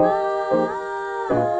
[0.00, 1.57] oh.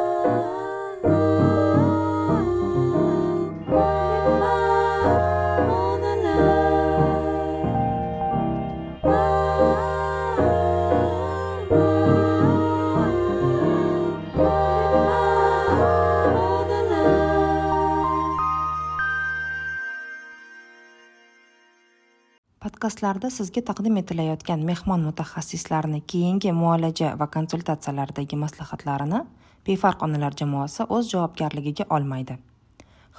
[22.99, 29.21] Podkastlarda sizga taqdim etilayotgan mehmon mutaxassislarni keyingi muolaja va konsultatsiyalardagi maslahatlarini
[29.67, 32.35] befarq onalar jamoasi o'z javobgarligiga olmaydi.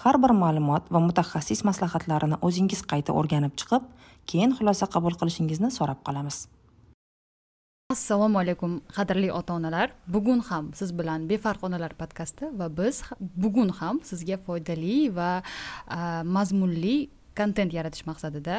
[0.02, 3.86] Har bir ma'lumot va mutaxassis maslahatlarini o'zingiz qayta o'rganib chiqib
[4.26, 6.48] keyin xulosa qabul qilishingizni so'rab qolamiz.
[7.90, 13.72] Assalomu alaykum qadrli ota onalar bugun ham siz bilan befarq onalar podkasti va biz bugun
[13.80, 15.30] ham sizga foydali va
[16.36, 16.98] mazmunli
[17.40, 18.56] kontent yaratish maqsadida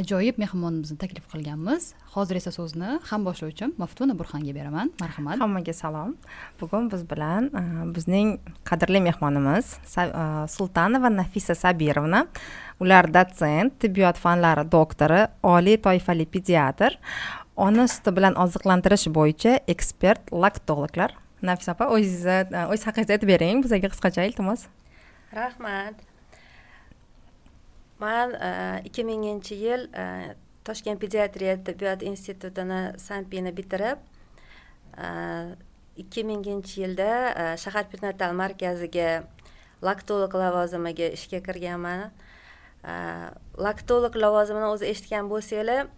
[0.00, 1.94] ajoyib mehmonimizni taklif qilganmiz.
[2.16, 4.92] Hozir esa so'zni ham boshlovchim maftuna burxonga beraman.
[5.00, 5.40] Marhamat.
[5.42, 6.14] Hammaga salom.
[6.60, 7.50] Bugun biz bilan
[7.96, 8.36] bizning
[8.68, 9.76] qadrli mehmonimiz
[10.56, 12.26] sultanova nafisa sabirovna.
[12.84, 15.22] Ular dotsent tibbiyot fanlari doktori
[15.54, 16.98] oliy toifali pediatr.
[17.66, 21.16] Ona suti bilan oziqlantirish bo'yicha ekspert laktologlar.
[21.48, 23.64] Nafisa opa o'zingizni o'z haqingizni aytib bering.
[23.64, 24.66] Bizga qisqacha iltimos.
[25.36, 26.05] Rahmat
[27.98, 28.50] man e,
[28.88, 30.34] ikki minginchi yil e,
[30.66, 34.02] toshkent pediatriya tibbiyot institutini sanpini bitirib
[34.98, 35.08] e,
[36.02, 39.24] ikki minginchi yilda shahar perinatal markaziga
[39.82, 42.10] laktolog lavozimiga ishga kirganman.
[43.58, 45.88] Laktolog lavozimini o'zi eshitgan bo'lsanglar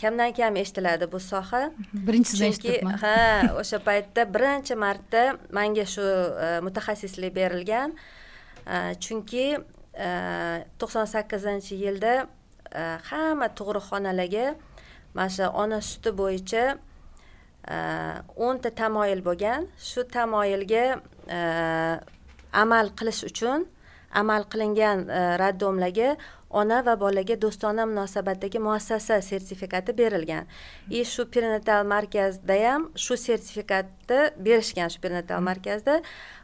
[0.00, 1.60] kamdan kam eshitiladi bu soha.
[1.92, 2.98] Birinchisini eshitibman.
[3.04, 6.06] ha o'sha paytda birinchi marta manga shu
[6.66, 7.94] mutaxassislik berilgan.
[9.04, 9.46] Chunki
[9.94, 12.26] to'qson sakkizinchi yilda
[12.74, 14.54] e, hamma tug'ruqxonalarga
[15.14, 16.64] mana shu ona suti bo'yicha
[17.68, 17.76] e,
[18.36, 19.68] o'nta tamoyil bo'lgan.
[19.78, 20.84] Shu tamoyilga
[21.28, 21.40] e,
[22.52, 23.66] amal qilish uchun
[24.20, 25.06] amal qilingan
[25.42, 26.16] raddomlarga
[26.50, 30.46] ona va bolaga do'stona munosabatdagi muassasa sertifikati berilgan.
[30.90, 36.02] И shu perinatal markazda ham shu sertifikatni berishgan shu perinatal markazda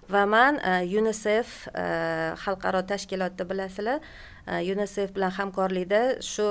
[0.09, 4.00] va man uh, unicef uh, xalqaro tashkilotda bilasizlar.
[4.47, 6.47] Uh, unicef bilan hamkorlikda shu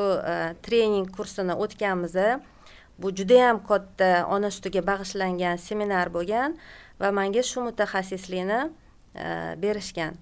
[0.65, 2.15] trening kursini o'tganmiz
[2.99, 6.57] bu judayam katta ona sutiga bag'ishlangan seminar bo'lgan
[6.99, 8.59] va manga shu mutaxassislikni
[9.63, 10.19] berishgan.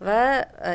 [0.00, 0.22] Va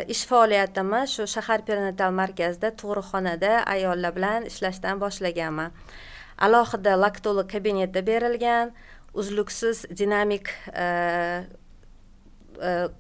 [0.08, 5.74] ish faoliyatimni shu shahar perinatal markazida tug'ruqxonada ayollar bilan ishlashdan boshlaganman.
[6.38, 8.74] Alohida laktolog kabineti berilgan
[9.14, 10.54] uzluksiz dinamik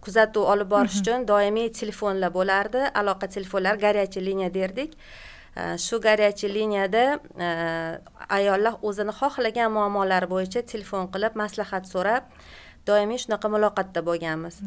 [0.01, 2.83] kuzatuv olib borish uchun doimiy telefonlar bo'lardi.
[3.01, 4.93] Aloqa telefonlari горячий liniya derdik.
[5.55, 7.47] E, shu горячий liniyada e,
[8.29, 12.23] ayollar o'zini xohlagan muammolari bo'yicha telefon qilib maslahat so'rab
[12.87, 14.59] doimiy shunaqa muloqotda bo'lganmiz.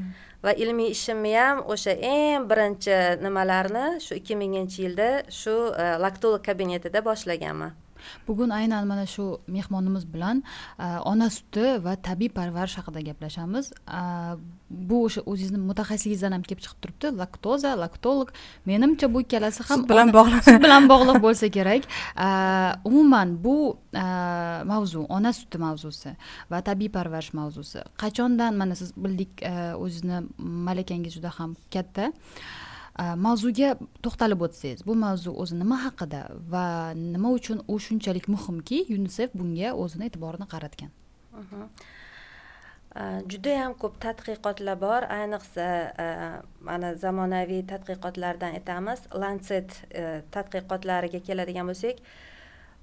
[0.45, 2.97] Va ilmiy ishimni ham o'sha eng birinchi
[3.27, 5.55] nimalarni shu ikki minginchi yilda shu
[6.05, 7.79] laktolog kabinetida boshlaganman
[8.29, 10.43] bugun aynan mana shu mehmonimiz bilan
[11.13, 13.73] ona suti va tabiiy parvarish haqida gaplashamiz.
[14.71, 17.09] Bu o'sha o'zingizni mutaxassisligingizdan ham kelib chiqib turibdi.
[17.21, 18.29] Laktoza laktolog.
[18.71, 20.43] Menimcha bu ikkalasi ham bilan bog'liq.
[20.47, 21.83] sut bilan bog'liq bo'lsa kerak.
[22.91, 23.57] Umuman bu
[24.73, 26.15] mavzu ona suti mavzusi
[26.51, 27.81] va tabiiy parvarish mavzusi.
[28.03, 29.43] Qachondan mana siz bildik
[29.85, 32.13] o'zizni malakangiz juda ham katta
[33.01, 33.71] Э, mavzuga
[34.05, 36.21] to'xtalib o'tsangiz bu mavzu o'zi nima haqida
[36.55, 36.65] va
[36.99, 40.91] nima uchun u shunchalik muhimki yunisef bunga o'zini e'tiborini qaratgan?
[43.01, 45.07] Э, judayam ko'p tadqiqotlar bor.
[45.19, 45.69] Ayniqsa
[46.05, 46.09] э,
[46.69, 49.07] mana zamonaviy tadqiqotlardan aytamiz.
[49.25, 49.79] Lancet
[50.37, 52.05] tadqiqotlariga keladigan bo'lsak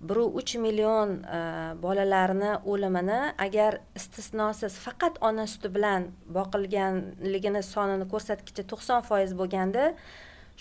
[0.02, 1.40] bir uch million e,
[1.82, 9.94] bolalarni o'limini agar istisnosiz faqat ona suti bilan boqilganligini sonini ko'rsatkichi to'qson foiz bo'lganda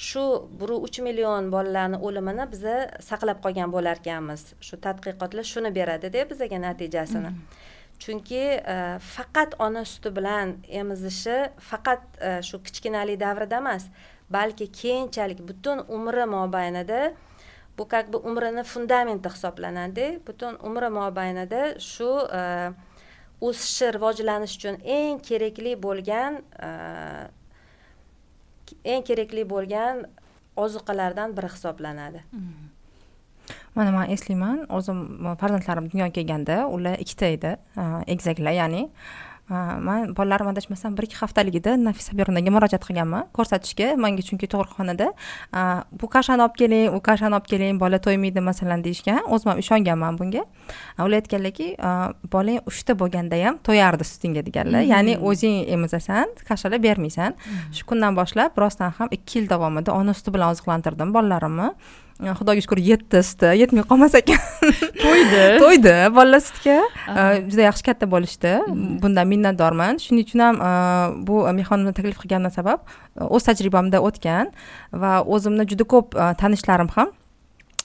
[0.08, 0.24] shu
[0.60, 2.76] bir uch million bolalarni o'limini biza
[3.10, 7.38] saqlab qolgan bo'larkanmiz shu tadqiqotlar shuni beradida bizaga natijasini mm.
[8.02, 8.42] chunki
[8.74, 8.76] e,
[9.14, 11.38] faqat ona suti bilan emizishi
[11.70, 13.84] faqat e, shu kichkinalik davrida emas
[14.30, 17.00] balki keyinchalik butun umri mobaynida
[17.78, 20.20] bu как бы umrini fundamenti hisoblanadi.
[20.26, 22.72] Butun umri mobaynida shu e,
[23.40, 26.68] o'sishi rivojlanish uchun eng kerakli bo'lgan e,
[28.84, 30.06] eng kerakli bo'lgan
[30.56, 32.24] ozuqalardan biri hisoblanadi.
[32.30, 32.64] Hmm.
[33.74, 34.66] Mana man eslayman.
[34.72, 35.00] O'zim
[35.40, 38.88] farzandlarim dunyoga kelganda ular ikkita edi e, egizaklar ya'ni
[39.48, 43.28] man bolalarim adashmasam bir ikki haftaligida nafisa sabirnaga murojaat qilganman.
[43.36, 45.12] Ko'rsatishga manga chunki tug'ruqxonada
[46.00, 50.18] bu kashani olib keling u kashani olib keling bola to'ymaydi masalan deyishgan o'zim ham ishonganman
[50.18, 50.42] bunga.
[50.98, 51.68] Ular aytganlarki
[52.32, 54.82] bolang uchta bo'lganda ham to'yardi sutingga deganlar.
[54.82, 54.90] Hmm.
[54.94, 57.38] ya'ni o'zing emizasan kashalar bermaysan.
[57.44, 57.70] Hmm.
[57.76, 61.70] shu kundan boshlab rostdan ham ikki yil davomida ona suti bilan oziqlantirdim bolalarimni
[62.20, 64.40] xudoga shukur yetti suti yetmay qolmas ekan.
[65.04, 65.42] To'ydi.
[65.60, 66.78] To'ydi bolalar sutga
[67.50, 68.54] juda yaxshi katta bo'lishdi.
[69.02, 70.00] Bundan minnatdorman.
[70.04, 70.56] Shuning uchun ham
[71.28, 72.88] bu mehmonimni taklif qilganimdan sabab
[73.20, 74.52] o'z tajribamda o'tgan
[74.92, 77.12] va o'zimni juda ko'p tanishlarim ham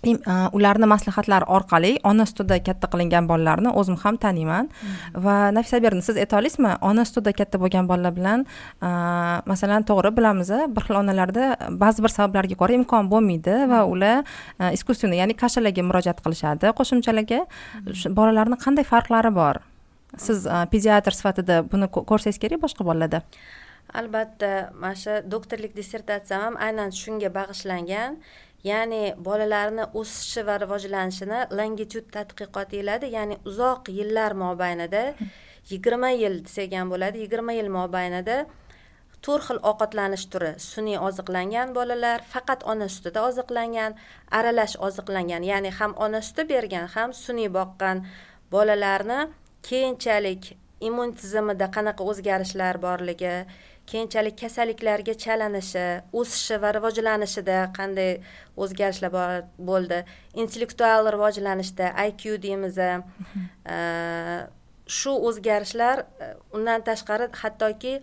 [0.03, 5.23] ularni maslahatlari orqali ona sutida katta qilingan bolalarni o'zim ham taniyman hmm.
[5.25, 8.45] va nafisa berdi siz ayta olasizmi ona sutida katta bo'lgan bolalar bilan
[9.45, 13.91] masalan to'g'ri bilamiz bir xil onalarda ba'zi bir sabablarga ko'ra imkon bo'lmaydi va hmm.
[13.93, 18.15] ular искусственный ya'ni kashalarga murojaat qilishadi qo'shimchalarga hmm.
[18.19, 19.61] bolalarni qanday farqlari bor
[20.17, 23.21] siz pediatr sifatida buni ko'rsangiz kerak boshqa bolalarda
[23.93, 28.17] albatta mana shu doktorlik dissertatsiyam ham aynan shunga bag'ishlangan
[28.63, 35.03] ya'ni bolalarni o'sishi va rivojlanishini longitud tadqiqot deyiladi ya'ni uzoq yillar mobaynida
[35.71, 38.37] yigirma yil desak ham bo'ladi yigirma yil mobaynida
[39.25, 43.97] to'rt xil ovqatlanish turi sun'iy oziqlangan bolalar faqat ona sutida oziqlangan
[44.39, 48.05] aralash oziqlangan ya'ni ham ona suti bergan ham sun'iy boqqan
[48.55, 49.19] bolalarni
[49.69, 50.53] keyinchalik
[50.87, 53.35] immun tizimida qanaqa o'zgarishlar borligi
[53.89, 55.85] keyinchalik kasalliklarga chalinishi
[56.19, 58.11] o'sishi va rivojlanishida qanday
[58.63, 59.11] o'zgarishlar
[59.69, 59.99] bo'ldi.
[60.43, 62.77] Intellektual rivojlanishda iq deymiz
[64.91, 67.93] shu o'zgarishlar e, undan tashqari hattoki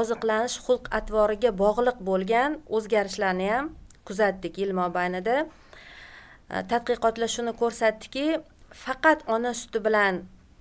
[0.00, 3.70] oziqlanish xulq atvoriga bog'liq bo'lgan o'zgarishlarni ham
[4.08, 5.36] kuzatdik yil mobaynida.
[6.72, 8.26] Tadqiqotlar shuni ko'rsatdiki
[8.84, 10.20] faqat ona suti bilan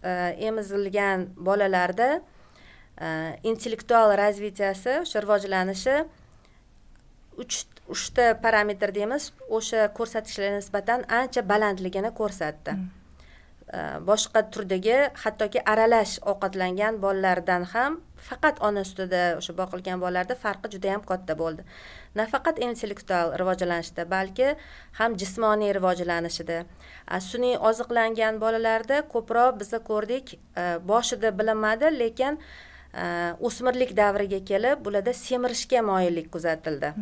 [0.10, 0.12] e,
[0.50, 2.10] emizilgan bolalarda
[3.52, 5.96] intellektual razvitiyasi o'sha rivojlanishi
[7.44, 7.66] uch
[7.96, 12.78] uchta parametr deymiz o'sha ko'rsatkichlarga nisbatan ancha balandligini ko'rsatdi
[14.08, 17.98] boshqa turdagi hattoki aralash ovqatlangan bolalardan ham
[18.28, 21.66] faqat ona sutida o'sha boqilgan bolalarda farqi juda yam katta bo'ldi
[22.20, 24.48] nafaqat intellektual rivojlanishda balki
[25.00, 26.60] ham jismoniy rivojlanishida
[27.30, 30.38] sun'iy oziqlangan bolalarda ko'proq biza ko'rdik
[30.92, 32.40] boshida bilinmadi lekin
[33.48, 36.94] o'smirlik davriga kelib bularda semirishga moyillik kuzatildi.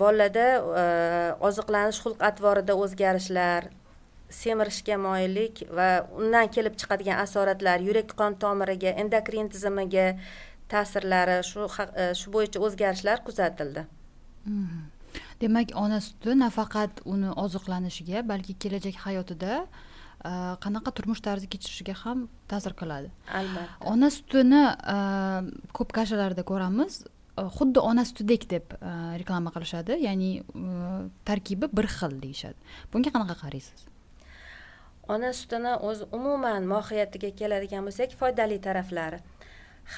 [0.00, 0.46] Bolalarda
[1.48, 3.68] oziqlanish xulq atvorida o'zgarishlar
[4.40, 5.88] semirishga moyillik va
[6.18, 10.06] undan kelib chiqadigan asoratlar yurak qon tomiriga endokrin tizimiga
[10.72, 11.68] ta'sirlari shu
[12.20, 13.86] shu bo'yicha o'zgarishlar kuzatildi.
[15.40, 19.52] Demak ona suti nafaqat uni oziqlanishiga balki kelajak hayotida
[20.24, 23.10] qanaqa turmush tarzi kechirishiga ham ta'sir qiladi.
[23.40, 23.90] Albatta.
[23.92, 24.62] Ona sutini
[25.76, 27.04] ko'p kashalarda ko'ramiz.
[27.36, 28.72] Xuddi ona sutidek deb
[29.20, 29.98] reklama qilishadi.
[30.06, 30.30] Ya'ni
[31.28, 32.58] tarkibi bir xil deyishadi.
[32.92, 33.86] Bunga qanaqa qaraysiz?
[35.08, 39.20] Ona sutini o'zi umuman mohiyatiga keladigan bo'lsak foydali taraflari.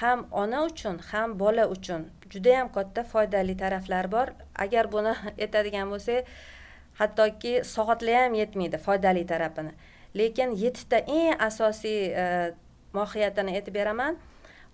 [0.01, 4.35] Ham ona uchun ham bola uchun judayam katta foydali taraflari bor.
[4.65, 6.27] Agar buni aytadigan bo'lsak
[6.99, 9.73] hattoki soatlar ham yetmaydi foydali tarafini
[10.15, 12.55] lekin yettita eng asosiy e,
[12.93, 14.17] mohiyatini aytib beraman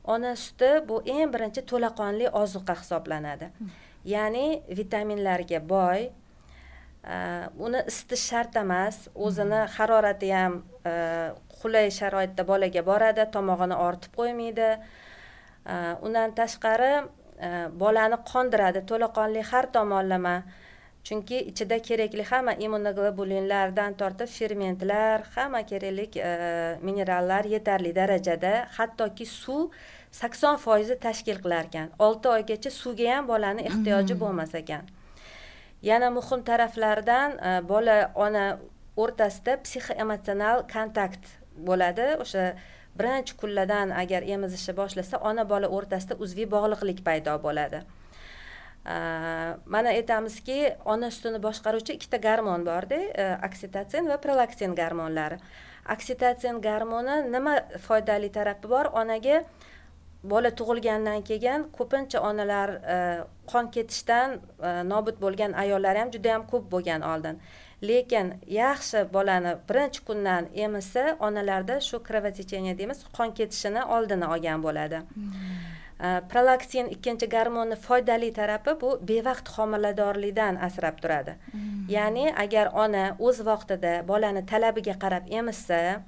[0.04, 3.70] ona suti bu eng birinchi to'laqonli ozuqa hisoblanadi hmm.
[4.04, 7.16] ya'ni vitaminlarga boy e,
[7.58, 9.75] uni isitish shart emas o'zini hmm.
[9.78, 10.94] harorati ham e,
[11.60, 14.70] qulay sharoitda bolaga boradi tomog'ini ortib qo'ymaydi
[16.05, 16.93] undan tashqari
[17.82, 20.34] bolani qondiradi to'laqonli har tomonlama
[21.05, 26.31] chunki ichida kerakli hamma immunoglobulinlardan tortib fermentlar hamma kerakli e,
[26.87, 29.75] minerallar yetarli darajada hattoki suv
[30.20, 34.89] sakson foizni tashkil qilar ekan olti oygacha suvga ham bolani ehtiyoji bo'lmas ekan.
[35.91, 37.96] Yana muhim taraflaridan e, bola
[38.27, 38.44] ona
[38.96, 41.34] o'rtasida psixoemotsional kontakt
[41.69, 42.08] bo'ladi.
[42.25, 42.46] O'sha
[42.99, 47.82] birinchi kunlardan agar emizishni boshlasa ona bola o'rtasida uzviy bog'liqlik paydo bo'ladi
[48.84, 52.98] mana aytamizki ona sutini boshqaruvchi ikkita garmon borda
[53.48, 55.38] oksitotsin va prolaktin garmonlari
[55.94, 57.55] oksitotsin garmoni nima
[57.86, 59.43] foydali tarafi bor onaga
[60.24, 62.70] bola tug'ilgandan keyin ko'pincha onalar
[63.53, 64.38] qon ketishdan
[64.93, 67.41] nobud bo'lgan ayollar ham juda yam ko'p bo'lgan oldin
[67.91, 74.98] lekin yaxshi bolani birinchi kundan emizsa onalarda shu кровотечение deymiz qon ketishini oldini olgan bo'ladi
[75.14, 75.73] hmm.
[75.98, 81.86] Prolaktin ikkinchi gormonni foydali tarafi bu bevaqt homiladorlikdan asrab turadi hmm.
[81.89, 86.03] ya'ni agar ona o'z vaqtida bolani talabiga qarab emizsa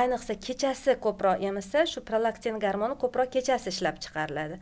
[0.00, 4.60] ayniqsa kechasi ko'proq emizsa shu prolaktin gormoni ko'proq kechasi ishlab chiqariladi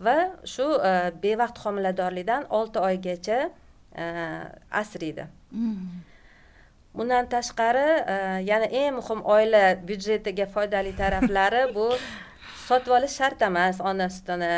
[0.00, 0.66] va shu
[1.22, 3.38] bevaqt homiladorlikdan olti oygacha
[4.82, 6.02] asraydi mm.
[6.94, 7.86] bundan tashqari
[8.50, 11.88] yana eng muhim oila byudjetiga foydali taraflari bu
[12.68, 14.50] sotib olish shart emas ona sutini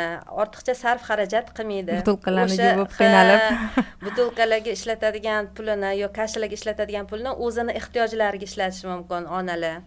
[0.43, 1.99] ortiqcha sarf xarajat qilmaydi.
[2.01, 3.45] Butilkalarni yuvib qiynalib.
[4.07, 9.79] butilkalarga ishlatadigan pulini yo kashalarga ishlatadigan pulini o'zini ehtiyojlariga ishlatishi mumkin onalar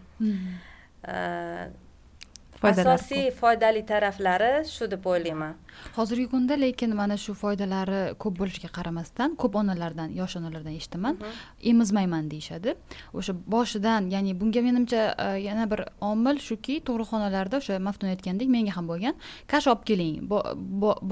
[2.62, 5.55] asosiy foydali taraflari shu deb o'ylayman.
[5.97, 11.19] Hozirgi kunda lekin mana shu foydalari ko'p bo'lishiga qaramasdan ko'p onalardan yosh onalardan eshitaman.
[11.62, 12.75] Emizmayman deyishadi.
[13.15, 18.77] O'sha boshidan ya'ni bunga menimcha e, yana bir omil shuki tug'ruqxonalarda o'sha maftun aytgandek menga
[18.77, 19.15] ham bo'lgan
[19.47, 20.15] kash olib keling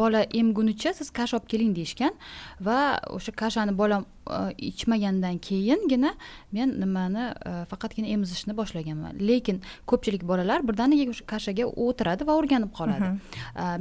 [0.00, 2.14] bola emgunicha siz kash olib keling deyishgan
[2.60, 2.78] va
[3.18, 4.15] o'sha kashani bolam e,
[4.58, 6.12] ichmagandan keyingina
[6.52, 9.18] men nimani e, faqatgina emizishni boshlaganman.
[9.20, 13.12] Lekin ko'pchilik bolalar birdaniga kashaga o'tiradi va o'rganib qoladi.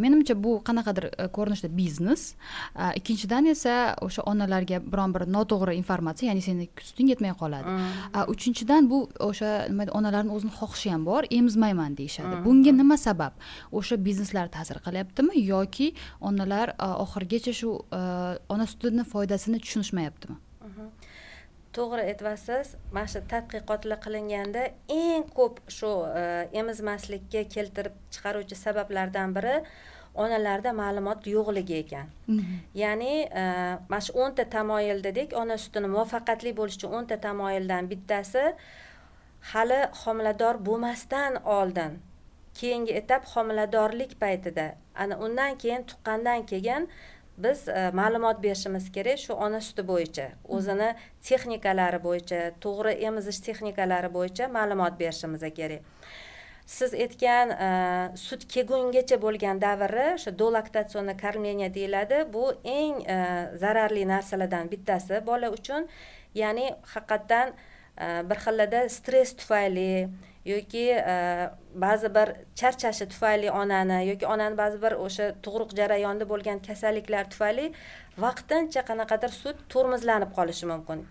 [0.04, 2.28] Menimcha bu qanaqadir e, ko'rinishda biznes.
[3.00, 7.76] Ikkinchidan esa o'sha onalarga biron bir noto'g'ri informatsiya ya'ni seni suting yetmay qoladi.
[7.76, 8.32] Mm.
[8.34, 12.36] uchinchidan bu o'sha nima onalarni o'zini xohishi ham bor emizmayman deyishadi.
[12.36, 12.46] Mm.
[12.46, 13.34] bunga nima sabab?
[13.72, 16.76] O'sha bizneslar ta'sir qilyaptimi yoki onalar
[17.06, 18.02] oxirigacha shu e,
[18.54, 20.35] ona sutini foydasini tushunishmayaptimi?
[20.35, 20.35] mhm.
[21.78, 24.64] To'g'ri aytyapsiz mana shu tadqiqotlar qilinganda
[25.00, 25.92] eng ko'p shu
[26.22, 26.24] e,
[26.62, 29.56] emizmaslikka keltirib chiqaruvchi sabablardan biri
[30.24, 32.58] onalarda ma'lumot yo'qligi ekan mhm.
[32.82, 33.44] ya'ni e,
[33.92, 38.44] mana shu o'nta tamoyil dedik ona sutini muvaffaqiyatli bo'lishi uchun o'nta tamoyildan bittasi
[39.54, 42.00] hali homilador bo'lmasdan oldin
[42.60, 44.68] keyingi etap homiladorlik paytida
[45.04, 46.88] ana undan keyin tuqqandan keyin
[47.38, 50.28] biz e, ma'lumot berishimiz kerak shu ona suti bo'yicha.
[50.58, 50.90] O'zini
[51.30, 55.82] texnikalari bo'yicha to'g'ri emizish texnikalari bo'yicha ma'lumot berishimiz kerak.
[56.66, 57.70] Siz aytgan e,
[58.18, 63.18] sut kelgungacha bo'lgan davri o'sha dolaktatsionniy кормление deyiladi bu eng e,
[63.64, 65.88] zararli narsalardan bittasi bola uchun.
[66.42, 70.10] Ya'ni haqiqatdan e, bir xillada stress tufayli
[70.46, 70.86] yoki
[71.86, 77.66] ba'zi bir charchashi tufayli onani yoki onani ba'zi bir o'sha tug'ruq jarayonida bo'lgan kasalliklar tufayli
[78.26, 81.08] vaqtincha qanaqadir sut tormozlanib qolishi mumkin.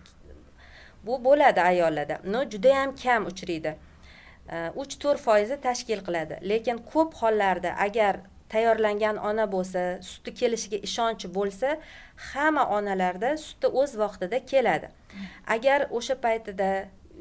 [1.05, 2.15] Bu bo'ladi ayollarda.
[2.23, 3.75] Но judayam kam uchraydi.
[4.81, 6.39] Uch to'rt foizi tashkil qiladi.
[6.51, 8.15] Lekin ko'p hollarda agar
[8.49, 11.77] tayyorlangan ona bo'lsa suti kelishiga ishonchi bo'lsa
[12.31, 14.87] hamma onalarda suti o'z vaqtida keladi.
[15.55, 16.69] Agar o'sha paytida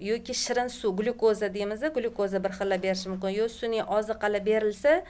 [0.00, 3.28] yoki shirin suv glyukoza deymiz glyukoza bir xilla berishi mumkin.
[3.28, 5.02] Yo sun'iy oziqalar berilsa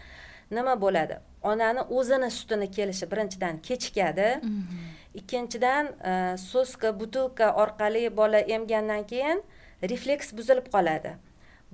[0.50, 1.19] nima bo'ladi?
[1.43, 4.29] Onani o'zini sutini kelishi birinchidan kechikadi.
[5.14, 5.87] Ikkinchidan
[6.37, 9.43] soska butilka orqali bola emgandan keyin
[9.91, 11.14] refleks buzilib qoladi.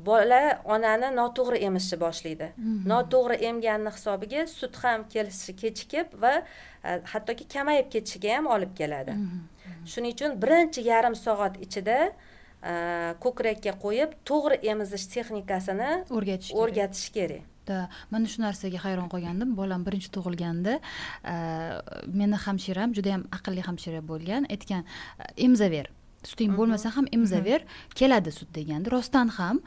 [0.07, 2.47] Bola onani noto'g'ri emishni boshlaydi.
[2.57, 2.89] Mhm.
[2.93, 6.33] noto'g'ri emganni hisobiga sut ham kelishi kechikib va
[6.85, 9.13] e, hattoki kamayib ketishiga ham olib keladi.
[9.13, 9.41] Mhm.
[9.93, 12.13] shuning uchun birinchi yarim soat ichida e,
[13.25, 17.47] ko'krakka qo'yib to'g'ri emizish texnikasini o'rgatish o'rgatish kerak.
[18.11, 19.55] Mana shu narsaga hayron qolgandim.
[19.57, 21.35] Bolam birinchi tug'ilganda e,
[22.21, 24.83] meni hamshiram judayam aqlli hamshira bo'lgan aytgan
[25.47, 25.87] emazaver
[26.23, 27.61] suting bo'lmasa ham emazaver
[27.95, 29.61] keladi sut degandi rostdan ham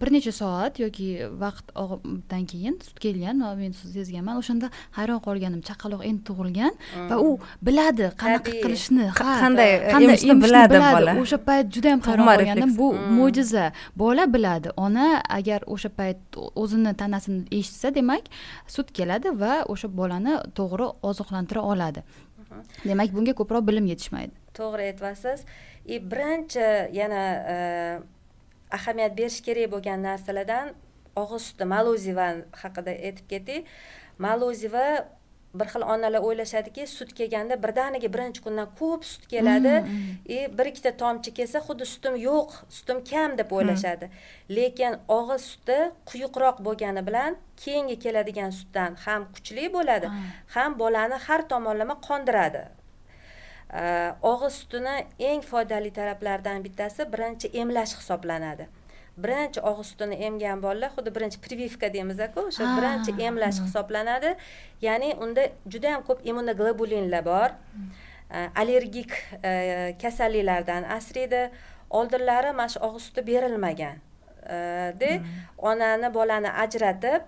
[0.00, 1.08] bir necha soat yoki
[1.42, 4.36] vaqtdan keyin sut kelgan men sezganman.
[4.42, 6.74] O'shanda hayron qolganim chaqaloq endi tug'ilgan
[7.10, 7.38] va u
[7.68, 11.16] biladi qanaqa qilishni qanday qanday biladi bola?
[11.22, 12.88] o'sha payt juda yam hayron qolgandim bu
[13.18, 13.66] mo'jiza.
[14.02, 15.06] Bola biladi ona
[15.38, 16.18] agar o'sha payt
[16.62, 18.24] o'zini tanasini eshitsa demak
[18.74, 22.00] sut keladi va o'sha bolani to'g'ri oziqlantira oladi
[22.84, 24.34] demak bunga ko'proq bilim yetishmaydi.
[24.58, 25.44] To'g'ri aytyapsiz
[25.86, 27.22] и birinchi yana
[27.54, 27.56] e,
[28.78, 30.74] ahamiyat berish kerak bo'lgan narsalardan
[31.16, 32.28] og'iz suti maloziva
[32.62, 33.70] haqida aytib ketdik.
[34.18, 34.86] Maloziva
[35.60, 39.74] bir xil onalar o'ylashadiki sut kelganda birdaniga birinchi kundan ko'p sut keladi.
[40.26, 40.58] И mm, mm.
[40.58, 42.48] bir ikkita tomchi kelsa xuddi sutim yo'q
[42.78, 44.10] sutim kam deb o'ylashadi.
[44.58, 45.78] Lekin og'iz suti
[46.10, 50.06] quyuqroq bo'lgani bilan keyingi keladigan sutdan ham kuchli bo'ladi
[50.54, 52.62] ham bolani har tomonlama qondiradi.
[54.32, 54.96] Og'iz sutini
[55.30, 58.66] eng foydali taraflaridan bittasi birinchi emlash hisoblanadi
[59.16, 64.34] birinchi og'iz sutini emgan bolalar xuddi birinchi прививка deymizku o'sha birinchi emlash hisoblanadi.
[64.86, 67.50] Ya'ni unda juda yam ko'p immunoglobulinlar bor.
[68.62, 71.42] Allergik e, kasalliklardan asraydi
[71.90, 73.96] oldinlari mana shu og'iz suti berilmagan.
[75.00, 75.12] De
[75.58, 77.22] onani bolani ajratib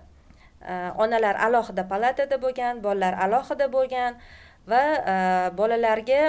[1.03, 4.19] onalar alohida palatada bo'lgan bolalar alohida bo'lgan
[4.67, 4.83] va
[5.57, 6.21] bolalarga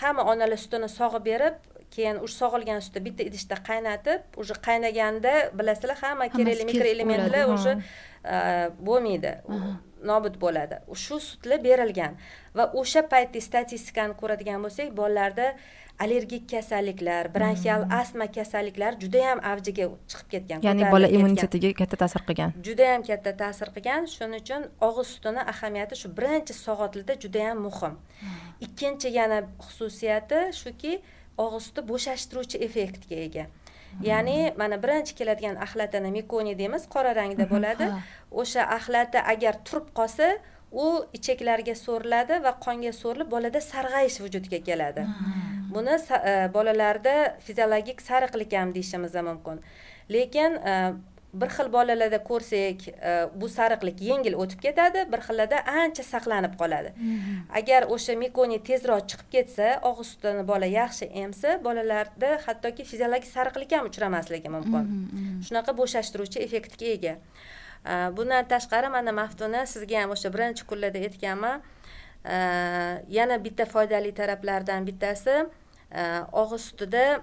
[0.00, 1.54] hamma onalar sutini sog'ib berib
[1.94, 7.72] keyin o'sha sog'ilgan sutni bitta idishda qaynatib уже qaynaganda bilasizlar hamma kerakli mikroelementlar уже
[8.88, 9.32] bo'lmaydi.
[10.10, 10.78] Nobud bo'ladi.
[10.94, 12.14] Shu sutlar berilgan
[12.54, 15.48] va o'sha paytda statistikani ko'radigan bo'lsak bolalarda
[15.98, 17.94] allergik kasalliklar bronxial hmm.
[18.00, 22.54] astma kasalliklari juda yam avjiga chiqib ketgan ya'ni bola immunitetiga katta ta'sir qilgan.
[22.68, 24.06] Juda yam katta ta'sir qilgan.
[24.14, 27.98] Shuning uchun og'iz sutini ahamiyati shu birinchi soatlarda juda yam muhim.
[28.20, 28.38] Hmm.
[28.66, 30.92] ikkinchi yana xususiyati shuki
[31.44, 33.46] og'iz suti bo'shashtiruvchi effektga ega.
[34.10, 37.88] Ya'ni mana birinchi keladigan axlatini mikoni deymiz qora rangda bo'ladi.
[38.30, 40.26] o'sha axlati agar turib qolsa
[40.72, 40.86] u
[41.18, 45.06] ichaklarga so'riladi va qonga so'rilib bolada sarg'ayish vujudga keladi.
[45.74, 45.94] Buni
[46.30, 47.14] e, bolalarda
[47.46, 49.62] fiziologik sariqlik ham deyishimiz mumkin.
[50.10, 50.74] Lekin e,
[51.32, 56.92] bir xil bolalarda ko'rsak e, bu sariqlik yengil o'tib ketadi bir xillarda ancha saqlanib qoladi.
[56.96, 57.34] Mhm.
[57.60, 63.72] agar o'sha mikoni tezroq chiqib ketsa og'iz sutini bola yaxshi emsa bolalarda hattoki fiziologik sariqlik
[63.72, 64.84] ham uchramasligi mumkin.
[64.88, 65.40] Mhm, mhm.
[65.46, 67.14] shunaqa bo'shashtiruvchi effektga ega.
[67.84, 71.62] E, bundan tashqari mana maftuna sizga ham o'sha birinchi kunlarda aytganman.
[72.24, 72.36] E,
[73.18, 75.36] yana bitta foydali taraflaridan bittasi
[76.42, 77.20] og'iz sutida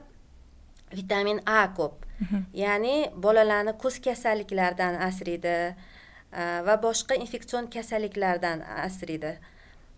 [0.93, 2.04] vitamin a ko'p
[2.53, 2.95] ya'ni
[3.25, 9.31] bolalarni ko'z kasalliklaridan asraydi e, va boshqa infeksion kasalliklardan asraydi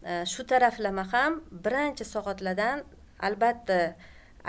[0.04, 2.84] e, shu taraflama ham birinchi soatlardan
[3.20, 3.80] albatta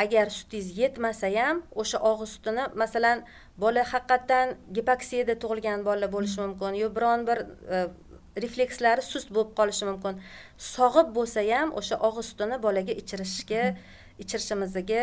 [0.04, 3.24] agar sutingiz yetmasa ham o'sha og'iz sutini masalan
[3.64, 7.38] bola haqiqatdan gipoksiyada tug'ilgan bolalar bo'lishi mumkin yo biron bir
[7.74, 7.78] e,
[8.44, 10.20] reflekslari sust bo'lib qolishi mumkin
[10.74, 13.64] sog'ib bo'lsa ham o'sha og'iz sutini bolaga ichirishga
[14.22, 15.02] ichirishimizga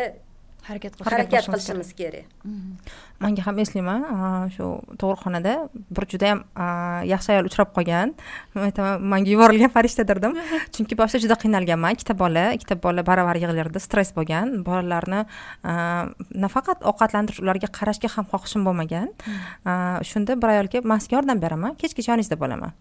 [0.68, 2.26] harakat harakat qilishimiz kerak
[3.20, 4.02] manga ham eslayman
[4.54, 4.66] shu
[5.00, 5.54] tug'ruqxonada
[5.96, 6.42] bir judayam
[7.08, 8.12] yaxshi ayol uchrab qolgan.
[8.54, 10.36] Aytaman manga yuborilgan farishta derdim.
[10.74, 11.96] Chunki boshida juda qiynalganman.
[11.96, 14.62] Ikkita bola ikkita bola baravar yig'lardi stress bo'lgan.
[14.66, 15.24] Bolalarni
[16.44, 19.12] nafaqat ovqatlantirish ularga qarashga ham xohishim bo'lmagan.
[20.10, 22.76] Shunda bir ayol kelib man sizga yordam beraman kechgacha yoningizda bo'laman.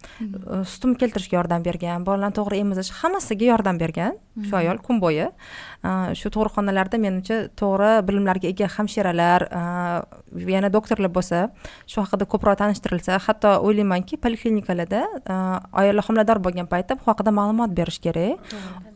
[0.73, 5.29] Sutimni keltirishga yordam bergan bolalarni to'g'ri emizish hammasiga yordam bergan shu ayol kun bo'yi.
[6.19, 9.47] Shu tug'ruqxonalarda menimcha to'g'ri bilimlarga ega hamshiralar
[10.33, 11.49] yana doktorlar bo'lsa
[11.87, 15.01] shu haqida ko'proq tanishtirilsa hatto o'ylaymanki poliklinikalarda
[15.81, 18.41] ayollar homilador bo'lgan paytda bu haqida ma'lumot berish kerak.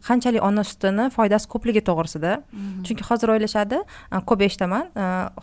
[0.07, 2.31] Qanchalik ona sutini foydasi ko'pligi to'g'risida.
[2.51, 2.83] Mhm.
[2.85, 3.77] chunki hozir o'ylashadi
[4.29, 4.85] ko'p eshitaman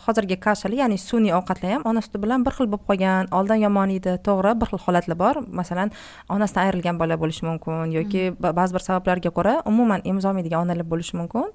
[0.05, 3.89] hozirgi kashali ya'ni sun'iy ovqatlar ham ona suti bilan bir xil bo'lib qolgan oldin yomon
[3.97, 4.17] edi.
[4.27, 5.35] To'g'ri bir xil holatlar bor.
[5.59, 5.91] Masalan
[6.29, 8.55] onasidan ayrilgan bola bo'lishi mumkin yoki mhm.
[8.59, 11.53] ba'zi bir sabablarga ko'ra umuman emizolmaydigan onalar bo'lishi mumkin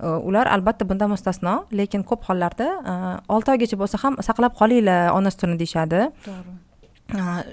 [0.00, 2.68] ular albatta bundan mustasno lekin ko'p hollarda
[3.28, 6.00] olti oygacha bo'lsa ham saqlab qolinglar ona sutini deyishadi.
[6.26, 6.56] To'g'ri.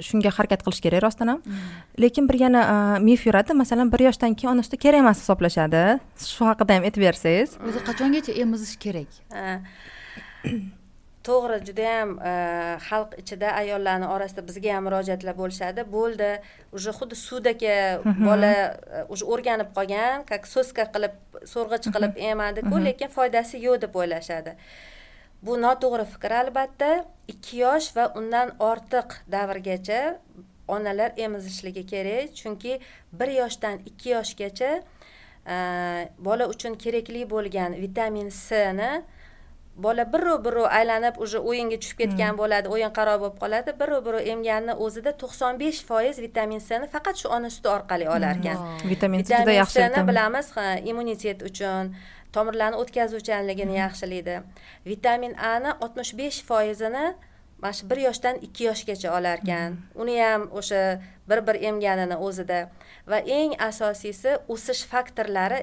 [0.03, 1.39] Shunga harakat qilish kerak rostdan ham.
[1.45, 1.59] Mm.
[2.03, 2.61] lekin bir yana
[2.99, 5.83] mif yuradi masalan bir yoshdan keyin ona suti kerak emas hisoblashadi.
[6.33, 7.55] Shu haqida ham aytib bersangiz.
[7.67, 9.09] O'zi qachongacha emizish kerak
[11.27, 12.33] to'g'ri judayam e,
[12.87, 15.85] xalq ichida ayollarni orasida bizga ham murojaatlar bo'lishadi.
[15.95, 16.29] Bo'ldi.
[16.75, 17.75] Уже xuddi suvdagi
[18.27, 18.53] bola
[19.13, 21.15] уже e, o'rganib qolgan как soska qilib
[21.53, 24.51] so'rg'ich qilib emadiku lekin foydasi yo'q deb o'ylashadi.
[25.45, 26.91] Bu noto'g'ri fikr albatta.
[27.33, 30.01] Ikki yosh va undan ortiq davrgacha
[30.67, 32.35] onalar emizishligi kerak.
[32.39, 32.79] Chunki
[33.19, 34.71] bir yoshdan ikki yoshgacha
[35.53, 35.55] e,
[36.27, 38.91] bola uchun kerakli bo'lgan vitamin c ni
[39.75, 42.39] bola biru biru aylanib уже o'yinga tushib ketgan hmm.
[42.39, 43.75] bo'ladi o'yin qaro bo'lib qoladi.
[43.81, 48.39] Biru biru emganni o'zida to'qson besh foiz vitamin cni faqat shu ona suti orqali olar
[48.39, 48.89] ekan hmm.
[48.93, 50.07] vitamin c juda yaxshi vitamin.
[50.09, 51.93] bilamiz ha immunitet uchun
[52.35, 53.83] tomirlarni o'tkazuvchanligini hmm.
[53.83, 54.35] yaxshilaydi
[54.91, 57.05] vitamin a ni oltmish besh foizini
[57.61, 60.81] mana shu bir yoshdan ikki yoshgacha olar ekan uni ham o'sha
[61.29, 62.59] bir bir emganini o'zida.
[63.11, 65.59] Va eng asosiysi o'sish faktorlari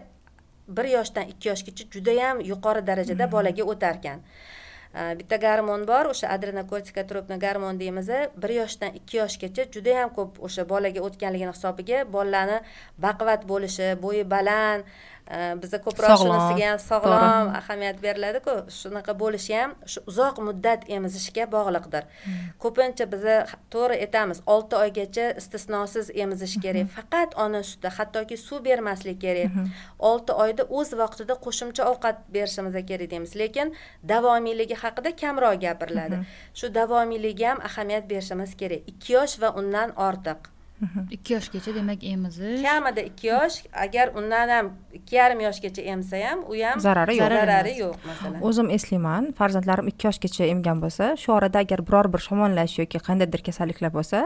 [0.68, 3.32] bir yoshdan ikki yoshgacha judayam yuqori darajada hmm.
[3.32, 4.20] bolaga o'tarkan
[4.92, 8.10] bitta garmon bor o'sha adrenokortikotropniy garmon deymiz
[8.42, 12.58] bir yoshdan ikki yoshgacha judayam ko'p o'sha bolaga o'tganligini hisobiga bolalarni
[13.06, 14.84] baquvvat bo'lishi bo'yi baland
[15.30, 22.08] biza ko'proq shunisiga ham sog'lom ahamiyat beriladiku shunaqa bo'lishi ham shu uzoq muddat emizishga bog'liqdir.
[22.24, 22.48] Hmm.
[22.62, 23.36] ko'pincha biza
[23.74, 26.82] to'g'ri aytamiz olti oygacha istisnosiz emizish kerak.
[26.82, 26.94] Hmm.
[26.96, 29.50] faqat ona suti hattoki suv bermaslik kerak.
[29.54, 29.70] Hmm.
[29.98, 33.36] olti oyda o'z vaqtida qo'shimcha ovqat berishimiz kerak deymiz.
[33.42, 33.74] Lekin
[34.14, 36.24] davomiyligi haqida kamroq gapiriladi.
[36.58, 38.88] Shu davomiyligiga ham ahamiyat berishimiz kerak.
[38.90, 40.51] Ikki yosh va undan ortiq
[41.10, 46.40] ikki yoshgacha demak emizish kamida ikki yosh agar undan ham ikki yarim yoshgacha emsa ham
[46.50, 47.28] u ham Zarari yo'q.
[47.28, 48.38] zarari yo'q masalan.
[48.48, 53.44] O'zim eslayman farzandlarim ikki yoshgacha emgan bo'lsa shu orada agar biror bir shamollash yoki qandaydir
[53.48, 54.18] kasalliklar bo'lsa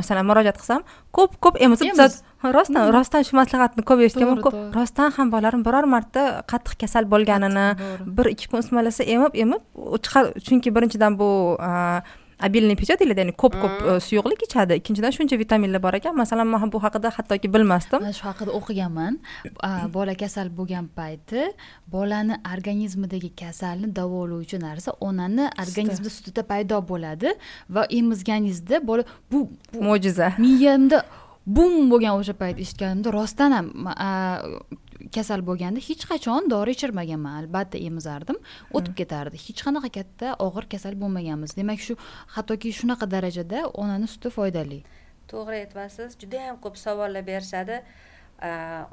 [0.00, 0.82] masalan murojaat qilsam
[1.18, 1.94] ko'p ko'p emizib
[2.56, 7.66] rostdan rostdan shu maslahatni ko'p eshitganman ko'p rostdan ham bolalarim biror marta qattiq kasal bo'lganini
[8.16, 9.62] bir ikki kun isitmalasa emib emib
[10.46, 11.30] chunki birinchidan bu
[12.46, 13.76] обильный пьет deyiladi ya'ni ko'p ko'p
[14.06, 18.24] suyuqlik ichadi ikkinchidan shuncha vitaminlar bor ekan masalan man bu haqida hattoki bilmasdim man shu
[18.30, 19.14] haqida o'qiganman
[19.96, 21.42] bola kasal bo'lgan payti
[21.94, 27.28] bolani organizmidagi kasalni davolovchi narsa onani organizmida sutida paydo bo'ladi
[27.74, 29.38] va emizganingizda bola bu,
[29.72, 30.98] bu mo'jiza miyamda
[31.46, 33.66] bum bo'lgan o'sha payt eshitganimda rostdan ham
[35.16, 37.38] kasal bo'lganda hech qachon dori ichirmaganman.
[37.42, 38.38] Albatta emizardim.
[38.76, 39.40] O'tib ketardi.
[39.46, 41.56] Hech qanaqa katta og'ir kasal bo'lmaganmiz.
[41.60, 41.96] Demak shu
[42.36, 44.82] hattoki shunaqa darajada onani suti foydali.
[45.32, 47.82] To'g'ri aytyapsiz juda yam ko'p savollar berishadi.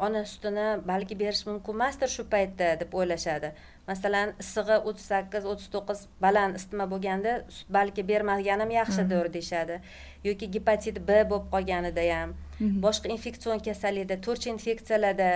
[0.05, 3.51] Ona sutini balki berish mumkin emasdir shu paytda deb o'ylashadi.
[3.87, 9.77] Masalan issig'i o'ttiz sakkiz o'ttiz to'qqiz baland isitma bo'lganda sut balki bermaganim yaxshidir deyishadi.
[10.27, 12.35] Yoki gepatit b bo'lib qolganida ham.
[12.85, 15.29] Boshqa infeksion kasallikda to'rtchi infeksiyalarda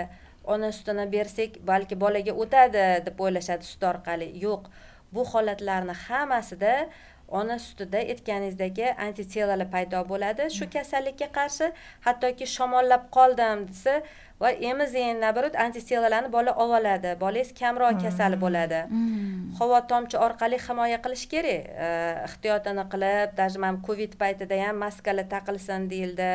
[0.43, 4.31] ona sutini bersak balki bolaga o'tadi deb o'ylashadi sut orqali.
[4.45, 4.69] Yo'q
[5.13, 6.73] bu holatlarni hammasida
[7.31, 10.49] ona sutida aytganingizdagi antitelalar paydo bo'ladi.
[10.57, 11.71] Shu kasallikka qarshi
[12.07, 14.01] hattoki shamollab qoldim desa
[14.41, 18.81] va emizing наоборот antitelalarni bola olib oladi bolangiz kamroq kasal bo'ladi.
[19.59, 21.69] Havo tomchi orqali himoya qilish kerak.
[21.85, 26.31] Eh, ehtiyotini qilib даже mana covid paytida ham maskalar taqilsin deyildi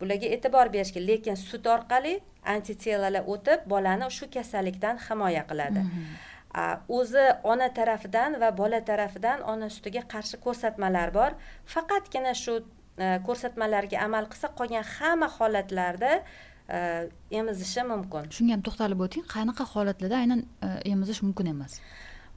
[0.00, 2.14] bularga e'tibor berish kerak lekin sut orqali
[2.54, 5.84] antitelalar o'tib bolani shu kasallikdan himoya qiladi.
[6.60, 6.62] A,
[6.98, 11.30] o'zi ona tarafidan va bola tarafidan ona sutiga qarshi ko'rsatmalar bor.
[11.74, 12.54] Faqatgina shu
[13.04, 16.12] e, ko'rsatmalarga amal qilsa qolgan hamma holatlarda
[16.76, 16.78] e,
[17.40, 18.30] emizishi mumkin.
[18.38, 21.80] Shunga ham to'xtalib o'ting qanaqa holatlarda aynan e, emizish mumkin emas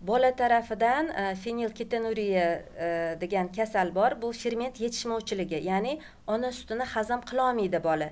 [0.02, 2.46] bola tarafidan e, fenilketonuriya
[2.80, 4.22] e, degan kasal bor.
[4.22, 8.12] Bu ferment yetishmovchiligi ya'ni ona sutini hazm qilolmaydi bola.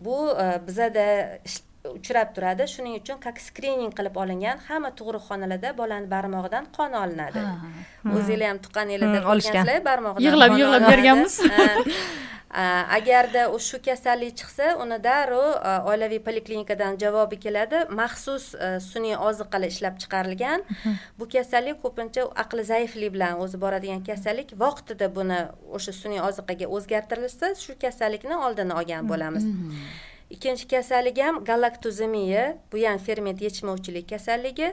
[0.00, 1.38] Bu e, bizada
[1.96, 2.64] uchrab turadi.
[2.74, 7.38] Shuning uchun как skrining qilib olingan hamma tug'ruqxonalarda bolani barmog'idan qon olinadi.
[7.48, 7.54] Ha.
[8.18, 9.52] o'zinglar ham tuqqaninglarda Hmm, olishgan.
[9.64, 11.34] ko'rgansizlar barmog'idan Yig'lab- yig'lab berganmiz.
[12.96, 17.78] Agarda shu kasallik chiqsa uni darrov a, oilaviy poliklinikadan javobi keladi.
[18.00, 20.60] Maxsus a, sun'iy oziqalar ishlab chiqarilgan.
[21.18, 25.40] Bu kasallik ko'pincha aqli zaiflik bilan o'zi boradigan kasallik vaqtida buni
[25.76, 29.44] o'sha sun'iy oziqaga o'zgartirilsa shu kasallikni oldini olgan bo'lamiz
[30.34, 34.72] ikkinchi kasallik ham galaktozemiya bu ham ferment yetishmovchilik kasalligi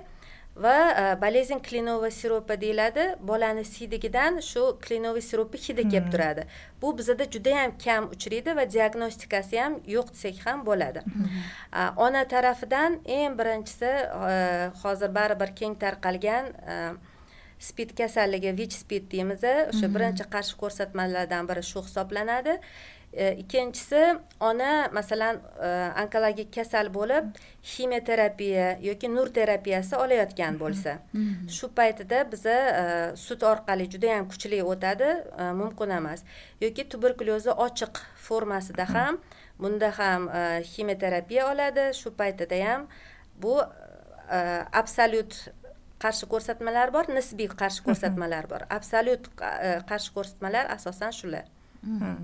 [0.55, 3.05] va e, bolezen klinova siropi deyiladi.
[3.27, 6.45] Bolani siydigidan shu klinova siropi hidi kelib turadi.
[6.81, 11.03] Bu bizada juda yam kam uchraydi va diagnostikasi ham yo'q desak ham bo'ladi.
[11.71, 13.91] A, ona tarafidan eng birinchisi
[14.31, 14.35] e,
[14.83, 16.75] hozir baribir keng tarqalgan e,
[17.59, 22.55] spid kasalligi vich spid deymiz o'sha birinchi qarshi ko'rsatmalardan biri shu hisoblanadi
[23.13, 25.69] E, ikkinchisi ona masalan e,
[26.03, 27.31] onkologik kasal bo'lib
[27.65, 30.99] ximioterapiya yoki nur terapiyasi olayotgan bo'lsa.
[31.55, 32.83] Shu paytida biza e,
[33.17, 35.09] sut orqali juda yam kuchli o'tadi
[35.57, 36.23] mumkin emas.
[36.61, 39.17] Yoki tuberkulyozni ochiq formasida ham
[39.59, 40.29] bunda ham
[40.71, 41.89] ximioterapiya oladi.
[41.97, 42.87] Shu paytida ham
[43.41, 43.57] bu
[44.81, 45.47] absolyut
[45.99, 48.69] qarshi ko'rsatmalar bor nisbiy qarshi ko'rsatmalar bor.
[48.69, 51.49] Absolyut qa- qarshi ko'rsatmalar asosan shular.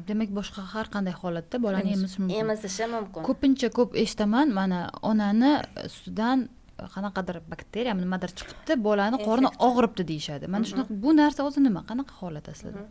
[0.08, 2.40] Demak boshqa har qanday holatda bolani emizish mumkin.
[2.44, 3.22] Emizishi mumkin.
[3.30, 4.80] Ko'pincha ko'p eshitaman mana
[5.12, 5.52] onani
[5.96, 6.48] sutidan
[6.96, 10.46] qanaqadir bakteriyami nimadir chiqibdi bolani qorni og'ribdi deyishadi.
[10.54, 12.84] Mana shunaqa bu narsa o'zi nima qanaqa holat aslida?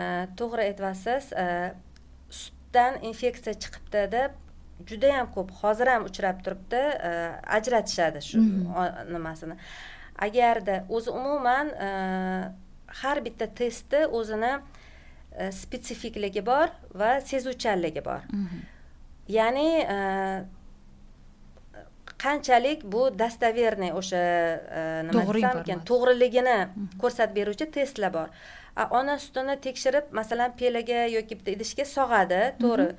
[0.00, 0.02] E,
[0.38, 1.24] to'g'ri aytyapsiz
[2.40, 4.30] sutdan infeksiya chiqibdi deb
[4.88, 6.82] juda yam ko'p hozir ham uchrab turibdi
[7.58, 8.38] ajratishadi shu
[8.82, 9.54] o- nimasini.
[10.26, 11.66] Agarda o'zi umuman
[13.00, 14.52] har bitta testni o'zini
[15.38, 18.24] e, spetsifikligi bor va sezuvchanligi bor.
[19.28, 19.98] Ya'ni e,
[22.18, 24.22] qanchalik bu dostoverniy o'sha
[24.80, 26.58] e, nima desam ekan to'g'riligini
[27.02, 28.32] ko'rsatib beruvchi testlar bor.
[28.98, 32.90] Ona sutini tekshirib masalan pelaga yoki bitta idishga sog'adi to'g'ri.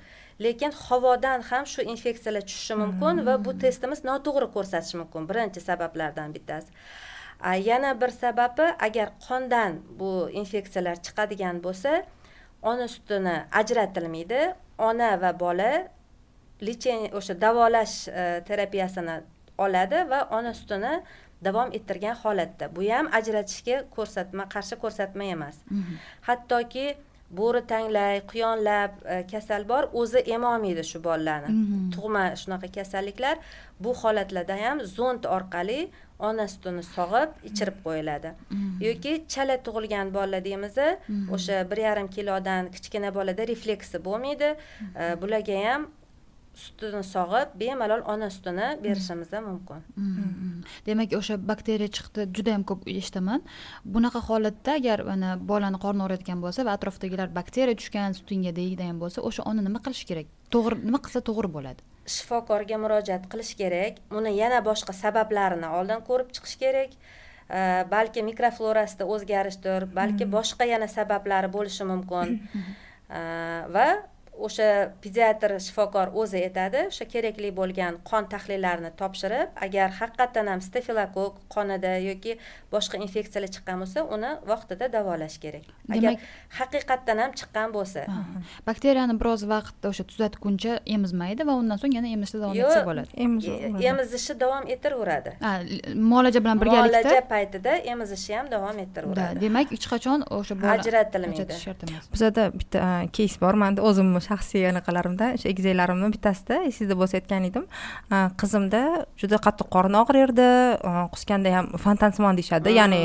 [0.43, 6.35] Lekin havodan ham shu infeksiyalar tushishi mumkin va bu testimiz noto'g'ri ko'rsatishi mumkin birinchi sabablardan
[6.35, 6.71] bittasi.
[7.69, 11.91] Yana bir sababi agar qondan bu infeksiyalar chiqadigan bo'lsa
[12.61, 14.41] ona sutini ajratilmaydi
[14.77, 15.71] ona va bola
[16.61, 19.21] lechение o'sha davolash e, terapiyasini
[19.57, 20.93] oladi va ona sutini
[21.41, 22.67] davom ettirgan holatda.
[22.75, 25.61] Bu ham ajratishga ko'rsatma qarshi ko'rsatma emas.
[26.27, 26.85] Hattoki
[27.37, 31.91] bo'ri tanglay quyonlab e, kasal bor o'zi emolmaydi shu bolalarni Mhm.
[31.95, 33.35] tug'ma shunaqa kasalliklar
[33.83, 35.79] bu holatlarda ham zond orqali
[36.27, 38.29] ona sutini sog'ib ichirib qo'yiladi.
[38.87, 40.77] Yoki chala tug'ilgan bolalar deymiz
[41.35, 44.49] o'sha bir yarim kilodan kichkina bolada refleksi bo'lmaydi.
[45.01, 45.81] E, bularga ham
[46.63, 49.83] sutini sog'ib bemalol ona sutini berishimiz ham mumkin.
[49.95, 50.49] Mhm.
[50.87, 53.41] demak o'sha bakteriya chiqdi juda yam ko'p eshitaman.
[53.93, 59.19] Bunaqa holatda agar mana bolani qorni og'riyotgan bo'lsa va atrofdagilar bakteriya tushgan sutingga deydigan bo'lsa
[59.29, 60.27] o'sha ona nima qilishi kerak?
[60.53, 61.81] To'g'ri nima qilsa to'g'ri bo'ladi?
[62.15, 64.03] Shifokorga murojaat qilish kerak.
[64.17, 66.91] Uni yana boshqa sabablarini oldin ko'rib chiqish kerak.
[67.93, 72.35] Balki mikroflorasida o'zgarishdir balki boshqa yana sabablari bo'lishi mumkin.
[73.75, 73.87] Va
[74.47, 74.67] o'sha
[75.03, 81.91] pediatr shifokor o'zi aytadi o'sha kerakli bo'lgan qon tahlillarini topshirib agar haqiqatdan ham stafilokok qonida
[82.09, 82.33] yoki
[82.73, 85.65] boshqa infeksiyalar chiqqan bo'lsa uni vaqtida davolash kerak.
[85.95, 86.27] Agar Demak-
[86.59, 88.01] haqiqatdan ham chiqqan bo'lsa.
[88.69, 93.09] Bakteriyani biroz vaqt o'sha tuzatguncha emizmaydi va undan so'ng yana emizishda davom etsa bo'ladi.
[93.23, 95.31] E- emizishni davom ettiraveradi.
[96.11, 100.71] Muolaja bilan birgalikda muolaja paytida emizishi ham davom Da, ettiraveradi demak hech qachon o'sha bola
[100.79, 101.53] Ajratilmaydi.
[102.13, 102.81] bizada bitta
[103.17, 103.53] keys bor.
[103.63, 107.65] Mani o'zimni shaxsiy anaqalarimda o'sha egizlarimni bittasida esingizda bo'lsa aytgan edim
[108.41, 108.81] qizimda
[109.21, 110.47] juda qattiq qorin og'riyardi
[110.89, 112.73] a, qusganda ham fontansimon deyishadi.
[112.79, 113.01] Ya'ni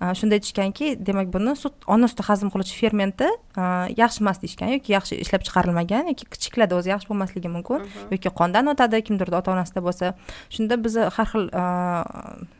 [0.00, 3.28] a, shunda aytishganki demak buni sut ona suti hazm qiluvchi fermenti
[4.02, 8.70] yaxshi emas deyishgan yoki yaxshi ishlab chiqarilmagan yoki kichiklarda o'zi yaxshi bo'lmasligi mumkin yoki qondan
[8.74, 10.14] o'tadi kimdirni ota onasida bo'lsa.
[10.54, 11.44] Shunda biza har xil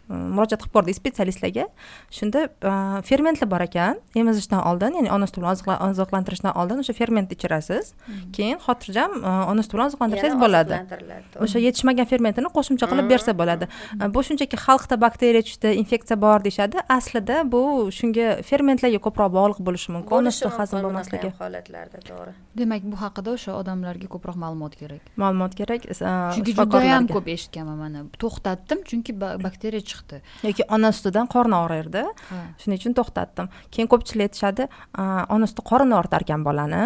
[0.09, 1.65] murojaat qilib ko'rdik spetsialistlarga
[2.19, 2.41] shunda
[2.71, 2.73] a,
[3.09, 7.93] fermentlar bor ekan emizishdan oldin ya'ni ona suti bilan oziqla- oziqlantirishdan oldin o'sha fermentni ichirasiz.
[8.37, 10.75] Keyin xotirjam a, ona suti bilan oziqlantirsangiz bo'ladi.
[11.45, 13.69] o'sha yetishmagan fermentini qo'shimcha qilib bersa bo'ladi.
[14.01, 16.77] A, bu shunchaki xalqda bakteriya tushdi infeksiya bor deyishadi.
[16.99, 17.63] Aslida bu
[17.99, 21.31] shunga fermentlarga ko'proq bog'liq bo'lishi mumkin ona suti hazm bo'lmasligi.
[21.43, 22.33] holatlarda to'g'ri.
[22.59, 25.03] Demak bu haqida o'sha odamlarga ko'proq ma'lumot kerak.
[25.23, 25.83] Ma'lumot kerak
[26.35, 28.01] chunki judayam ko'p eshitganman mana.
[28.23, 30.21] To'xtatdim chunki ba- bakteriya chiqdi.
[30.49, 32.39] Yoki ona sutidan qorin og'riydi Ha.
[32.63, 33.47] shuning uchun to'xtatdim.
[33.73, 34.69] Keyin ko'pchilik aytishadi
[35.03, 36.83] "A, ona suti qorin og'ritar ekan bolani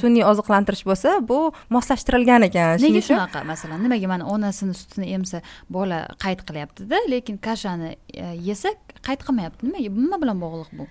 [0.00, 1.38] sun'iy oziqlantirish bo'lsa bu
[1.74, 2.76] moslashtirilgan ekan.
[2.84, 3.44] Nega shunaqa?
[3.52, 8.68] Masalan nimaga mana onasini sutini emsa bola qayd qilyaptida lekin kashani e, yesa
[9.06, 9.66] qayd qilmayapti.
[9.66, 9.90] Nimaga?
[10.02, 10.86] Nima bilan bog'liq bu?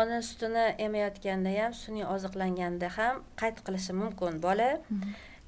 [0.00, 4.40] Ona sutini emayotganda ham sun'iy oziqlanganda ham qayd qilishi mumkin.
[4.46, 4.68] Bola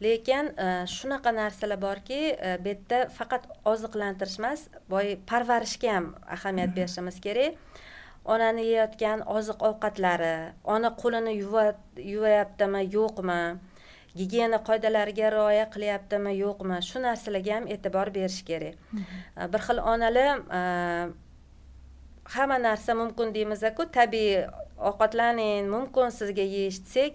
[0.00, 6.06] lekin e, shunaqa narsalar borki e, bu yerda faqat oziqlantirish emas boy parvarishga ham
[6.36, 7.58] ahamiyat berishimiz kerak.
[8.24, 11.78] Onani yeyotgan oziq ovqatlari ona qo'lini yuva-
[12.12, 13.40] yuvayaptimi yo'qmi
[14.18, 18.76] gigiyena qoidalariga rioya qilyaptimi yo'qmi shu narsalarga ham e'tibor berish kerak.
[19.40, 20.44] E, bir xil onalar
[22.34, 24.46] hamma narsa mumkin deymiz-ku tabiiy
[24.90, 27.12] ovqatlaning mumkin sizga yeyish desak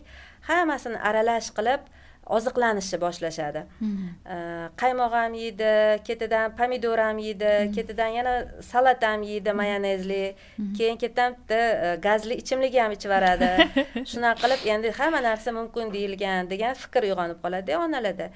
[0.50, 1.82] hammasini aralash qilib
[2.26, 3.66] oziqlanishni boshlashadi.
[3.82, 4.36] E,
[4.82, 5.72] qaymoq ham yeydi
[6.08, 10.36] ketidan pomidor ham yeydi ketidan yana salat ham yeydi mayonezli.
[10.78, 13.50] Keyin ketidan bitta e, gazli ichimlik ham ichib yuboradi
[14.12, 18.30] shunaqa qilib endi hamma narsa mumkin deyilgan degan fikr uyg'onib qoladida onalarda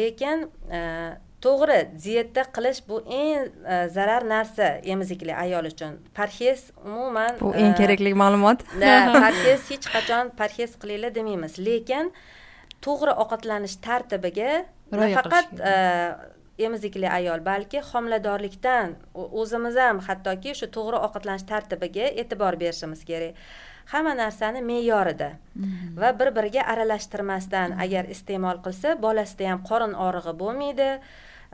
[0.00, 0.80] lekin e,
[1.44, 5.96] to'g'ri dieta qilish bu eng e, zarar narsa emizikli ayol uchun.
[6.14, 8.66] Parhez umuman bu eng kerakli ma'lumot.
[9.24, 11.58] parhez hech qachon parhez qilinglar demaymiz.
[11.58, 12.12] Lekin
[12.84, 14.50] to'g'ri ovqatlanish tartibiga
[14.92, 15.74] nafaqat e,
[16.66, 23.40] emizikli ayol balki homiladorlikdan o'zimiz ham hattoki shu to'g'ri ovqatlanish tartibiga e'tibor berishimiz kerak.
[23.92, 25.30] Hamma narsani me'yorida
[26.00, 30.90] va bir biriga aralashtirmasdan agar iste'mol qilsa bolasida ham qorin og'rig'i bo'lmaydi.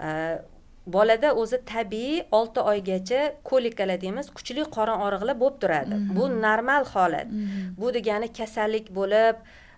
[0.07, 0.09] E,
[0.87, 6.01] bolada o'zi tabiiy olti oygacha kolikalar deymiz kuchli qorin og'riqlar bo'lib turadi.
[6.17, 7.33] Bu normal holat.
[7.81, 9.37] Bu degani kasallik bo'lib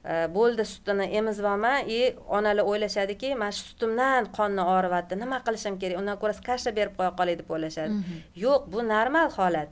[0.09, 5.99] bo'ldi sutini emizib olman и onalar o'ylashadiki mana shu sutimdan qonni og'riyapti nima qilishim kerak?
[6.01, 7.99] Undan ko'ra kasha berib qo'ya qolay deb o'ylashadi.
[8.45, 9.69] Yo'q bu normal holat.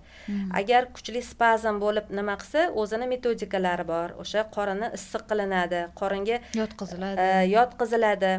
[0.61, 4.13] Agar kuchli spazm bo'lib nima qilsa o'zini metodikalari bor.
[4.23, 7.17] O'sha qorinni issiq qilinadi qoringa yotqiziladi.
[7.25, 8.33] e, yotqiziladi.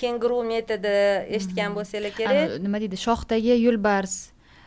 [0.00, 0.94] Kenguru metodi
[1.38, 2.54] eshitgan bo'lsanglar kerak.
[2.66, 3.00] Nima deydi?
[3.06, 4.14] Shoxdagi yo'lbars.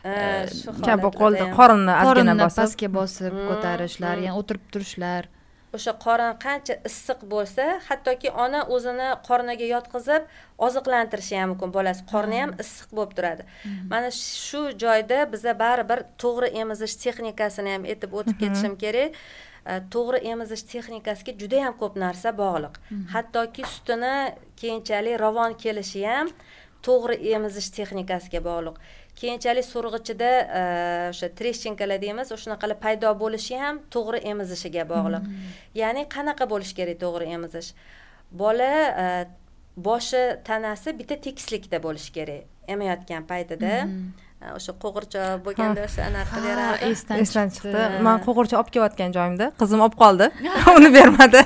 [0.04, 0.12] E,
[0.58, 2.60] shu kabi qo'lda qorinni ozgina bosib.
[2.60, 5.32] pastga bosib ko'tarishlar ya'ni o'tirib turishlar
[5.76, 10.28] o'sha qorin qancha issiq bo'lsa hattoki ona o'zini qorniga yotqizib
[10.68, 11.72] oziqlantirishi ham mumkin.
[11.78, 13.48] Bolasi qorni ham issiq bo'lib turadi.
[13.92, 19.20] Mana shu joyda biza baribir to'g'ri emizish texnikasini ham aytib o'tib ketishim kerak.
[19.66, 22.74] E, to'g'ri emizish texnikasiga juda yam ko'p narsa bog'liq.
[23.14, 24.14] Hattoki sutini
[24.60, 26.30] keyinchalik ravon kelishi ham
[26.86, 28.76] to'g'ri emizish texnikasiga bog'liq.
[29.20, 30.30] Keyinchalik so'rg'ichida
[31.10, 35.24] o'sha treshchinkalar deymiz o'shanaqalar paydo bo'lishi ham to'g'ri emizishiga bog'liq.
[35.80, 37.72] Ya'ni qanaqa bo'lishi kerak to'g'ri emizish?
[38.42, 38.70] Bola
[39.88, 42.42] boshi tanasi bitta tekislikda bo'lishi kerak
[42.74, 43.72] emayotgan paytida
[44.44, 47.84] o'sha qo'g'irchoq bo'lganda o'sha anaqa beradi esdan esdan chiqdi.
[48.06, 49.46] man qo'g'irchoq olib kelayotgan joyimda.
[49.60, 50.26] Qizim olib qoldi.
[50.76, 51.40] Uni bermadi.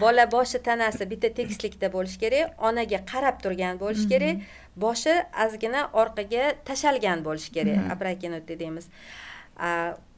[0.00, 4.46] Bola boshi tanasi bitta tekislikda bo'lishi kerak onaga qarab turgan bo'lishi kerak
[4.84, 8.88] boshi ozgina orqaga tashalgan bo'lishi kerak abrakinutli deymiz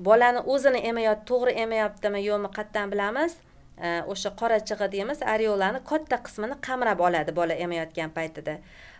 [0.08, 3.34] bolani o'zini emayot to'g'ri emayaptimi yo'qmi qayerdan bilamiz.
[4.12, 8.54] O'sha qora chig'i deymiz areolani katta qismini qamrab oladi bola emayotgan paytida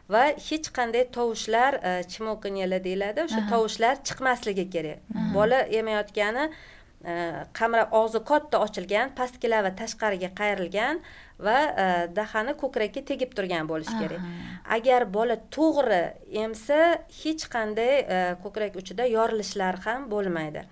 [0.08, 3.24] va hech qanday tovushlar e, chimokanyalar deyiladi.
[3.24, 5.04] O'sha tovushlar chiqmasligi kerak.
[5.34, 7.14] Bola emayotgani e,
[7.58, 11.00] qamrab og'zi katta ochilgan pastki labi tashqariga qayrilgan
[11.46, 11.86] va e,
[12.16, 14.26] dahani ko'krakka tegib turgan bo'lishi kerak.
[14.76, 16.02] Agar bola to'g'ri
[16.44, 16.80] emsa
[17.22, 17.94] hech qanday
[18.44, 20.66] ko'krak uchida yorilishlar ham bo'lmaydi.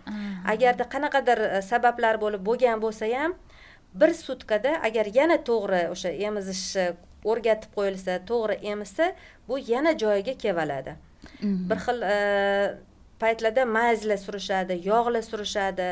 [0.54, 3.38] Agarda qanaqadir sabablar bo'lib bo'lgan bo'lsa ham
[3.94, 6.66] bir sutkada agar yana to'g'ri o'sha emizish
[7.24, 9.12] o'rgatib qo'yilsa to'g'ri emizsa
[9.48, 10.88] bu yana joyiga kelib
[11.42, 11.68] mhm.
[11.70, 12.16] bir xil e,
[13.22, 15.90] paytlarda mayzlar surishadi yog'lar surishadi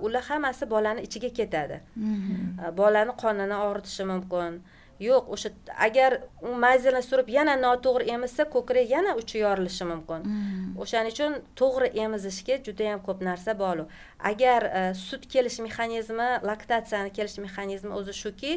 [0.00, 2.76] ular hammasi bolani ichiga ketadi mhm.
[2.80, 4.60] bolani qonini og'ritishi mumkin
[5.00, 5.50] yo'q o'sha
[5.86, 10.72] agar u mayzani surib yana noto'g'ri emizsa ko'krak yana uchi yorilishi mumkin mhm.
[10.82, 13.84] o'shaning uchun to'g'ri emizishga judayam ko'p narsa bor
[14.30, 18.52] agar e, sut kelish mexanizmi laktatsiyani kelish mexanizmi o'zi shuki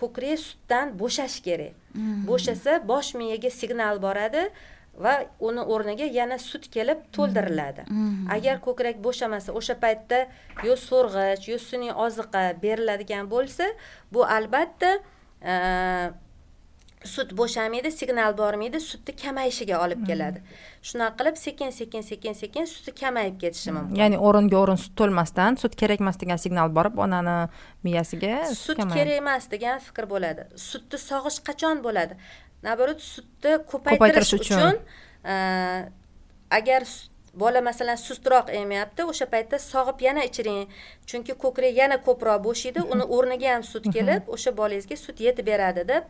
[0.00, 2.26] ko'krak sutdan bo'shashi kerak hmm.
[2.28, 4.44] bo'shasa bosh miyaga signal boradi
[5.04, 5.14] va
[5.48, 8.08] uni o'rniga yana sut kelib to'ldiriladi hmm.
[8.08, 8.30] Hmm.
[8.36, 10.18] agar ko'krak bo'shamasa o'sha paytda
[10.66, 13.70] yo so'rg'ich yo sun'iy oziqa beriladigan bo'lsa
[14.12, 14.90] bu albatta
[17.04, 20.42] sut bo'shamaydi signal bormaydi sutni kamayishiga olib keladi.
[20.88, 23.96] Shunaqa qilib sekin sekin sekin sekin suti kamayib ketishi mumkin.
[23.96, 27.36] Ya'ni o'ringa o'rin sut to'lmasdan sut kerak emas degan signal borib onani
[27.84, 30.44] miyasiga sut kerak emas degan fikr bo'ladi.
[30.56, 32.18] Sutni sog'ish qachon bo'ladi?
[32.62, 34.84] Наоборот sutni ko'paytirish uchun.
[36.50, 36.82] agar
[37.34, 40.66] bola masalan sustroq emayapti o'sha paytda sog'ib yana ichiring.
[41.06, 45.86] Chunki ko'krak yana ko'proq bo'shaydi uni o'rniga ham sut kelib o'sha bolangizga sut yetib beradi
[45.92, 46.04] deb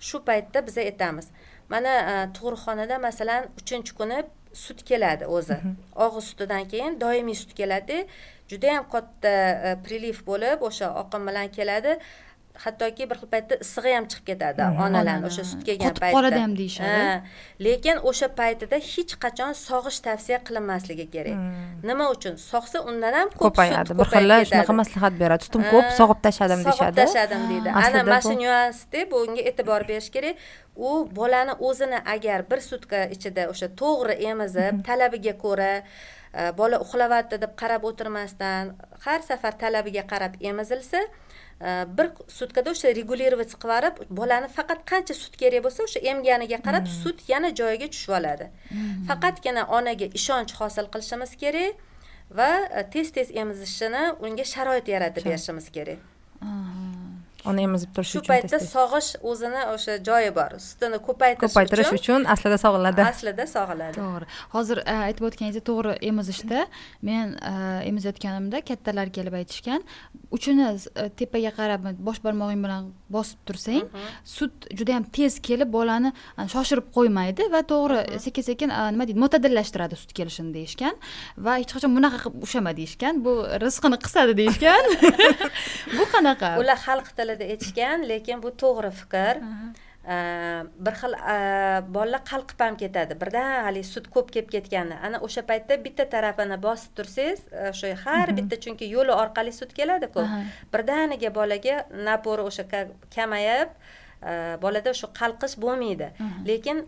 [0.00, 1.30] shu paytda biza aytamiz
[1.68, 5.58] mana e, tug'ruqxonada masalan uchinchi kuni sut keladi o'zi.
[6.04, 8.06] Og'iz sutidan keyin doimiy sut keladi.
[8.50, 9.32] Judayam katta
[9.68, 11.98] e, priliv bo'lib o'sha oqim bilan keladi
[12.64, 16.40] hattoki bir xil paytda issig'i ham chiqib ketadi onalarni o'sha sut kelgan paytda qotib qoladi
[16.44, 17.02] ham deyishadi.
[17.66, 21.38] Lekin o'sha paytida hech qachon sog'ish tavsiya qilinmasligi kerak.
[21.90, 22.34] Nima uchun?
[22.50, 23.98] Sog'sa undan ham ko'payadi.
[24.00, 25.48] bir xil shunaqa maslahat beradi.
[25.48, 26.82] Sutim ko'p sog'ib tashladim deyishadi.
[26.82, 27.68] sog'ib tashladim deydi.
[27.84, 30.36] Ana mana shu nyuansda bunga e'tibor berish kerak.
[30.88, 35.72] U bolani o'zini agar bir sutka ichida o'sha to'g'ri emizib talabiga ko'ra
[36.60, 41.00] bola uxlayapti deb qarab o'tirmasdan har safar talabiga qarab emizilsa
[41.98, 46.86] bir sutkada o'sha regulировать qilib yuborib bolani faqat qancha sut kerak bo'lsa o'sha emganiga qarab
[46.86, 46.96] hmm.
[47.02, 49.06] sut yana joyiga tushib oladi hmm.
[49.08, 51.74] faqatgina onaga ishonch hosil qilishimiz kerak
[52.38, 55.98] va e, tez tez emizishini unga sharoit yaratib berishimiz kerak
[57.50, 60.56] uni emizib turish uchun shu paytda sog'ish o'zini o'sha joyi bor.
[60.66, 64.28] Sutini ko'paytirish ko'paytirish uchun aslida sog'iladi aslida sog'iladi to'g'ri.
[64.54, 66.66] Hozir e, aytib o'tganingizdek to'g'ri emizishda
[67.10, 67.54] men e,
[67.90, 69.84] emizayotganimda kattalar kelib aytishgan.
[70.36, 74.08] Uchini e, tepaga qarab bosh barmog'ing bilan bosib tursang mhm.
[74.36, 76.12] sut juda yam tez kelib bolani
[76.54, 78.24] shoshirib qo'ymaydi va to'g'ri mhm.
[78.26, 80.94] sekin sekin nima deydi mo'tadillashtiradi sut kelishini deyishgan
[81.46, 83.22] va hech qachon bunaqa qilib ushlama deyishgan.
[83.26, 83.32] Bu
[83.64, 84.84] rizqini qisadi deyishgan.
[85.98, 86.50] Bu qanaqa?
[86.60, 89.40] Ular xalq tilida tilida aytishgan lekin bu to'g'ri fikr.
[90.86, 91.14] Bir xil
[91.94, 93.16] bolalar qalqib ham ketadi.
[93.20, 97.40] Birdan haligi sut ko'p kelib ketganda ana o'sha paytda bitta tarafini bosib tursangiz
[97.72, 100.22] o'sha har bitta chunki yo'li orqali sut keladiku
[100.72, 101.76] birdaniga bolaga
[102.08, 102.64] napori o'sha
[103.16, 103.68] kamayib
[104.62, 106.12] bolada o'sha qalqish bo'lmaydi.
[106.50, 106.86] Lekin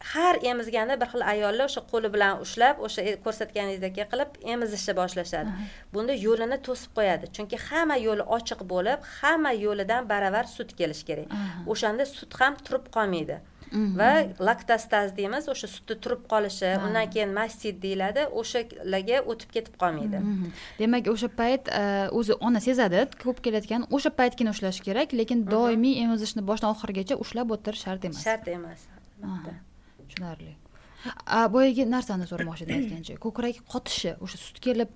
[0.00, 5.50] har emizganda bir xil ayollar o'sha qo'li bilan ushlab o'sha e, ko'rsatganingizdek qilib emizishni boshlashadi.
[5.94, 7.30] Bunda yo'lini to'sib qo'yadi.
[7.36, 11.28] Chunki hamma yo'li ochiq bo'lib hamma yo'lidan baravar sut kelishi kerak.
[11.66, 13.40] O'shanda sut ham turib qolmaydi.
[14.00, 14.12] Va
[14.48, 20.22] laktostaz deymiz o'sha sutni turib qolishi undan keyin mastit deyiladi o'shalarga o'tib ketib qolmaydi.
[20.78, 21.84] Demak o'sha payt e,
[22.18, 27.56] o'zi ona sezadi ko'p kelayotgan o'sha paytgina ushlash kerak lekin doimiy emizishni boshidan oxirigacha ushlab
[27.58, 28.24] o'tirish shart emas.
[28.28, 28.86] Shart emas
[30.10, 30.54] tushunarli.
[31.54, 33.14] Boyagi narsani so'ramoqchi edim aytgancha.
[33.22, 34.90] Ko'krak qotishi o'sha sut kelib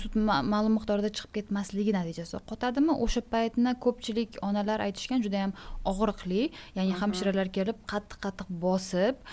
[0.00, 0.12] sut
[0.52, 5.54] ma'lum miqdorda chiqib ketmasligi natijasida qotadimi o'sha paytni ko'pchilik onalar aytishgan juda yam
[5.92, 6.42] og'riqli.
[6.76, 9.24] Ya'ni hamshiralar kelib qattiq qattiq bosib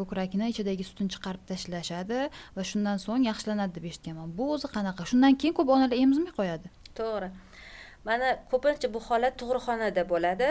[0.00, 2.18] ko'krakni ichidagi sutini chiqarib tashlashadi
[2.56, 4.34] va shundan so'ng yaxshilanadi deb eshitganman.
[4.38, 5.06] Bu o'zi qanaqa?
[5.12, 6.74] Shundan keyin ko'p onalar emizmay qo'yadi.
[6.98, 7.30] To'g'ri
[8.08, 10.48] mana ko'pincha bu holat tug'ruqxonada bo'ladi.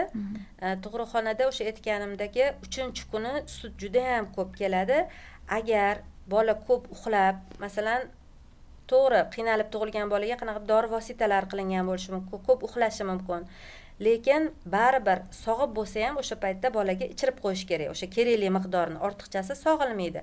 [0.84, 5.00] Tug'ruqxonada o'sha aytganimdagi uchinchi kuni sut judayam ko'p keladi.
[5.58, 5.93] Agar
[6.34, 8.02] bola ko'p uxlab masalan
[8.91, 13.47] to'g'ri qiynalib tug'ilgan bolaga qanaqa dori vositalari qilingan bo'lishi mumkin ko'p uxlashi mumkin.
[14.06, 14.43] Lekin
[14.76, 20.22] baribir sog'ib bo'lsa ham o'sha paytda bolaga ichirib qo'yish kerak o'sha kerakli miqdorni ortiqchasi sog'ilmaydi.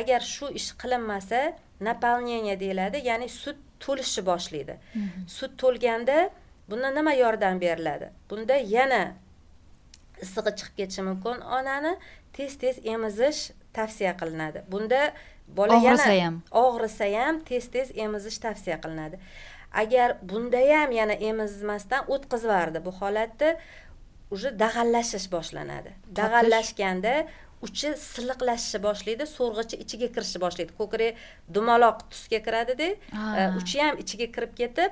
[0.00, 1.40] Agar shu ish qilinmasa
[1.88, 4.74] naполнение deyiladi ya'ni sut to'lishni boshlaydi.
[5.36, 6.16] Sut to'lganda
[6.68, 8.10] bunda nima yordam beriladi?
[8.30, 9.02] Bunda yana
[10.24, 11.42] issig'i chiqib ketishi mumkin.
[11.58, 11.96] Onani
[12.36, 14.64] tez tez emizish tavsiya qilinadi.
[14.72, 15.00] Bunda
[15.58, 19.20] bola og'risa ham og'risa ham tez tez emizish tavsiya qilinadi.
[19.82, 23.56] Agar bunda ham yana emizmasdan o'tkazib yubordi bu holatda
[24.34, 25.90] уже dag'allashish boshlanadi.
[26.20, 27.14] Dag'allashganda
[27.66, 30.72] uchi silliqlashishni boshlaydi so'rg'ichi ichiga kirishni boshlaydi.
[30.80, 31.20] Ko'krak
[31.54, 32.88] dumaloq tusga kiradida
[33.60, 34.90] uchi ham ichiga kirib ketib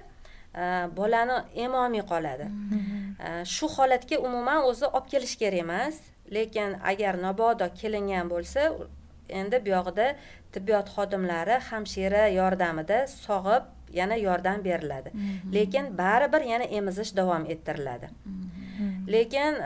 [0.97, 2.47] bolani emolmay qoladi?
[3.55, 6.01] Shu holatga umuman o'zi olib kelish kerak emas.
[6.37, 8.61] Lekin agar mabodo kelingan bo'lsa
[9.29, 10.07] endi buyog'ida
[10.53, 13.65] tibbiyot xodimlari hamshira yordamida sog'ib
[13.99, 15.11] yana yordam beriladi.
[15.57, 18.09] Lekin baribir yana emizish davom ettiriladi.
[19.15, 19.61] Lekin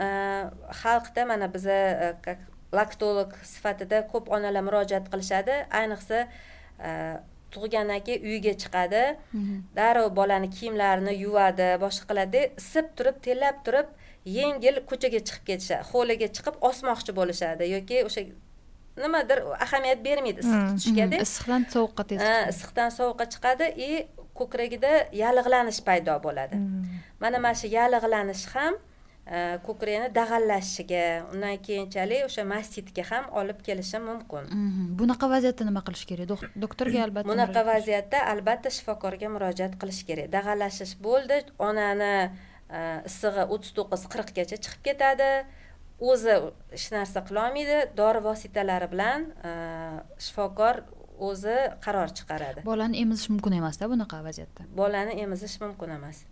[0.81, 1.79] xalqda mana biza
[2.79, 5.55] laktolog sifatida ko'p onalar murojaat qilishadi.
[5.79, 6.17] Ayniqsa
[7.57, 9.03] tug'gandan keyin uyiga chiqadi
[9.77, 12.41] darrov bolani kiyimlarini yuvadi boshqa qiladi.
[12.61, 13.87] Isib turib terlab turib
[14.39, 15.83] yengil ko'chaga chiqib ketishadi.
[15.91, 18.21] Hovliga chiqib osmoqchi bo'lishadi yoki o'sha
[19.03, 23.91] nimadir ahamiyat bermaydi issiq tutishgada issiqdan sovuqqa tez issiqdan sovuqqa chiqadi и
[24.39, 24.93] ko'kragida
[25.23, 26.57] yallig'lanish paydo bo'ladi.
[27.21, 28.73] Mana mana shu yallig'lanish ham
[29.67, 31.03] ko'krakni dag'allashiga
[31.33, 34.47] undan keyinchalik o'sha mastitga ham olib kelishi mumkin.
[34.99, 36.45] Bunaqa vaziyatda nima qilish kerak?
[36.63, 40.31] Doktorga albatta bunaqa vaziyatda albatta shifokorga murojaat qilish kerak.
[40.35, 42.13] Dag'allashish bo'ldi onani
[43.09, 45.31] issig'i o'ttiz to'qqiz qirqqacha chiqib ketadi.
[46.11, 46.33] O'zi
[46.71, 49.27] hech narsa qilolmaydi dori vositalari bilan
[50.25, 50.83] shifokor
[51.27, 52.63] o'zi qaror chiqaradi.
[52.71, 54.69] Bolani emizish mumkin emasda bunaqa vaziyatda?
[54.81, 56.23] Bolani emizish mumkin emas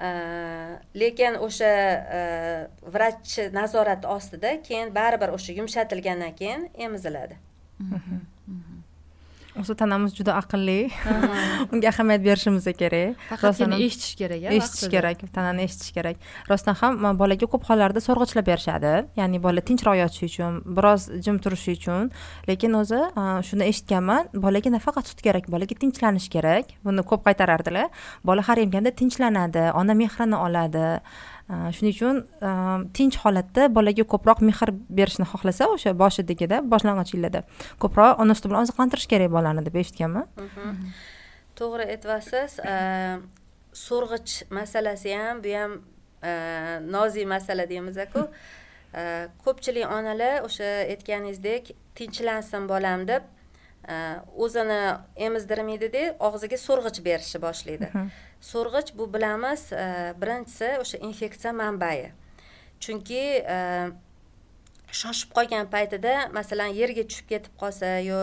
[0.00, 1.70] Э, lekin o'sha
[2.18, 2.20] э,
[2.92, 7.36] vrachni nazorati ostida keyin baribir o'sha yumshatilgandan keyin emiziladi.
[9.62, 10.90] O'zi tanamiz juda aqlli.
[11.72, 13.16] Unga ahamiyat berishimiz kerak.
[13.30, 16.16] Faqatgina eshitish kerak eshitish kerak tanani eshitish kerak.
[16.50, 18.92] Rostdan ham bolaga ko'p hollarda so'rg'ichlab berishadi.
[19.20, 22.12] Ya'ni bola tinchroq yotishi uchun biroz jim turishi uchun.
[22.50, 23.00] Lekin o'zi
[23.48, 26.76] shuni eshitganman bolaga nafaqat sut kerak bolaga tinchlanish kerak.
[26.84, 27.90] Buni ko'p qaytarardilar.
[28.24, 30.86] Bola har emganda tinchlanadi ona mehrini oladi
[31.50, 32.20] shuning uchun
[32.96, 37.42] tinch holatda bolaga ko'proq mehr berishni xohlasa o'sha boshidagida boshlang'ich yillarda
[37.82, 40.26] ko'proq ona suti bilan oziqlantirish kerak bolani deb eshitganman.
[41.58, 42.60] To'g'ri aytyapsiz
[43.86, 45.72] so'rg'ich masalasi ham bu ham
[46.94, 48.26] nozik masala deymizaku
[49.44, 53.22] ko'pchilik onalar o'sha aytganingizdek tinchlansin bolam deb
[54.44, 54.80] o'zini
[55.26, 57.88] emizdirmaydida og'ziga so'rg'ich berishni boshlaydi
[58.40, 59.70] so'rg'ich bu bilamiz
[60.22, 62.12] birinchisi o'sha infeksiya manbai.
[62.80, 63.22] Chunki
[65.00, 68.20] shoshib qolgan paytida masalan yerga tushib ketib qolsa yo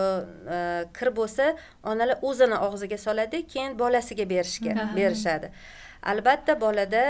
[0.98, 1.52] kir bo'lsa
[1.82, 5.52] onalar o'zini og'ziga soladi keyin bolasiga berishga berishadi.
[6.12, 7.04] Albatta bolada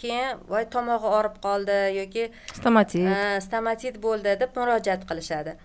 [0.00, 3.08] keyin voy tomog'i og'rib qoldi yoki stomatit.
[3.46, 5.56] stomatit bo'ldi deb murojaat qilishadi.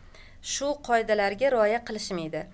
[0.53, 2.45] Shu qoidalarga rioya qilishmaydi.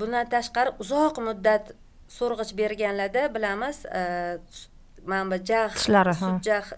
[0.00, 1.74] Bundan tashqari uzoq muddat
[2.08, 3.84] so'rg'ich berganlarda bilamiz
[5.06, 6.14] mana bu jag' tishlari
[6.48, 6.70] jag'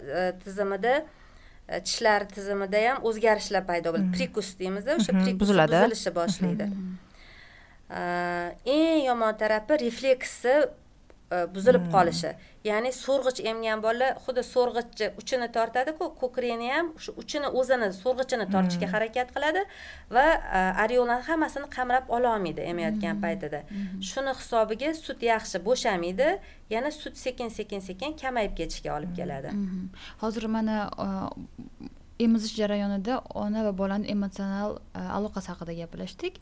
[0.43, 0.95] tizimida
[1.67, 6.65] tishlar tizimida ham o'zgarishlar paydo bo'ladi prikus deymiz o'sha prikus buzilishni boshlaydi.
[8.77, 10.53] Eng yomon tarafi refleksi
[11.55, 12.31] buzilib qolishi.
[12.69, 18.87] Ya'ni so'rg'ich emgan bola xuddi so'rg'ichni uchini tortadiku ko'kragini ham shu uchini o'zini so'rg'ichini tortishga
[18.93, 19.61] harakat qiladi
[20.15, 20.25] va
[20.83, 23.59] areolani hammasini qamrab ololmaydi emayotgan paytida.
[24.09, 26.29] Shuni hisobiga sut yaxshi bo'shamaydi
[26.75, 29.49] yana sut sekin sekin sekin kamayib ketishiga olib keladi.
[30.23, 30.75] Hozir mana
[32.25, 34.79] emizish jarayonida ona va bolani emotsional
[35.17, 36.39] aloqasi haqida gaplashdik.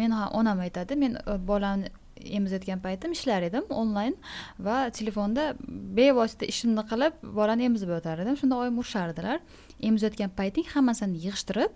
[0.00, 1.16] Meni ham onam aytadi men
[1.52, 1.88] bolani
[2.24, 4.16] emizayotgan paytim ishlar edim onlayn
[4.58, 5.54] va telefonda
[5.98, 9.40] bevosita ishimni qilib bolani emizib yotar edim shunda oyim urishardilar.
[9.80, 11.72] Emizayotgan payting hammasini yig'ishtirib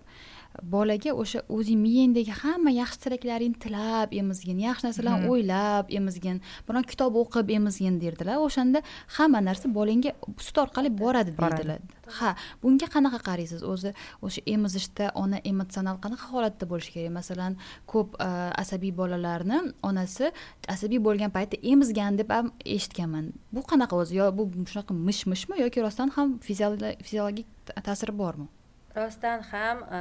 [0.63, 7.17] bolaga o'sha o'zing miyangdagi hamma yaxshi tilaklaringni tilab emizgin yaxshi narsalarni o'ylab emizgin biron kitob
[7.23, 8.37] o'qib emizgin derdilar.
[8.47, 8.83] O'shanda
[9.17, 10.13] hamma narsa bolangga
[10.47, 11.81] sut orqali boradi deydilar
[12.19, 13.63] ha bunga qanaqa qaraysiz?
[13.73, 13.95] O'zi
[14.27, 17.13] o'sha emizishda ona emotsional qanaqa holatda bo'lishi kerak?
[17.21, 17.59] Masalan
[17.93, 18.19] ko'p
[18.63, 20.33] asabiy bolalarni onasi
[20.75, 23.33] asabiy bo'lgan paytda emizgan deb ham eshitganman.
[23.55, 24.19] Bu qanaqa o'zi?
[24.21, 27.47] Yo bu shunaqa mish mishmi yoki rostdan ham fiziologik
[27.87, 28.49] ta'siri bormi
[28.97, 30.01] rostdan ham e,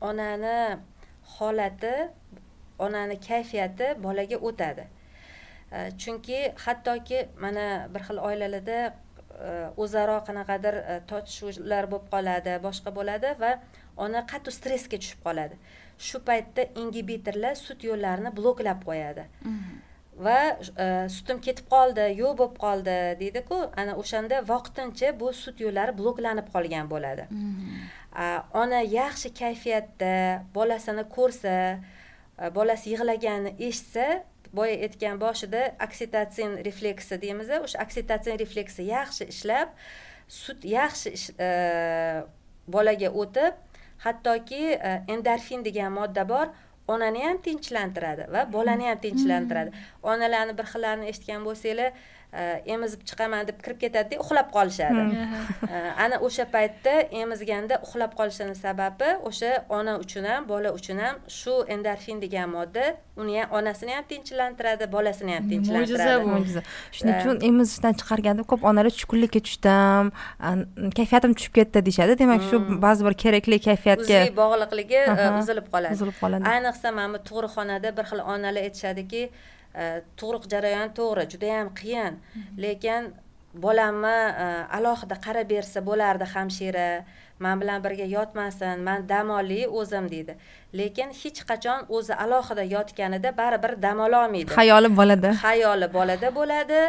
[0.00, 0.78] onani
[1.36, 1.94] holati
[2.78, 4.84] onani kayfiyati bolaga o'tadi.
[5.72, 9.50] E, chunki hattoki mana bir xil oilalarda e,
[9.82, 10.78] o'zaro qanaqadir
[11.10, 13.52] tortishuvlar bo'lib qoladi boshqa bo'ladi va
[14.04, 15.58] ona qattiq stressga tushib qoladi.
[16.06, 19.24] Shu paytda ingibitorlar sut yo'llarini bloklab qo'yadi.
[19.44, 19.85] Mm-hmm.
[20.16, 20.38] Va
[21.12, 26.88] sutim ketib qoldi yo'q bo'lib qoldi deydiku ana o'shanda vaqtincha bu sut yo'llari bloklanib qolgan
[26.92, 28.48] bo'ladi mm-hmm.
[28.62, 30.14] ona yaxshi kayfiyatda
[30.54, 31.54] bolasini ko'rsa
[32.56, 34.06] bolasi yig'laganini eshitsa
[34.56, 39.68] boya aytgan boshida oksitatsin refleksi deymiz o'sha oksitatsin refleksi yaxshi ishlab
[40.40, 41.12] sut yaxshi
[42.76, 43.54] bolaga o'tib
[44.04, 44.62] hattoki
[45.14, 46.46] endorfin degan modda bor
[46.88, 50.10] onani ham tinchlantiradi va bolani ham tinchlantiradi hmm.
[50.12, 51.90] onalarni bir xillarini eshitgan bo'lsanglar
[52.74, 55.02] emizib chiqaman deb kirib ketadida uxlab qolishadi
[56.04, 61.54] ana o'sha paytda emizganda uxlab qolishini sababi o'sha ona uchun ham bola uchun ham shu
[61.74, 62.84] endorfin degan modda
[63.22, 66.62] uni ham onasini ham tinchlantiradi bolasini ham tinchlantiradi mo'jiza bu mo'jiza
[66.98, 70.12] shuning uchun emizishdan chiqarganda ko'p onalar tushkunlikka tushdim
[70.98, 75.02] kayfiyatim tushib ketdi deyishadi demak shu ba'zi bir kerakli kayfiyatga bog'liqligi
[75.42, 79.22] uzilib qoladi uzilib qoladi ayniqsa mana bu tug'ruqxonada bir xil onalar aytishadiki
[80.20, 82.18] tug'ruq jarayoni to'g'ri judayam qiyin.
[82.64, 83.12] Lekin
[83.54, 84.46] bolamni e,
[84.78, 87.04] alohida qarab bersa bo'lardi hamshira.
[87.38, 90.36] Man bilan birga yotmasin man dam olay o'zim deydi.
[90.80, 96.80] Lekin hech qachon o'zi alohida yotganida baribir dam ololmaydi xayoli bolada xayoli bolada bo'ladi.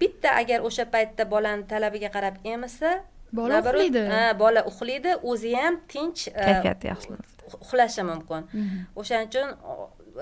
[0.00, 2.90] Bitta agar o'sha paytda bolani talabiga qarab emizsa
[3.32, 4.02] bola uxlaydi
[4.44, 7.16] bola uxlaydi o'zi ham tinch e, kayfiyati yaxshi
[7.64, 8.42] uxlashi mumkin.
[8.52, 8.78] Mhm.
[9.00, 9.48] o'shaning uchun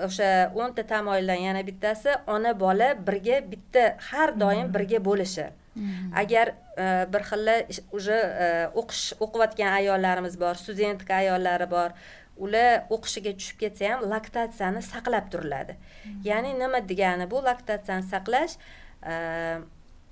[0.07, 4.73] o'sha o'nta tamoyildan yana bittasi ona bola birga bitta har doim hmm.
[4.73, 6.13] birga bo'lishi hmm.
[6.15, 7.55] agar e, bir xilla
[7.91, 8.47] уже e,
[8.81, 11.89] o'qish o'qiyotgan ayollarimiz bor studentka ayollari bor
[12.37, 16.19] ular o'qishiga tushib ketsa ham laktatsiyani saqlab turiladi hmm.
[16.29, 18.57] ya'ni nima degani bu laktatsiyani saqlash
[19.11, 19.13] e,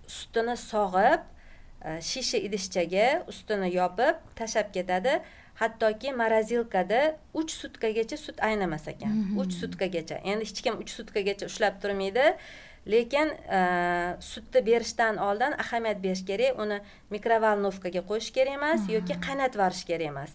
[0.08, 1.28] sutini sog'ib
[2.12, 5.22] shisha idishchaga ustini yopib tashlab ketadi
[5.60, 7.02] hattoki morozilkada
[7.34, 9.12] uch sutkagacha sut aynamas ekan.
[9.12, 9.38] Mhm.
[9.42, 10.18] uch sutkagacha.
[10.24, 12.28] Endi hech kim uch sutkagacha ushlab turmaydi.
[12.88, 13.60] Lekin e,
[14.32, 16.60] sutni berishdan oldin ahamiyat berish kerak.
[16.64, 16.78] Uni
[17.16, 18.94] mikrovolnovkaga qo'yish kerak emas mhm.
[18.96, 20.32] yoki qaynatib yuborish kerak emas.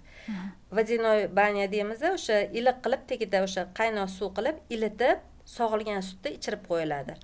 [0.76, 1.36] Водяной mhm.
[1.36, 5.24] banya deymiz o'sha iliq qilib tagida o'sha qaynoq suv qilib ilitib
[5.56, 7.16] sog'ilgan sutni ichirib qo'yiladi.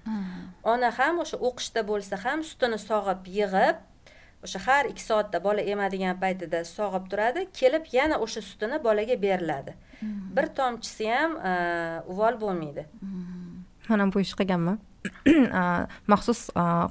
[0.73, 3.77] Ona ham o'sha o'qishda bo'lsa ham sutini sog'ib yig'ib
[4.45, 9.75] o'sha har ikki soatda bola emadigan paytida sog'ib turadi kelib yana o'sha sutini bolaga beriladi
[10.01, 10.31] hmm.
[10.37, 11.35] bir tomchisi ham
[12.13, 13.59] uvol bo'lmaydi hmm.
[13.89, 14.79] man ham bu ish qilganman
[16.13, 16.41] maxsus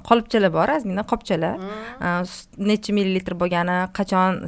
[0.08, 2.32] qolipchalar bor ozgina qopchalar hmm.
[2.70, 4.40] necha millilitr bo'lgani qachon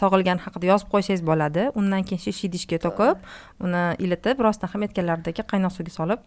[0.00, 3.30] sog'ilgani haqida yozib qo'ysangiz bo'ladi undan keyin shu idishga to'kib
[3.66, 6.20] uni ilitib rostdan ham aytganlaridek qaynoq suvga solib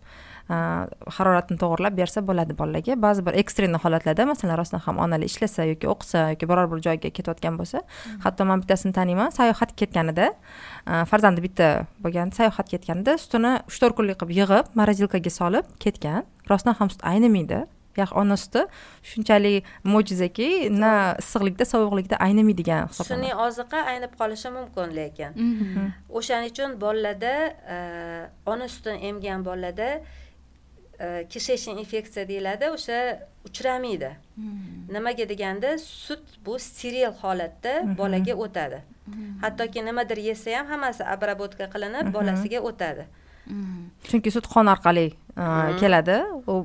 [0.50, 2.96] haroratini to'g'irlab bersa bo'ladi bolalarga.
[3.02, 7.10] Ba'zi bir ekstrенный holatlarda masalan rostdan ham onalar ishlasa yoki o'qisa yoki biror bir joyga
[7.18, 8.20] ketayotgan bo'lsa hmm.
[8.26, 10.34] hatto man bittasini taniyman sayohatga ketganida
[11.12, 16.24] farzandi bitta bo'lgan sayohatga ketganida sutini uch to'rt kunlik qilib yig'ib morozilkaga solib ketgan.
[16.50, 17.66] Rostdan ham sut aynimaydi
[18.06, 18.66] ona suti
[19.04, 23.14] shunchalik mo'jizaki na issiqlikda sovuqlikda aynamaydigan hisoblanadi.
[23.14, 25.92] Sun'iy oziqa aynib qolishi mumkin lekin mhm.
[26.10, 27.34] o'shaning uchun bolalarda
[28.46, 29.90] ona sutini emgan bolalarda
[31.30, 32.98] kишечный infeksiya deyiladi o'sha
[33.46, 34.88] uchramaydi hmm.
[34.90, 37.98] nimaga deganda sut bu steril holatda mhm.
[38.00, 39.38] bolaga o'tadi hmm.
[39.44, 42.14] hattoki nimadir yesa ham hammasi обработка qilinib mhm.
[42.18, 43.06] bolasiga o'tadi
[44.10, 45.08] chunki sut qon orqali
[45.82, 46.18] keladi.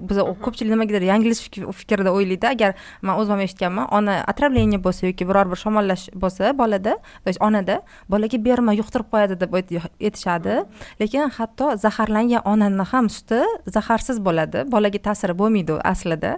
[0.09, 1.41] Biz ko'pchilik nimagadir yanglish
[1.81, 2.47] fikrda o'ylaydi.
[2.55, 2.71] Agar
[3.03, 7.41] man o'zim ham eshitganman ona отравление bo'lsa yoki biror bir shamollash bo'lsa bolada то есть
[7.41, 10.55] onada bolaga berma yuqtirib qo'yadi deb aytishadi.
[11.01, 13.41] Lekin hatto zaharlangan onani ham suti
[13.77, 14.59] zaharsiz bo'ladi.
[14.75, 16.33] Bolaga ta'siri bo'lmaydi aslida.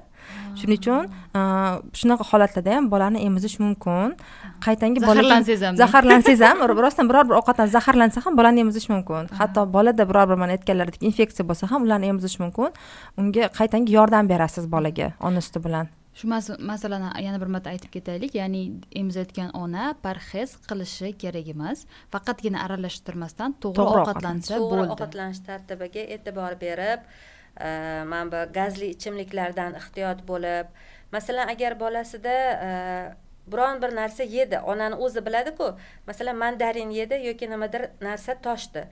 [0.59, 1.03] Shuning uchun
[2.01, 4.17] shunaqa holatlarda ham bolani emizish mumkin
[4.67, 9.29] qaytangi zaharlansangiz ham zaharlansangiz ham rostdan biror bir ovqatdan zaharlansa ham bolani emizish mumkin.
[9.41, 12.73] Hatto bolada biror bir mana aytganlaridek infeksiya bo'lsa ham ularni emizish mumkin.
[13.19, 15.93] Unga qaytangi yordam berasiz bolaga ona suti bilan.
[16.15, 16.29] Shu
[16.71, 18.35] masalani yana bir marta aytib ketaylik.
[18.39, 18.63] Ya'ni
[19.01, 26.55] emizayotgan ona parhez qilishi kerak emas faqatgina aralashtirmasdan to'g'ri ovqatlansa bo'ldi to'g'ri ovqatlanish tartibiga e'tibor
[26.61, 27.01] berib
[27.67, 27.69] e,
[28.13, 30.71] mana bu gazli ichimliklardan ehtiyot bo'lib
[31.17, 32.37] masalan agar bolasida
[32.69, 32.71] e,
[33.47, 35.77] biron bir narsa yedi onani o'zi biladiku
[36.07, 38.87] masalan mandarin yedi yoki nimadir narsa toshdi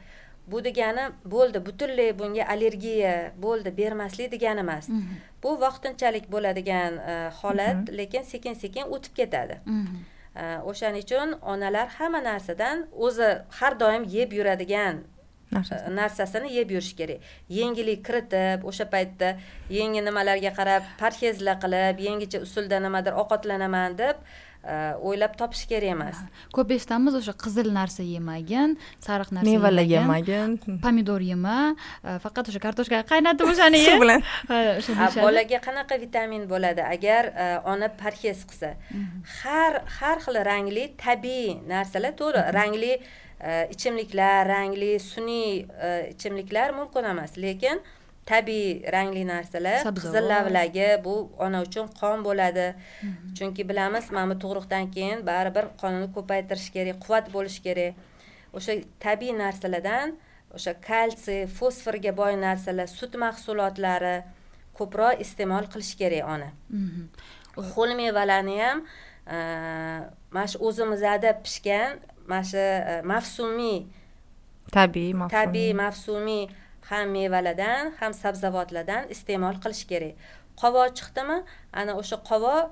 [0.46, 5.20] bu degani bo'ldi butunlay bunga allergiya bo'ldi bermaslik degani emas mhm.
[5.42, 7.98] bu vaqtinchalik bo'ladigan e, holat mhm.
[7.98, 9.96] lekin sekin sekin o'tib ketadi mhm.
[10.36, 13.30] e, o'shaning uchun onalar hamma narsadan o'zi
[13.60, 15.04] har doim yeb yuradigan
[15.52, 17.20] narsasini yeb yurish kerak.
[17.48, 19.36] Yengillik kiritib o'sha paytda
[19.70, 24.16] yengil nimalarga qarab parhezlar qilib yangicha usulda nimadir ovqatlanaman deb
[25.02, 26.18] o'ylab topish kerak emas.
[26.54, 31.74] Ko'p eshitamiz o'sha qizil narsa yemagin sariq narsa mevalar yemagin pomidor yema
[32.24, 34.22] faqat o'sha kartoshkani qaynatib o'shani ye suv bilan.
[35.18, 36.84] Bolaga qanaqa vitamin bo'ladi?
[36.94, 37.32] Agar
[37.72, 38.76] ona parhez qilsa.
[38.90, 39.18] Mhm.
[39.42, 42.46] har har xil rangli tabiiy narsalar to'g'ri.
[42.58, 42.92] Rangli
[43.74, 45.66] ichimliklar rangli sun'iy
[46.12, 47.36] ichimliklar mumkin emas.
[47.36, 47.80] Lekin
[48.26, 52.68] tabiiy rangli narsalar qizil lavlagi bu ona uchun qon bo'ladi.
[53.02, 53.34] Mhm.
[53.36, 57.94] chunki bilamiz mana bu tug'ruqdan keyin baribir qonni ko'paytirish kerak quvvat bo'lishi kerak.
[58.56, 58.72] O'sha
[59.04, 60.16] tabiiy narsalardan
[60.56, 64.16] o'sha kalsiy fosforga boy narsalar sut mahsulotlari
[64.78, 66.50] ko'proq iste'mol qilish kerak ona.
[67.74, 68.78] Ho'l mevalarni ham
[69.34, 69.36] e,
[70.34, 71.98] mana shu o'zimizda pishgan
[72.32, 73.78] mana shu e, mavsumiy.
[74.76, 76.44] Tabiiy tabiiy mavsumiy
[76.90, 80.14] ham mevalardan ham sabzavotlardan iste'mol qilish kerak.
[80.60, 81.38] Qovoq chiqdimi?
[81.80, 82.70] Ana o'sha qovoq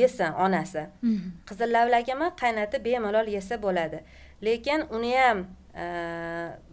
[0.00, 0.84] yesin onasi.
[1.02, 1.30] Mhm.
[1.48, 2.28] qizil lavlagimi?
[2.42, 4.02] Qaynatib bemalol yesa bo'ladi.
[4.42, 5.38] Lekin uni ham
[5.82, 5.84] e,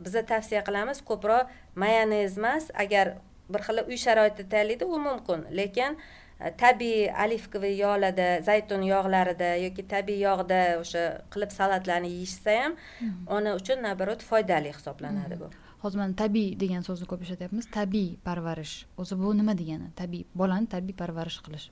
[0.04, 1.46] biza tavsiya qilamiz ko'proq
[1.82, 3.16] mayonez emas agar
[3.50, 5.42] bir xil uy sharoitida tayyorlaydi u mumkin.
[5.60, 5.98] Lekin
[6.40, 13.28] tabiiy olivkoviy yog'larda zaytun yog'larida yoki tabiiy yog'da o'sha qilib salatlarni yeyishsa ham mhm.
[13.38, 15.50] ona uchun наоборот foydali hisoblanadi bu.
[15.86, 18.76] Hozir mana tabiiy degan so'zni ko'p ishlatyapmiz tabiiy parvarish.
[18.98, 19.92] O'zi bu nima degani?
[19.96, 21.70] Tabiiy bolani tabiiy parvarish qilish.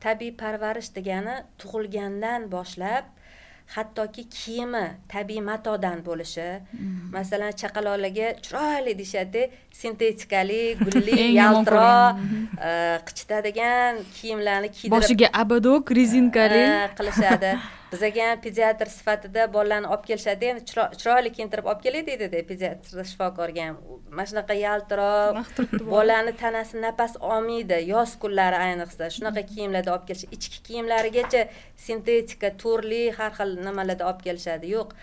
[0.00, 3.10] Tabiiy parvarish degani tug'ilgandan boshlab
[3.74, 6.48] hattoki kiyimi tabiiy matodan bo'lishi.
[6.72, 6.96] Mm.
[7.16, 9.42] masalan chaqaloqlarga chiroyli deyishadida
[9.80, 12.20] sintetikali gulli yaltiroq
[12.68, 12.70] e,
[13.08, 16.62] qichitadigan kiyimlarni kiydirib boshiga abadok rezinkali
[16.98, 17.52] qilishadi
[17.92, 23.66] bizaga ham pediatr sifatida bolalarni olib kelishadi endi chiroyli kiyintirib olib kelay deydida pediatr shifokorga
[23.68, 23.76] ham.
[24.10, 25.60] Mana shunaqa yaltiroq
[25.92, 27.78] bolani tanasi nafas olmaydi.
[27.92, 29.10] Yoz kunlari ayniqsa.
[29.18, 31.44] Shunaqa kiyimlarda olib kelish ichki kiyimlarigacha
[31.86, 34.74] sintetika turli har xil nimalarda olib kelishadi.
[34.76, 34.96] Yo'q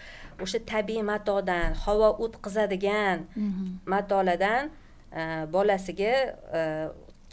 [0.43, 3.65] o'sha tabiiy matodan havo o'tkazadigan mhm.
[3.95, 4.71] matolardan
[5.19, 5.21] e,
[5.55, 6.13] bolasiga
[6.59, 6.61] e,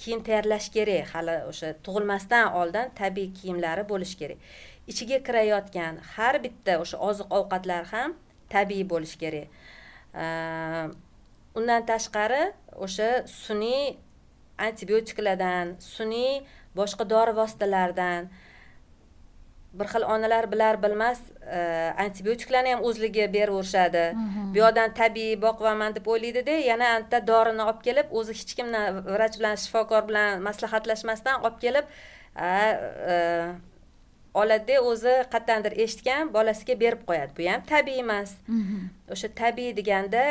[0.01, 1.15] kiyim tayyorlash kerak.
[1.15, 4.51] Hali o'sha tug'ilmasdan oldin tabiiy kiyimlari bo'lishi kerak
[4.93, 8.17] ichiga kirayotgan har bitta o'sha oziq ovqatlar ham
[8.55, 9.49] tabiiy bo'lishi kerak.
[11.59, 12.43] Undan tashqari
[12.87, 13.97] o'sha sun'iy
[14.69, 16.41] antibiotiklardan sun'iy
[16.79, 18.31] boshqa dori vositalaridan
[19.73, 21.21] bir xil onalar bilar bilmas
[22.05, 24.05] antibiotiklarni ham o'zligi beraverishadi
[24.55, 28.73] bu yoqdan tabiiy boqaman deb o'ylaydida yana anta dorini olib kelib o'zi hech kim
[29.15, 31.85] vrach bilan shifokor bilan maslahatlashmasdan olib kelib
[34.35, 37.35] oladida o'zi qayerdandir eshitgan bolasiga berib qo'yadi.
[37.37, 38.37] Bu ham tabiiy emas.
[38.47, 38.89] Mhm.
[39.13, 40.23] o'sha tabiiy deganda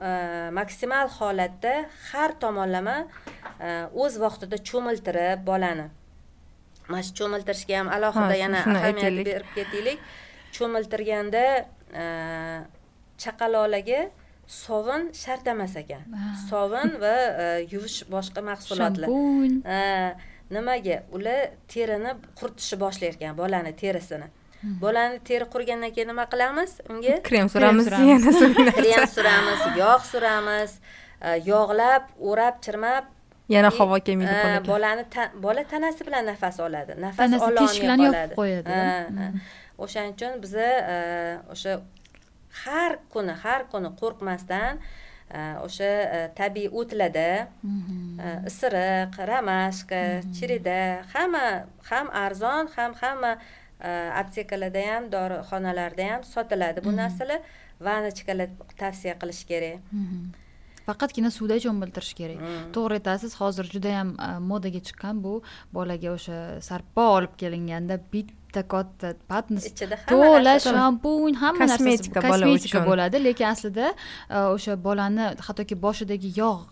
[0.00, 0.10] e,
[0.60, 1.74] maksimal holatda
[2.10, 2.98] har tomonlama
[3.60, 3.68] e,
[4.02, 5.88] o'z vaqtida cho'miltirib bolani.
[6.88, 9.98] Mana shu cho'miltirishga ham alohida yana ahamiyat berib ketaylik.
[10.56, 11.44] Cho'miltirganda
[12.02, 12.04] e,
[13.22, 14.00] chaqaloqlarga
[14.46, 16.02] sovun shart emas ekan.
[16.48, 17.16] Sovun va
[17.72, 19.08] yuvish boshqa mahsulotlar.
[19.10, 19.60] Shampun
[20.50, 21.02] nimaga?
[21.12, 24.28] Ular terini quritishni boshlar ekan bolani terisini.
[24.60, 24.78] Hmm.
[24.80, 26.78] bolani teri qurigandan keyin nima qilamiz?
[26.90, 28.32] Unga krem suramiz yana
[28.78, 30.78] krem suramiz yog' suramiz
[31.20, 33.12] e, yog'lab o'rab chirmab.
[33.48, 35.04] Yana havo kelmaydi bolani
[35.42, 36.96] bola tanasi bilan nafas oladi.
[37.06, 38.34] Nafas ololmay qoladi.
[38.40, 38.80] qo'yadi.
[39.10, 39.44] Hmm.
[39.78, 40.96] o'shaning uchun biza e,
[41.54, 41.80] o'sha
[42.64, 44.80] har kuni har kuni qo'rqmasdan
[45.34, 45.90] o'sha
[46.38, 47.48] tabiiy o'tlarda
[48.50, 50.00] isiriq ramashka
[50.36, 50.80] chirida
[51.14, 53.32] hamma ham arzon ham hamma
[54.22, 57.40] aptekalarda ham dorixonalarda ham sotiladi bu narsalar
[57.80, 58.48] vanichkalar
[58.78, 59.78] tavsiya qilish kerak.
[60.86, 62.38] Faqatgina suvda cho'miltirish kerak.
[62.74, 64.14] To'g'ri aytasiz hozir judayam
[64.50, 65.34] modaga chiqqan bu
[65.76, 68.35] bolaga o'sha sarpo olib kelinganda bitta
[68.72, 72.86] katta patnis ichida to'la shampun hamma narsasi Kosmetika bola kosmetika uchun.
[72.90, 73.86] bo'ladi lekin aslida
[74.54, 76.62] o'sha bolani hattoki boshidagi yog'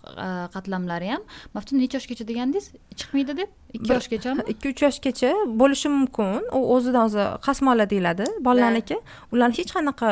[0.54, 1.22] qatlamlari ham
[1.56, 2.66] maftun necha yoshgacha degandingiz
[3.00, 8.96] chiqmaydi deb ikki yoshgachami ikki uch yoshgacha bo'lishi mumkin u o'zidan o'zi qasmola deyiladi bolalarniki
[9.34, 10.08] ularni hech qanaqa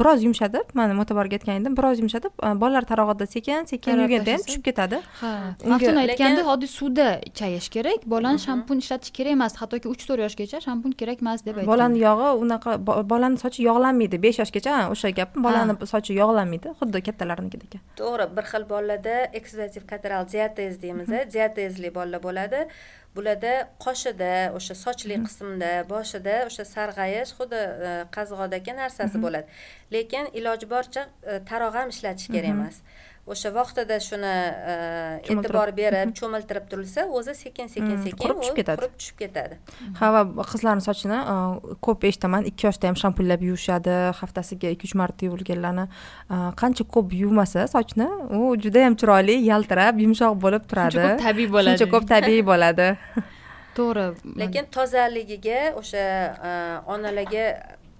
[0.00, 2.32] biroz yumshatib mana mo'tabarga aytgan edim biroz yumshatib
[2.62, 5.30] bolalar tarovada sekin sekin yuganda ham tushib ketadi ha
[5.72, 7.06] maftun aytganda oddiy suvda
[7.40, 11.56] chayish kerak bolani shampun ishlatish kerak emas hattoki uch to'rt yoshgacha shampun kerak emas deb
[11.56, 14.20] aytgan bolani yog'i unaqa bo- bolani sochi yog'lanmaydi.
[14.22, 15.30] Besh yoshgacha ha, o'sha gap.
[15.46, 16.74] Bolani sochi yog'lanmaydi.
[16.80, 22.66] Xuddi kattalarnikidek to'g'ri bir xil bolalarda eksudativ kateral diatez deymiz diatezli bolalar bo'ladi.
[23.16, 29.46] Bularda qoshida o'sha sochli qismda boshida o'sha sarg'ayish xuddi e, qazg'odagi narsasi bo'ladi.
[29.94, 32.80] Lekin iloji boricha e, taroq ham ishlatish kerak emas
[33.32, 34.32] o'sha vaqtida shuni
[34.72, 34.74] e,
[35.32, 38.02] e'tibor berib cho'miltirib turilsa o'zi sekin sekin Mhm.
[38.06, 38.78] sekin Qurib tushib ketadi.
[38.80, 39.54] qurib tushib ketadi.
[40.00, 40.22] Ha va
[40.52, 41.36] qizlarni sochini e,
[41.86, 42.42] ko'p eshitaman.
[42.50, 43.94] Ikki yoshda ham shampunlab yuvishadi.
[44.20, 48.08] Haftasiga ikki uch marta yuvilganlarni e, qancha ko'p yuvmasa sochni
[48.38, 50.98] u juda yam chiroyli yaltirab yumshoq bo'lib turadi.
[50.98, 51.78] shuncha ko'p tabiiy bo'ladi.
[51.78, 52.88] Shuncha ko'p tabiiy bo'ladi.
[53.76, 54.04] To'g'ri.
[54.42, 56.04] Lekin tozaligiga o'sha
[56.94, 57.46] onalarga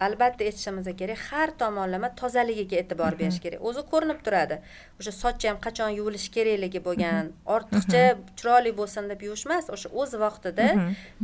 [0.01, 3.63] albatta aytishimiz kerak har tomonlama tozaligiga e'tibor berish kerak.
[3.69, 4.59] O'zi ko'rinib turadi.
[5.01, 8.03] O'sha sochi ham qachon yuvilishi kerakligi bo'lgan ortiqcha
[8.39, 10.69] chiroyli bo'lsin deb yuvish emas o'sha o'z vaqtida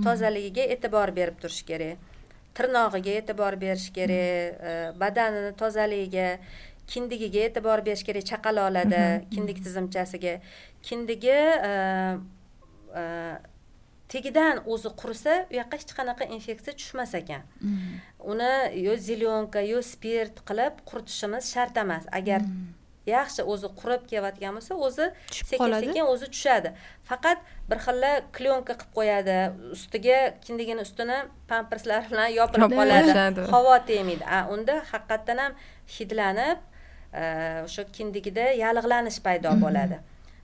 [0.07, 2.09] tozaligiga e'tibor berib turish kerak.
[2.57, 6.29] Tirnog'iga e'tibor berish kerak e, badanini tozaligiga
[6.93, 9.05] kindigiga e'tibor berish kerak chaqaloqlarda
[9.35, 10.35] kindik tizimchasiga.
[10.83, 11.39] Kindigi
[11.71, 11.73] e,
[13.03, 13.05] e,
[14.13, 17.43] tagidan o'zi qurisa u yoqqa hech qanaqa infeksiya tushmas ekan.
[18.33, 18.53] Uni
[18.87, 22.05] yo zelionka yo spirt qilib quritishimiz shart emas.
[22.19, 22.43] Agar
[23.09, 25.07] yaxshi o'zi qurib kelayotgan bo'lsa o'zi
[25.51, 26.73] sekin sekin o'zi tushadi.
[27.11, 27.39] Faqat
[27.71, 29.39] bir xilla klyonka qilib qo'yadi.
[29.77, 31.19] Ustiga kindigini ustini
[31.51, 33.47] pamperslar bilan yopilib qoladi.
[33.55, 35.53] havo tegmaydi a unda haqiqatdan ham
[35.97, 36.59] hidlanib
[37.21, 37.23] e,
[37.67, 39.99] o'sha kindigida yallig'lanish paydo bo'ladi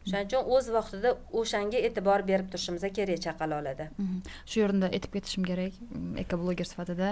[0.08, 4.18] shuning uchun o'z vaqtida o'shanga e'tibor berib turishimiz kerak chaqaloqlarda Mhm.
[4.50, 5.72] shu yerda aytib ketishim kerak
[6.24, 7.08] ekobloger sifatida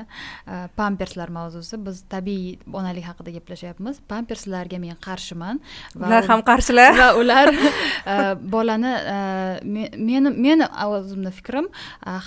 [0.52, 1.76] e, pamperslar mavzusi.
[1.86, 3.96] Biz tabiiy onalik haqida gaplashyapmiz.
[4.12, 5.60] Pamperslarga men qarshiman
[5.96, 6.92] va ular ham qarshilar.
[7.02, 7.48] va ular
[8.12, 8.14] e,
[8.54, 9.16] bolani e,
[9.74, 11.66] me- meni meni o'zimni fikrim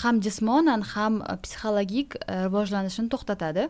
[0.03, 2.15] ham jismonan ham psixologik
[2.45, 3.63] rivojlanishini to'xtatadi.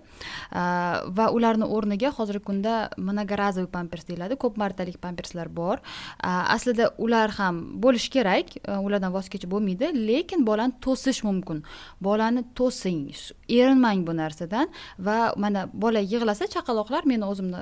[1.17, 5.77] Va ularni o'rniga hozirgi kunda mnogorazовый pampers deyiladi ko'p martalik pamperslar bor.
[6.23, 8.57] Aslida ular ham bo'lishi kerak.
[8.57, 9.91] E, ulardan voz kechib bo'lmaydi.
[10.09, 11.63] Lekin bolani to'sish mumkin.
[12.01, 13.07] Bolani to'sing
[13.49, 14.67] erinmang bu narsadan
[14.99, 17.61] va mana bola yig'lasa chaqaloqlar meni o'zimni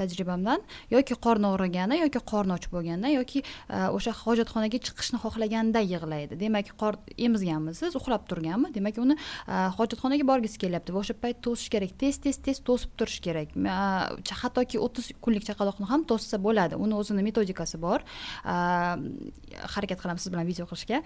[0.00, 6.38] tajribamdan yoki qorni og'rigani yoki qorni och bo'lganda yoki e, o'sha hojatxonaga chiqishni xohlaganda yig'laydi.
[6.40, 8.72] Demak qor emizganmisiz uxlab turganmi?
[8.74, 10.94] Demak uni e, hojatxonaga borgisi kelyapti.
[10.94, 13.54] Va o'sha payt to'sish kerak tez tez tez to'sib turish kerak.
[13.56, 16.78] E, hattoki o'ttiz kunlik chaqaloqni ham to'ssa bo'ladi.
[16.84, 18.04] Uni o'zini metodikasi bor.
[18.44, 21.02] Harakat qilamiz siz bilan video qilishga.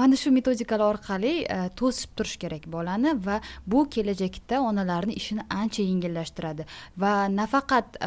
[0.00, 1.34] Mana shu metodikalar orqali
[1.80, 6.66] to'sib turish kerak bolani va bu kelajakda onalarni ishini ancha yengillashtiradi.
[7.02, 7.97] Va nafaqat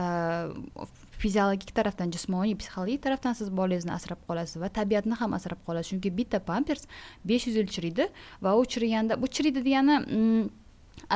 [1.21, 6.11] fiziologik tarafdan jismoniy psixologik tarafdan siz bolangizni asrab qolasiz va tabiatni ham asrab qolasiz chunki
[6.19, 6.87] bitta pampers
[7.25, 8.07] besh yuz yil chiriydi
[8.41, 9.99] va u chiriganda bu chiriydi degani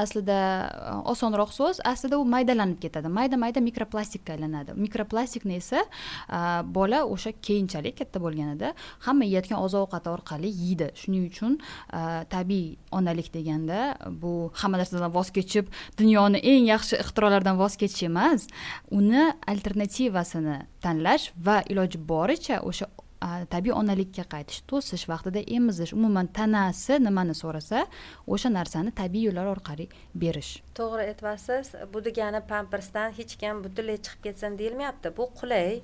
[0.01, 0.39] aslida
[0.69, 1.79] e, osonroq so'z.
[1.85, 3.11] Aslida u maydalanib ketadi.
[3.17, 4.75] Mayda mayda mikroplastikka aylanadi.
[4.79, 6.39] Mikroplastikni esa e,
[6.77, 8.73] bola o'sha keyinchalik katta bo'lganida
[9.07, 10.91] hamma yeyotgan oziq ovqat orqali yeydi.
[11.01, 12.01] Shuning uchun e,
[12.33, 18.47] tabiiy onalik deganda bu hamma narsadan voz kechib dunyoni eng yaxshi ixtirolardan voz kechish emas.
[18.91, 22.89] Uni alternativasini tanlash va iloji boricha o'sha
[23.22, 27.86] tabiiy onalikka qaytish to'sish vaqtida emizish umuman tanasi nimani so'rasa
[28.28, 29.88] o'sha narsani tabiiy yo'llar orqali
[30.24, 30.51] berish.
[30.80, 35.82] To'g'ri aytyapsiz bu degani pampersdan hech kim butunlay chiqib ketsin deyilmayapti bu qulay.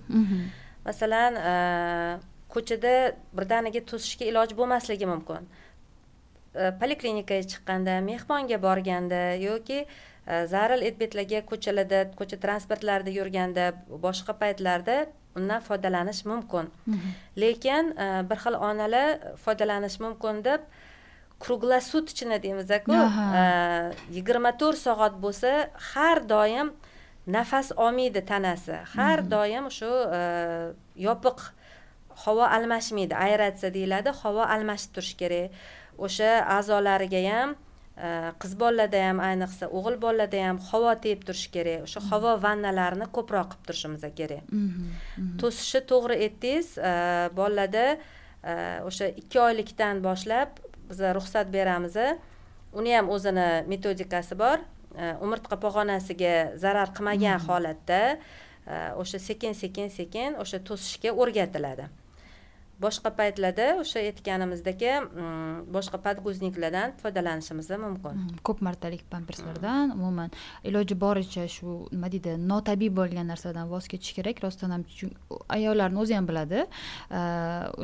[0.85, 1.53] Masalan e,
[2.49, 2.93] ko'chada
[3.37, 5.47] birdaniga to'sishga iloji bo'lmasligi mumkin.
[6.55, 13.71] E, poliklinikaga chiqqanda mehmonga borganda yoki e, zaril et betlarga ko'chalarda ko'cha transportlarida yurganda
[14.07, 14.97] boshqa paytlarda
[15.35, 16.69] undan foydalanish mumkin.
[17.37, 20.61] Lekin e, bir xil onalar foydalanish mumkin deb
[21.41, 23.91] kруглосуточно deymiz-ku Aha.
[24.17, 26.67] yigirma to'rt soat bo'lsa har doim
[27.27, 28.77] nafas olmaydi tanasi.
[28.95, 30.21] Har doim shu e,
[31.07, 31.39] yopiq
[32.23, 33.15] havo almashmaydi.
[33.15, 35.51] Aeratsiya deyiladi havo almashib turishi kerak.
[36.05, 37.49] O'sha a'zolariga ham
[38.41, 41.83] qiz bolalarda ham ayniqsa o'g'il bolalarda ham havo tegib turishi kerak.
[41.87, 44.43] O'sha havo vannalarini ko'proq qilib turishimiz kerak.
[45.41, 46.67] To'sishni to'g'ri aytdingiz
[47.39, 47.85] bolalarda
[48.89, 51.95] o'sha ikki oylikdan boshlab biz ruxsat beramiz.
[52.73, 54.63] Uni ham o'zini metodikasi bor.
[55.23, 58.01] Umurtqa pog'onasiga zarar qilmagan holatda
[59.01, 61.85] o'sha sekin sekin sekin o'sha to'sishga o'rgatiladi
[62.81, 68.17] boshqa paytlarda o'sha aytganimizdek mm, boshqa podguzniklardan foydalanishimiz mumkin.
[68.17, 70.31] Hmm, ko'p martalik pamperslardan umuman
[70.69, 74.43] iloji boricha shu nima deydi notabiiy bo'lgan narsalardan voz kechish kerak.
[74.45, 74.85] Rostdan ham
[75.57, 76.65] ayollarni o'zi ham biladi.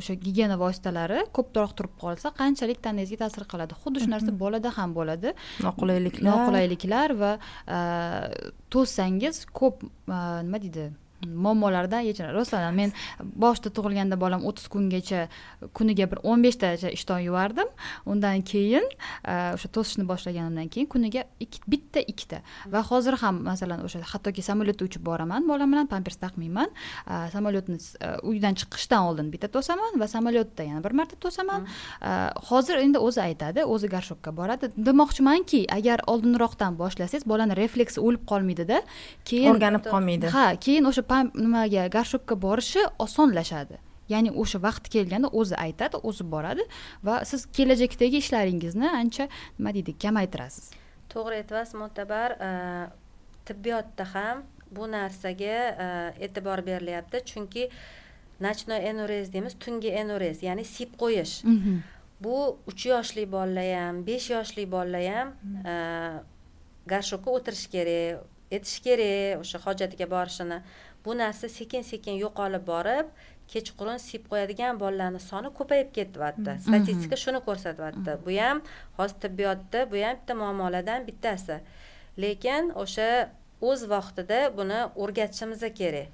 [0.02, 3.80] O'sha gigiyena vositalari ko'proq turib qolsa qanchalik tanangizga ta'sir qiladi?
[3.84, 5.36] Xuddi shu narsa bolada ham bo'ladi.
[5.68, 6.30] Noqulayliklar.
[6.32, 7.34] Noqulayliklar va
[8.74, 10.88] to'ssangiz ko'p nima deydi
[11.26, 12.34] muammolardan yechiladi.
[12.34, 15.28] Rostdan men boshida tug'ilganda bolam o'ttiz kungacha
[15.74, 17.70] kuniga bir o'n beshtacha ishton yuvardim.
[18.06, 18.86] Undan keyin
[19.26, 21.26] e, o'sha to'sishni boshlaganimdan keyin kuniga
[21.68, 22.42] bitta ikkita.
[22.74, 26.70] Va hozir ham masalan o'sha hattoki samolyotda uchib boraman bolam bilan pampers taqmayman.
[27.08, 31.66] E, samolyotni e, uydan chiqishdan oldin bitta to'saman va samolyotda yana bir marta to'saman.
[32.50, 34.70] Hozir endi o'zi aytadi o'zi garshokka boradi.
[34.78, 38.82] Demoqchimanki agar oldinroqdan boshlasangiz bolani refleksi o'lib qolmaydida
[39.26, 40.32] keyin o'rganib qolmaydi.
[40.36, 43.78] Ha keyin o'sha nimaga garshokka borishi osonlashadi.
[44.10, 46.64] Ya'ni o'sha vaqti kelganda o'zi aytadi o'zi boradi
[47.04, 49.28] va siz kelajakdagi ishlaringizni ancha
[49.60, 50.72] nima deydi kamaytirasiz.
[51.12, 52.38] To'g'ri aytyapsiz mo'tabar
[53.46, 55.60] tibbiyotda ham bu narsaga
[56.20, 57.24] e'tibor berilyapti.
[57.32, 57.70] Chunki
[58.40, 61.44] ночной энурез deymiz tungi энурез ya'ni siyib qo'yish.
[61.44, 61.78] Mhm.
[62.20, 65.30] bu uch yoshli bolalar ham besh yoshli bolalar ham
[66.88, 68.24] garshokka o'tirishi kerak
[68.56, 70.58] aytish kerak o'sha hojatiga borishini
[71.08, 73.08] bu narsa sekin sekin yo'qolib borib
[73.54, 76.64] kechqurun siyib qo'yadigan bolalarni soni ko'payib ketyapti mm-hmm.
[76.68, 78.62] statistika shuni ko'rsatyapti bu ham
[78.98, 81.60] hozir tibbiyotda bu ham bitta muammolardan bittasi.
[82.24, 83.10] Lekin o'sha
[83.70, 86.12] o'z vaqtida buni o'rgatishimiz kerak.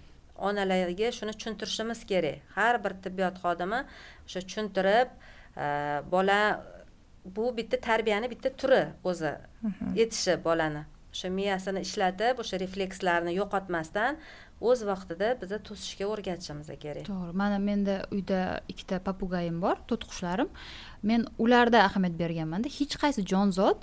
[0.48, 2.40] Onalarga shuni tushuntirishimiz kerak.
[2.56, 3.82] Har bir tibbiyot xodimi
[4.28, 5.10] o'sha tushuntirib
[5.58, 5.66] e,
[6.14, 6.40] bola
[7.36, 9.98] bu bitta tarbiyani bitta turi o'zi mm-hmm.
[10.04, 10.84] etishi bolani.
[11.14, 14.18] O'sha miyasini ishlatib o'sha reflekslarni yo'qotmasdan
[14.70, 18.40] o'z vaqtida biza to'sishga o'rgatishimiz kerak to'g'ri mana menda uyda
[18.72, 20.50] ikkita papugayim bor to'tiqushlarim.
[21.10, 23.80] Men ularda ahamiyat berganmanda hech qaysi jonzot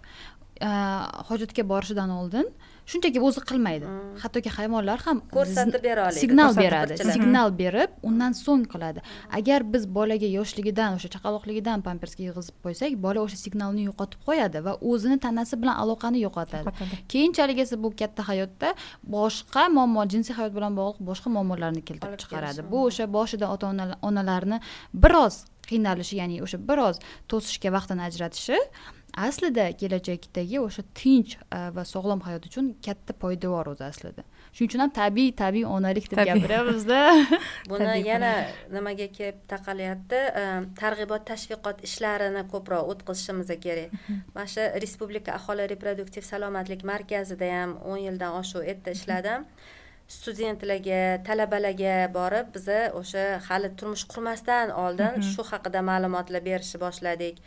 [1.31, 2.47] hojatga borishidan oldin
[2.87, 3.87] shunchaki o'zi qilmaydi.
[3.87, 4.17] Mm.
[4.23, 9.01] hattoki hayvonlar ham ko'rsatib bera oladi signal beradi signal berib undan so'ng qiladi.
[9.39, 14.73] Agar biz bolaga yoshligidan o'sha chaqaloqligidan pampersga yig'izib qo'ysak bola o'sha signalni yo'qotib qo'yadi va
[14.91, 16.67] o'zini tanasi bilan aloqani yo'qotadi.
[17.13, 18.75] Keyinchalik esa bu katta hayotda
[19.17, 22.61] boshqa muammo jinsiy hayot bilan bog'liq boshqa muammolarni keltirib chiqaradi.
[22.73, 23.67] bu o'sha boshida ota
[24.09, 24.59] onalarni
[25.05, 25.35] biroz
[25.71, 26.97] qiynalishi ya'ni o'sha biroz
[27.31, 28.59] to'sishga vaqtini ajratishi
[29.17, 34.25] aslida kelajakdagi o'sha tinch e, va sog'lom hayot uchun katta poydevor o'zi aslida.
[34.53, 37.01] Shuning uchun ham tabiiy tabiiy onalik deb gapiryapmizda
[37.71, 38.33] buni yana
[38.75, 40.23] nimaga kelib taqalyapti?
[40.43, 40.45] E,
[40.83, 43.93] targ'ibot tashviqot ishlarini ko'proq o'tkazishimiz kerak.
[43.99, 44.23] Mhm.
[44.35, 49.47] mana shu respublika aholi reproduktiv salomatlik markazida ham o'n yildan oshiq u yerda ishladim
[50.11, 55.29] studentlarga talabalarga borib biza o'sha hali turmush qurmasdan oldin mhm.
[55.33, 57.39] shu haqida ma'lumotlar berishni boshladik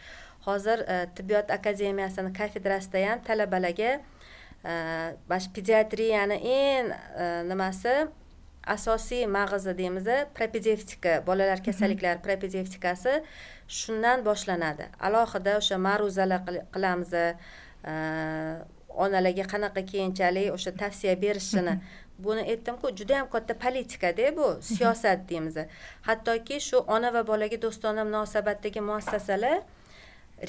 [0.46, 4.02] hozir e, tibbiyot akademiyasini kafedrasida ham talabalarga
[4.64, 7.96] mana e, shu pediatriyani eng e, nimasi
[8.76, 11.66] asosiy mag'izi deymiz propedevtika bolalar mhm.
[11.66, 13.14] kasalliklari propedevtikasi
[13.68, 16.40] shundan boshlanadi alohida o'sha ma'ruzalar
[16.76, 17.12] qilamiz
[19.06, 21.84] onalarga qanaqa keyinchalik o'sha tavsiya berishini mhm.
[22.26, 24.62] buni aytdimku juda yam katta politikada bu mhm.
[24.62, 25.58] siyosat deymiz
[26.10, 29.58] hattoki shu ona va bolaga do'stona munosabatdagi muassasalar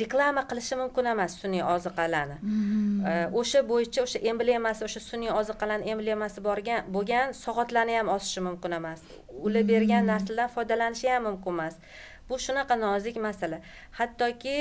[0.03, 3.36] reklama qilishi mumkin emas sun'iy oziqalarni mm-hmm.
[3.40, 9.05] o'sha bo'yicha o'sha emblemasi o'sha sun'iy oziqalarni emblemasi borgan bo'lgan soatlarni ham osishi mumkin emas
[9.47, 10.12] ular bergan mm-hmm.
[10.12, 11.78] narsalardan foydalanishi ham mumkin emas
[12.28, 13.61] bu shunaqa nozik masala
[14.01, 14.57] hattoki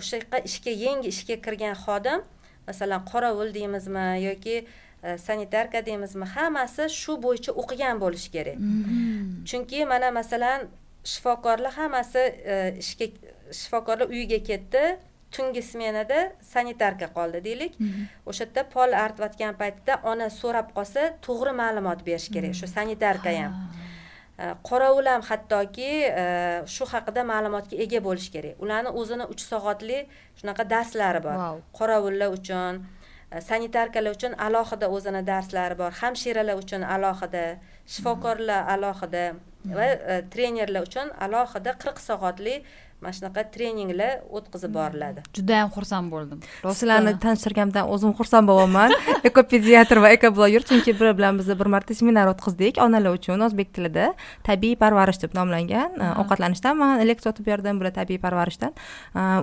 [0.00, 2.20] o'sha ishga yangi ishga kirgan xodim
[2.66, 4.56] masalan qorovul deymizmi yoki
[5.02, 9.44] e, sanitarka deymizmi hammasi shu bo'yicha o'qigan bo'lishi kerak mm-hmm.
[9.48, 10.68] chunki mana masalan
[11.12, 12.22] shifokorlar hammasi
[12.54, 13.06] e, ishga
[13.60, 14.84] shifokorlar uyiga ketdi.
[15.32, 17.78] Tungi smenada sanitarka qoldi deylik.
[17.80, 18.02] Mhm.
[18.28, 22.54] o'sha yerda pol artayotgan paytda ona so'rab qolsa to'g'ri ma'lumot berish kerak.
[22.60, 22.74] Shu mhm.
[22.76, 23.52] sanitarka ham
[24.38, 25.92] e, qorovul ham hattoki
[26.22, 26.24] e,
[26.74, 28.54] shu haqida ma'lumotga ega bo'lishi kerak.
[28.64, 29.98] Ularni o'zini uch soatli
[30.40, 31.36] shunaqa darslari bor.
[31.78, 32.82] Qorovullar uchun
[33.32, 35.90] e, sanitarkalar uchun alohida o'zini darslari bor.
[36.02, 37.44] Hamshiralar uchun alohida
[37.94, 39.24] shifokorlar alohida
[39.78, 39.86] va
[40.34, 42.54] trenerlar uchun alohida qirq soatli
[43.02, 45.22] mana shunaqa treninglar o'tkazib boriladi.
[45.36, 46.42] Judayam xursand bo'ldim.
[46.62, 48.94] Sizlarni tanishtirganimdan o'zim xursand bo'lyapman
[49.30, 52.78] ekopediatr va ekobloger chunki bir bilan biz bir marta seminar o'tkazdik.
[52.84, 54.12] Onalar uchun o'zbek tilida
[54.46, 58.76] tabiiy parvarish deb nomlangan ovqatlanishdan man leksiya o'tib berdim bular tabiiy parvarishdan.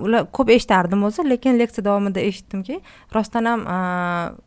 [0.05, 2.79] Ular ko'p eshitardim o'zi lekin leksiya davomida eshitdimki
[3.15, 3.67] rostdan ham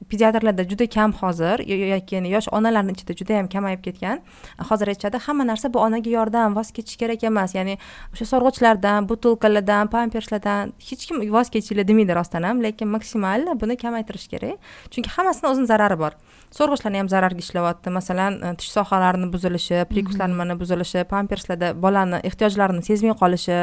[0.08, 4.24] pediatrlarda juda kam hozir yoki yosh onalarni ichida juda yam kamayib ketgan.
[4.70, 7.54] Hozir aytishadi hamma narsa bu onaga yordam voz kechish kerak emas.
[7.58, 7.78] Ya'ni
[8.14, 14.28] o'sha so'rg'ichlardan butilkalardan pamperslardan hech kim voz kechinglar demaydi rostdan ham lekin maksimal buni kamaytirish
[14.32, 14.61] kerak.
[14.92, 16.12] Chunki hammasini o'zini zarari bor.
[16.53, 17.90] So'rg'ichlarni ham zararga ishlayapti.
[17.98, 23.59] Masalan e, tish sohalarini buzilishi prikuslarni mana buzilishi pamperslarda bolani ehtiyojlarini sezmay qolishi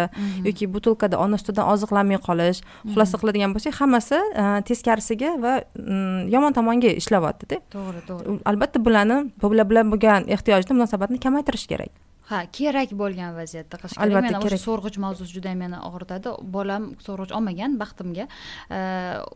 [0.48, 6.58] yoki butilkada ona sutidan oziqlanmay qolish xulosa qiladigan bo'lsak hammasi e, teskarisiga va mm, yomon
[6.58, 7.62] tomonga ishlayaptida.
[7.76, 8.40] To'g'ri to'g'ri.
[8.52, 13.80] Albatta bularni bular bilan bo'lgan ehtiyojni munosabatni kamaytirish kerak ha kerak bo'lgan vaziyatda.
[13.82, 16.36] Qilish kerak albatta meni o'sha so'rg'ich mavzusi juda meni og'ritadi.
[16.56, 18.30] Bolam so'rg'ich olmagan baxtimga.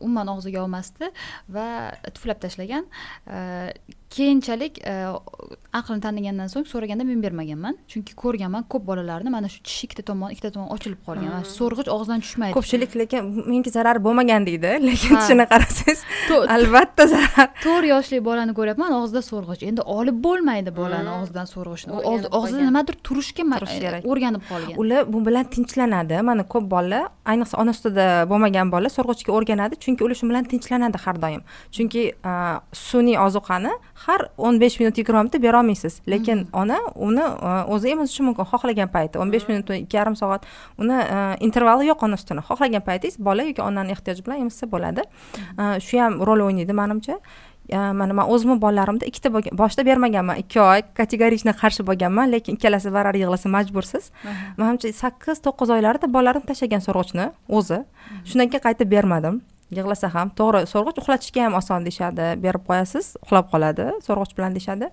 [0.06, 1.12] Umuman og'ziga olmasdi
[1.56, 1.68] va
[2.16, 2.90] tuflab tashlagan
[4.16, 4.94] keyinchalik e,
[5.80, 7.78] aqlini tanigandan so'ng so'raganda men bermaganman.
[7.92, 11.56] Chunki ko'rganman ko'p bolalarni mana shu tishi ikkita tomon ikkita tomon ochilib qolgan mana shu
[11.62, 12.56] so'rg'ich og'zidan tushmaydi.
[12.58, 14.74] Ko'pchilik lekin menga zarari bo'lmagan deydi.
[14.90, 16.04] Lekin tishini qarasangiz
[16.56, 17.50] albatta zarar.
[17.66, 19.66] to'rt yoshli bolani ko'ryapman og'zida so'rg'ich.
[19.70, 21.92] Endi olib bo'lmaydi bolani og'zidan so'rg'ichni
[22.40, 23.44] og'zida nimadir turishga
[23.84, 24.06] kerak.
[24.12, 24.78] o'rganib qolgan.
[24.82, 26.22] Ular bu bilan tinchlanadi.
[26.30, 29.82] Mana ko'p bolalar ayniqsa ona sutida bo'lmagan bola so'rg'ichga o'rganadi.
[29.84, 31.42] Chunki ular shu bilan tinchlanadi har doim.
[31.76, 32.04] Chunki
[32.88, 33.74] sun'iy ozuqani
[34.08, 36.60] har o'n besh minut yigirma minutda berolmaysiz lekin hmm.
[36.62, 39.54] ona uni e, o'zi emizishi mumkin xohlagan payti o'n besh hmm.
[39.54, 40.46] minut ikki yarim soat
[40.78, 45.08] uni e, intervali yo'q ona sutini xohlagan paytingiz bola yoki onani ehtiyoji bilan emizsa bo'ladi.
[45.36, 45.74] Hmm.
[45.76, 47.20] e, shu ham rol o'ynaydi manimcha.
[47.72, 50.42] Mana man o'zimni bolalarimda ikkita bo'lgan boshida bermaganman.
[50.44, 54.12] Ikki oy kategorично qarshi bo'lganman lekin ikkalasi barar yig'lasa majbursiz.
[54.60, 57.80] Manimcha sakkiz to'qqiz oylarida bolalarim tashlagan so'rg'ichni o'zi
[58.28, 59.40] shundan keyin qaytib bermadim
[59.80, 62.28] yig'lasa ham to'g'ri so'rg'ich uxlatishga ham oson deyishadi.
[62.46, 64.90] Berib qo'yasiz uxlab qoladi so'rg'ich bilan deyishadi.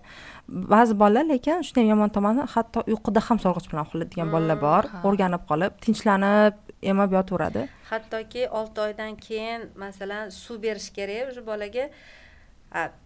[0.74, 4.58] Ba'zi bolalar lekin shuni ham yomon tomoni hatto uyquda ham so'rg'ich bilan uxlaydigan hmm, bolalar
[4.66, 6.54] bor o'rganib qolib tinchlanib
[6.92, 7.66] emib yotaveradi.
[7.90, 11.90] Hattoki olti oydan keyin masalan suv berish kerak уже bolaga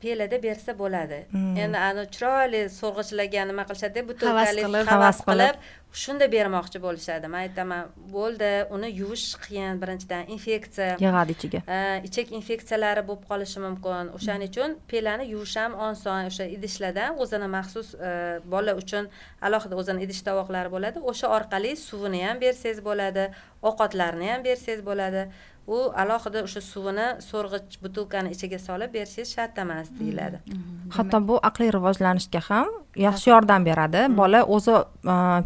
[0.00, 1.24] pelada bersa bo'ladi.
[1.30, 1.56] Hmm.
[1.56, 5.56] endi ani chiroyli so'rg'ichlarga nima qilishadida butilkali havas qilib
[5.94, 7.28] shunda bermoqchi bo'lishadi.
[7.32, 10.96] Man aytaman bo'ldi uni yuvish qiyin birinchidan infeksiya.
[11.04, 11.60] Yig'adi ichiga.
[12.08, 14.10] Ichak infeksiyalari bo'lib qolishi mumkin.
[14.18, 18.12] O'shaning uchun pelani yuvish ham oson o'sha idishlardan o'zini maxsus e,
[18.54, 19.08] bola uchun
[19.46, 21.04] alohida o'zini idish tovoqlari bo'ladi.
[21.12, 23.30] O'sha orqali suvini ham bersangiz bo'ladi
[23.70, 25.28] ovqatlarni ham bersangiz bo'ladi
[25.66, 30.40] u alohida o'sha suvini so'rg'ich butilkani ichiga solib berishingiz shart emas deyiladi.
[30.44, 30.60] Mm-hmm.
[30.60, 30.90] Mm-hmm.
[30.96, 32.68] hatto bu aqliy rivojlanishga ham
[33.06, 34.02] yaxshi yordam beradi.
[34.02, 34.16] Mm-hmm.
[34.20, 34.74] bola o'zi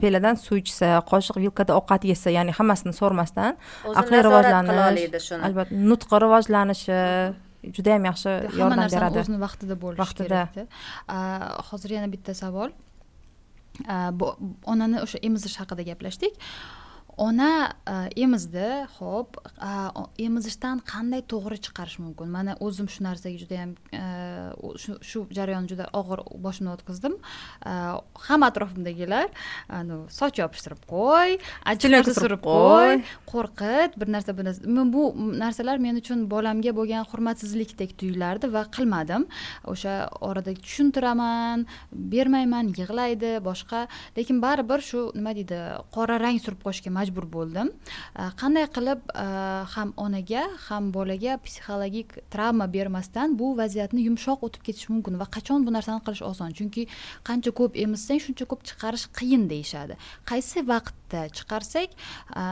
[0.03, 3.59] peladan suv ichsa qoshiq vilkada ovqat yesa ya'ni hammasini so'rmasdan
[4.03, 6.99] aqliy rivojlanish albatta nutqi rivojlanishi
[7.77, 9.23] juda yam yaxshi yordam beradi.
[9.23, 10.67] o'zini vaqtida bo'lishi kerakda.
[11.71, 12.75] Hozir yana bitta savol.
[14.73, 16.35] Onani o'sha emizish haqida gaplashdik
[17.19, 17.51] ona
[17.87, 18.67] e, emizdi
[18.99, 19.39] ho'p
[20.19, 22.31] emizishdan qanday to'g'ri chiqarish mumkin?
[22.31, 24.05] Mana o'zim shu narsaga juda yam e,
[25.11, 27.17] shu jarayonni juda og'ir boshimdan o'tkazdim.
[27.67, 27.73] E,
[28.29, 29.27] hamma atrofimdagilar
[30.19, 31.39] soch yopishtirib qo'y
[31.73, 33.03] achchiq surib qo'y.
[33.33, 34.63] qo'rqit bir narsa bu narsa.
[34.95, 35.05] Bu
[35.43, 39.27] narsalar men uchun bolamga bo'lgan hurmatsizlikdek tuyulardi va qilmadim.
[39.73, 39.97] O'sha
[40.31, 41.67] orada tushuntiraman
[42.15, 43.87] bermayman yig'laydi boshqa.
[44.17, 45.61] Lekin baribir shu nima deydi
[45.95, 47.71] qora rang surib qo'yishga majbur majbur bo'ldim.
[48.17, 54.63] Э, qanday qilib э, ham onaga ham bolaga psixologik travma bermasdan bu vaziyatni yumshoq o'tib
[54.63, 56.53] ketish mumkin va qachon bu narsani qilish oson?
[56.53, 56.87] Chunki
[57.29, 59.97] qancha ko'p emizsang shuncha ko'p chiqarish qiyin deyishadi.
[60.31, 61.97] Qaysi vaqtda chiqarsak
[62.37, 62.45] э,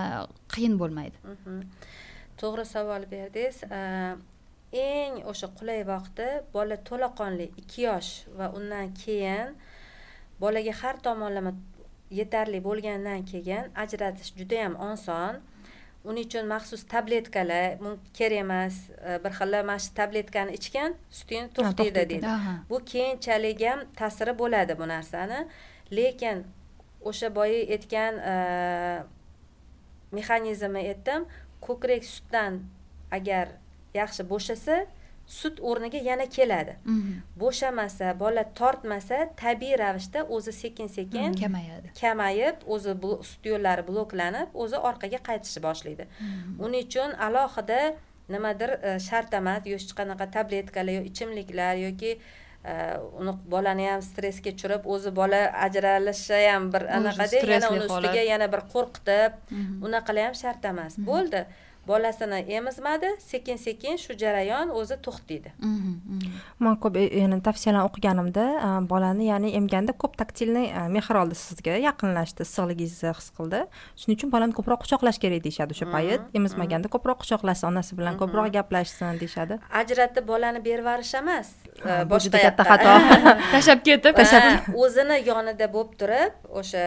[0.55, 1.17] qiyin bo'lmaydi.
[1.25, 1.63] Mhmm.
[2.41, 3.63] To'g'ri savol berdingiz.
[4.77, 9.55] Eng o'sha qulay vaqti bola to'laqonli ikki yosh va undan keyin
[10.41, 11.53] bolaga har tomonlama
[12.11, 15.41] yetarli bo'lgandan keyin ajratish juda yam oson.
[16.07, 17.79] Uning uchun maxsus tabletkalar
[18.15, 18.75] kerak emas
[19.09, 22.35] e, bir xilla mana shu tabletkani ichgan suting to'xtaydi deydi.
[22.71, 25.41] Bu keyinchalik ham ta'siri bo'ladi bu narsani.
[25.99, 26.45] Lekin
[27.09, 28.35] o'sha boya aytgan e,
[30.13, 31.27] mexanizmni aytdim
[31.67, 32.63] ko'krak sutdan
[33.11, 33.47] agar
[33.95, 34.87] yaxshi bo'shasa
[35.27, 36.77] sut o'rniga yana keladi.
[36.85, 37.23] Mhm.
[37.43, 41.89] bo'shamasa bola tortmasa tabiiy ravishda o'zi sekin sekin mhm, kamayadi.
[42.01, 42.95] kamayib o'zi
[43.31, 46.07] sut yo'llari bloklanib o'zi orqaga qaytishni boshlaydi.
[46.21, 46.65] Mhm.
[46.65, 47.81] uning uchun alohida
[48.29, 52.13] nimadir e, shart emas hech qanaqa tabletkalar yo ichimliklar yoki
[52.65, 52.73] e,
[53.21, 58.51] uni bolani ham stressga tushirib o'zi bola ajralishi ham bir anaqada yana uni ustiga yana
[58.55, 59.33] bir qo'rqitib
[59.87, 61.47] unaqalar ham shart emas bo'ldi
[61.89, 65.53] bolasini emizmadi sekin sekin shu jarayon o'zi to'xtaydi.
[65.59, 66.33] Mhm, mhm.
[66.59, 71.39] man ko'p e, yana tavsiyalar o'qiganimda e, bolani ya'ni emganda ko'p taktilniy e, mehr oldi
[71.43, 73.63] sizga yaqinlashdi issiqligingizni his qildi.
[74.01, 76.23] Shuning uchun bolani ko'proq quchoqlash kerak deyishadi o'sha mhm, payt.
[76.41, 79.61] emizmaganda ko'proq quchoqlashsin onasi bilan ko'proq gaplashsin deyishadi.
[79.83, 81.49] Ajratib bolani berib yuborish emas
[82.11, 82.93] boshqa katta xato.
[83.55, 84.21] Tashlab ketib.
[84.85, 86.85] O'zini yonida bo'lib turib o'sha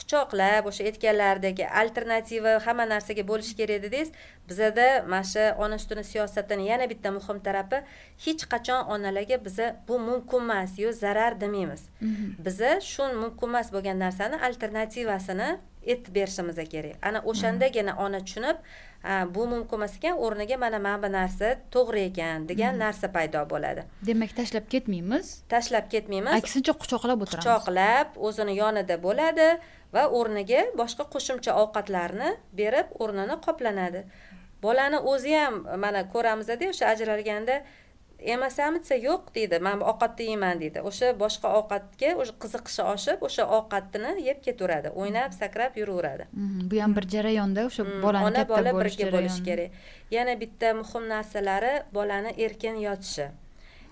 [0.00, 4.10] quchoqlab o'sha aytganlaridagi alternativa hamma narsaga bo'lishi kerak dedingiz
[4.48, 7.78] bizada mana shu ona sutini siyosatini yana bitta muhim tarafi
[8.24, 11.82] hech qachon onalarga biza bu mumkin emas yo zarar demaymiz.
[12.00, 12.44] Mhm.
[12.44, 15.48] biza shu mumkin emas bo'lgan narsani alternativasini
[15.88, 16.96] aytib berishimiz kerak.
[17.02, 18.56] Ana o'shandagina ona tushunib
[19.34, 22.82] bu mumkin emas ekan o'rniga mana mana bu narsa to'g'ri ekan degan mhm.
[22.84, 23.84] narsa paydo bo'ladi.
[24.06, 25.42] Demak tashlab ketmaymiz.
[25.48, 26.36] Tashlab ketmaymiz.
[26.36, 27.46] Aksincha quchoqlab o'tiramiz.
[27.46, 29.48] Quchoqlab o'zini yonida bo'ladi
[29.94, 34.04] va o'rniga boshqa qo'shimcha ovqatlarni berib o'rnini qoplanadi.
[34.62, 37.62] Bolani o'zi ham mana ko'ramizda o'sha ajralganda
[38.26, 39.60] yemasammi desa yo'q deydi.
[39.66, 40.82] Man ovqatni yeyman deydi.
[40.90, 46.26] O'sha boshqa ovqatga o'sha qiziqishi oshib o'sha ovqatni yeb ketaveradi o'ynab sakrab yuraveradi.
[46.32, 49.78] Mhm, bu ham bir jarayonda o'sha mhm, bolani ona bola birga bo'lishi kerak.
[50.16, 53.30] Yana bitta muhim narsalari bolani erkin yotishi.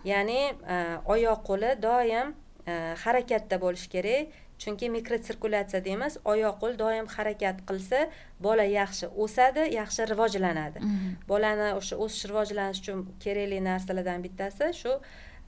[0.04, 0.40] Ya'ni
[0.74, 0.76] e,
[1.14, 2.34] oyoq qo'li doim
[2.66, 2.74] e,
[3.04, 8.00] harakatda bo'lishi kerak chunki mikrotsirkulyatsiya deymiz oyoq qo'l doim harakat qilsa
[8.46, 11.14] bola yaxshi o'sadi yaxshi rivojlanadi mhm.
[11.30, 14.92] bolani o'sha o'sish rivojlanish uchun kerakli narsalardan bittasi shu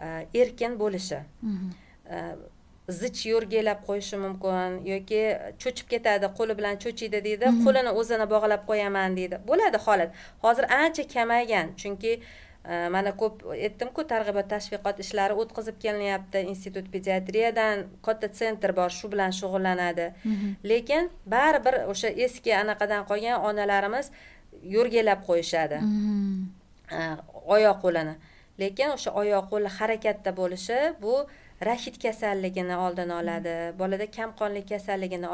[0.07, 0.09] e,
[0.43, 1.71] erkin bo'lishi mhm.
[2.15, 2.19] e,
[3.01, 5.23] zich yo'rgilab qo'yishi mumkin yoki
[5.63, 7.65] cho'chib ketadi qo'li bilan cho'chiydi deydi mhm.
[7.67, 10.11] qo'lini o'zini bog'lab qo'yaman deydi bo'ladi holat
[10.45, 12.15] hozir ancha kamaygan chunki
[12.65, 19.33] mana ko'p aytdimku targ'ibot tashviqot ishlari o'tkazib kelinyapti institut pediatriyadan katta sentr bor shu bilan
[19.33, 20.51] shug'ullanadi mhm.
[20.73, 24.11] lekin baribir o'sha eski anaqadan qolgan onalarimiz
[24.75, 27.15] yo'rgilab qo'yishadi mhm.
[27.57, 28.15] oyoq qo'lini
[28.63, 31.15] lekin o'sha oyoq qo'li harakatda bo'lishi bu
[31.71, 35.29] rashid kasalligini oldini oladi bolada kamqonlik kasalligini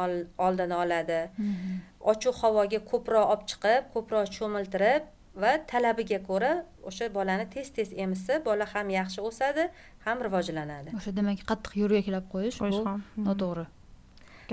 [0.46, 1.76] oldini oladi mhm.
[2.12, 5.12] ochiq havoga ko'proq olib chiqib ko'proq cho'miltirib
[5.42, 6.52] va talabiga ko'ra
[6.90, 9.68] o'sha bolani tez tez emizsa bola ham yaxshi o'sadi
[10.06, 13.26] ham rivojlanadi o'sha demak qattiq yo'rgaklab qo'yish bu hmm.
[13.28, 13.66] noto'g'ri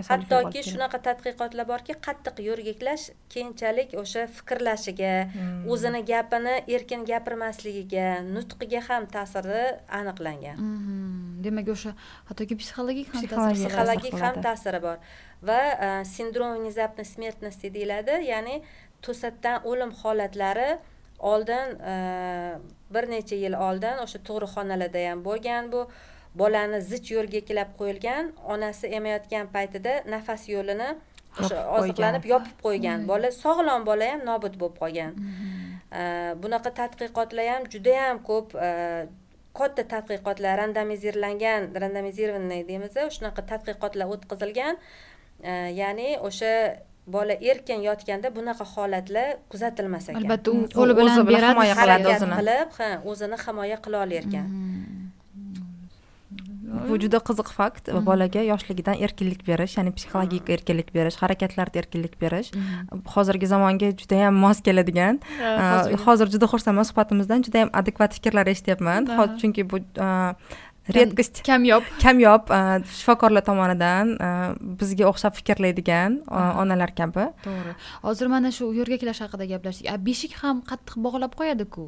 [0.10, 3.04] hattoki shunaqa tadqiqotlar borki qattiq yo'rgaklash
[3.34, 5.68] keyinchalik o'sha fikrlashiga hmm.
[5.74, 9.62] o'zini gapini erkin gapirmasligiga nutqiga ham ta'siri
[10.00, 11.44] aniqlangan hmm.
[11.46, 11.94] demak o'sha
[12.32, 14.98] hattoki psixologik ham psixologik ham ta'siri bor
[15.44, 18.64] va sindrom внезапной смертности deyiladi ya'ni
[19.06, 20.72] to'satdan o'lim holatlari
[21.32, 21.96] oldin e,
[22.94, 25.82] bir necha yil oldin o'sha tug'ruqxonalarda ham bo'lgan bu
[26.42, 30.90] bolani zich yo'rga qo'yilgan onasi emayotgan paytida nafas yo'lini
[31.42, 33.10] o'sha oziqlanib yopib qo'ygan hmm.
[33.12, 35.68] bola sog'lom bola ham nobud bo'lib qolgan hmm.
[36.00, 36.04] e,
[36.44, 38.70] bunaqa tadqiqotlar ham judayam ko'p e,
[39.60, 44.82] katta tadqiqotlar randomizirlangan randomizированный deymiz shunaqa tadqiqotlar o'tkazilgan
[45.82, 46.54] ya'ni o'sha
[47.08, 50.22] bola erkin yotganda bunaqa holatlar kuzatilmas ekan.
[50.24, 52.36] Albatta u qo'li bilan beradi himoya qiladi o'zini.
[52.40, 55.04] qilib ha o'zini himoya qila olar ekan mm-hmm.
[56.88, 57.84] bu juda qiziq fakt.
[57.88, 58.06] Mm-hmm.
[58.10, 60.56] bolaga yoshligidan erkinlik berish ya'ni psixologik mm-hmm.
[60.56, 62.50] erkinlik berish harakatlarda erkinlik berish.
[63.16, 65.16] Hozirgi zamonga judayam mos keladigan.
[66.06, 69.12] Hozir juda xursandman suhbatimizdan judayam adekvat fikrlar eshityapman.
[69.44, 69.78] Chunki bu
[70.88, 71.44] редкость.
[71.44, 72.50] Kamyob kamyob
[72.98, 74.18] shifokorlar tomonidan
[74.80, 77.30] bizga o'xshab fikrlaydigan onalar kabi.
[77.46, 77.74] To'g'ri.
[78.04, 79.88] Hozir mana shu yo'rgaklash haqida gaplashdik.
[79.94, 81.86] A beshik ham qattiq bog'lab qo'yadiku?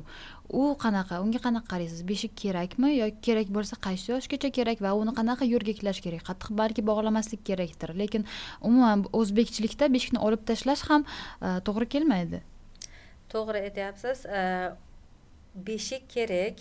[0.49, 1.19] U qanaqa?
[1.25, 2.01] Unga qanaqa qaraysiz?
[2.07, 6.23] Beshik kerakmi yoki kerak bo'lsa qaysi yoshgacha kerak va uni qanaqa yo'rgaklash kerak?
[6.29, 7.95] Qattiq balki bog'lamaslik kerakdir.
[8.01, 8.23] Lekin
[8.61, 11.03] umuman o'zbekchilikda beshikni olib tashlash ham
[11.67, 12.39] to'g'ri kelmaydi.
[13.33, 14.23] To'g'ri aytyapsiz.
[15.67, 16.55] Beshik kerak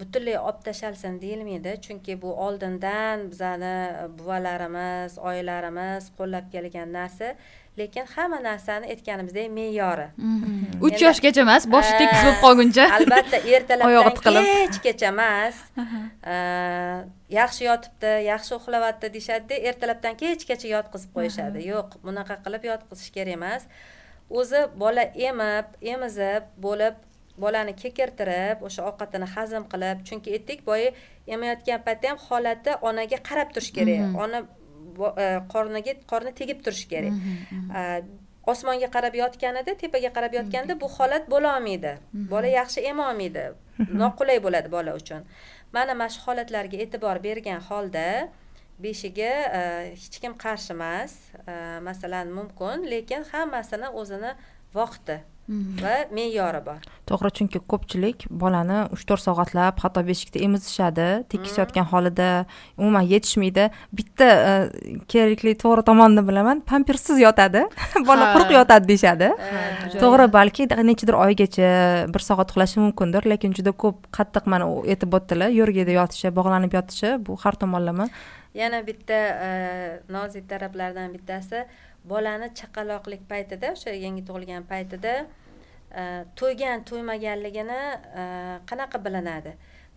[0.00, 1.76] butunlay olib tashlasin deyilmaydi.
[1.82, 3.74] Chunki bu oldindan bizani
[4.18, 7.34] buvalarimiz oyilarimiz qo'llab kelgan narsa.
[7.78, 10.06] Lekin hamma narsani aytganimizdek me'yori.
[10.16, 10.82] Mhm.
[10.86, 12.84] uch yoshgacha emas boshi tekis bo'lib qolguncha.
[12.96, 15.56] albatta ertalabdan kechgacha emas.
[17.38, 21.66] Yaxshi yotibdi yaxshi uxlayapti deyishadida ertalabdan kechgacha yotqizib qo'yishadi.
[21.72, 23.62] Yo'q bunaqa qilib yotqizish kerak emas.
[24.30, 26.94] O'zi bola emib emizib bo'lib
[27.44, 30.90] bolani kekirtirib o'sha ovqatini hazm qilib chunki aytdik boya
[31.34, 34.00] emayotgan paytda ham holati onaga qarab turish kerak.
[34.06, 34.16] Mhm.
[34.24, 34.38] ona
[35.22, 37.12] e, qorniga qorni tegib turishi kerak.
[37.12, 38.10] Mhm, mhm.
[38.52, 41.92] osmonga qarab yotganida tepaga qarab yotganda bu holat bo'lolmaydi
[42.32, 43.44] bola yaxshi emolmaydi
[44.02, 45.22] noqulay bo'ladi bola uchun.
[45.74, 48.06] Mana mana shu holatlarga e'tibor bergan holda
[48.84, 49.32] beshiga
[50.02, 51.12] hech kim qarshi emas
[51.88, 54.32] masalan mumkin lekin hammasini o'zini
[54.78, 55.16] vaqti
[55.82, 61.86] va me'yori bor to'g'ri chunki ko'pchilik bolani uch to'rt soatlab hatto beshikda emizishadi tekis yotgan
[61.92, 62.28] holida
[62.78, 63.66] umuman yetishmaydi.
[63.98, 64.52] Bitta e,
[65.12, 67.64] kerakli to'g'ri tomonini bilaman pampersiz yotadi
[68.10, 69.30] bola quruq yotadi deyishadi.
[70.02, 71.70] To'g'ri balki nechadir oygacha
[72.14, 77.16] bir soat uxlashi mumkindir lekin juda ko'p qattiq mana aytib o'tdilar yo'rgada yotishi bog'lanib yotishi
[77.26, 78.10] bu har tomonlama.
[78.54, 79.50] Yana bitta e,
[80.10, 81.66] nozik taraflardan bittasi
[82.12, 85.12] bolani chaqaloqlik paytida o'sha yangi tug'ilgan paytida
[86.40, 87.82] to'ygan to'ymaganligini
[88.70, 89.52] qanaqa bilinadi?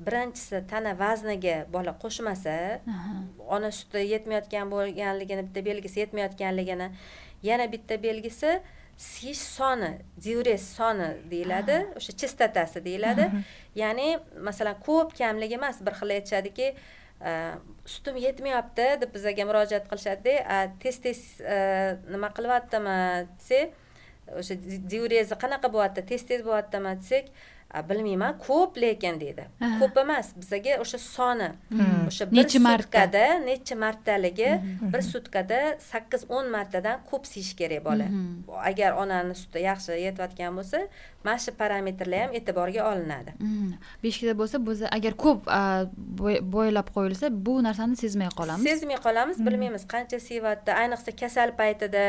[0.05, 2.53] Birinchisi tana vazniga bola qo'shmasa
[3.55, 6.87] ona suti yetmayotgan bo'lganligini bitta belgisi yetmayotganligini
[7.49, 8.51] yana bitta belgisi
[8.97, 9.91] siyish soni
[10.23, 13.25] diurez soni deyiladi o'sha chistotasi deyiladi.
[13.83, 14.07] Ya'ni
[14.47, 16.67] masalan ko'p kamligi emas bir xil aytishadiki
[17.85, 21.19] sutim yetmayapti deb bizaga murojaat qilishadida tez tez
[22.11, 22.97] nima qilyaptimi
[23.37, 23.79] desak
[24.39, 24.57] o'sha
[24.91, 27.31] diurezi qanaqa bo'lyapti tez tez bo'lyaptimi desak
[27.89, 29.45] bilmayman ko'p lekin deydi.
[29.79, 31.49] Ko'p emas bizaga o'sha soni.
[31.69, 32.03] Hmm.
[32.07, 34.51] o'sha bir sutkada necha martaligi
[34.93, 35.59] bir sutkada
[35.91, 38.07] sakkiz o'n martadan ko'p siyish kerak bola.
[38.69, 40.83] Agar onani suti yaxshi yetayotgan bo'lsa
[41.25, 43.33] mana shu parametrlar ham e'tiborga olinadi.
[44.03, 45.49] Beshikda bo'lsa biz agar ko'p
[46.55, 48.69] bo'ylab qo'yilsa bu narsani sezmay qolamiz.
[48.69, 52.05] Sezmay qolamiz bilmaymiz qancha sevyapti ayniqsa kasal paytida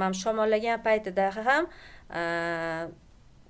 [0.00, 1.68] mana shamollagan paytida ham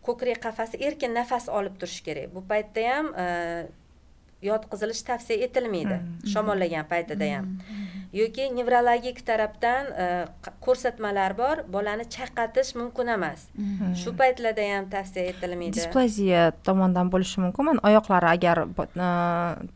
[0.06, 2.35] ko'krak qafasi erkin nafas olib turishi kerak.
[2.35, 3.06] Bu paytda ham
[4.43, 5.97] yotqizilish tavsiya etilmaydi.
[6.32, 7.48] Shamollagan paytida ham.
[8.16, 9.90] Yoki nevrologik tarafdan
[10.64, 11.60] ko'rsatmalar bor.
[11.74, 13.44] Bolani chayqatish mumkin emas.
[14.02, 15.77] Shu paytlarda ham tavsiya etilmaydi.
[15.77, 17.68] Displaziya tomondan bo'lishi mumkin.
[17.68, 18.64] Mana oyoqlari agar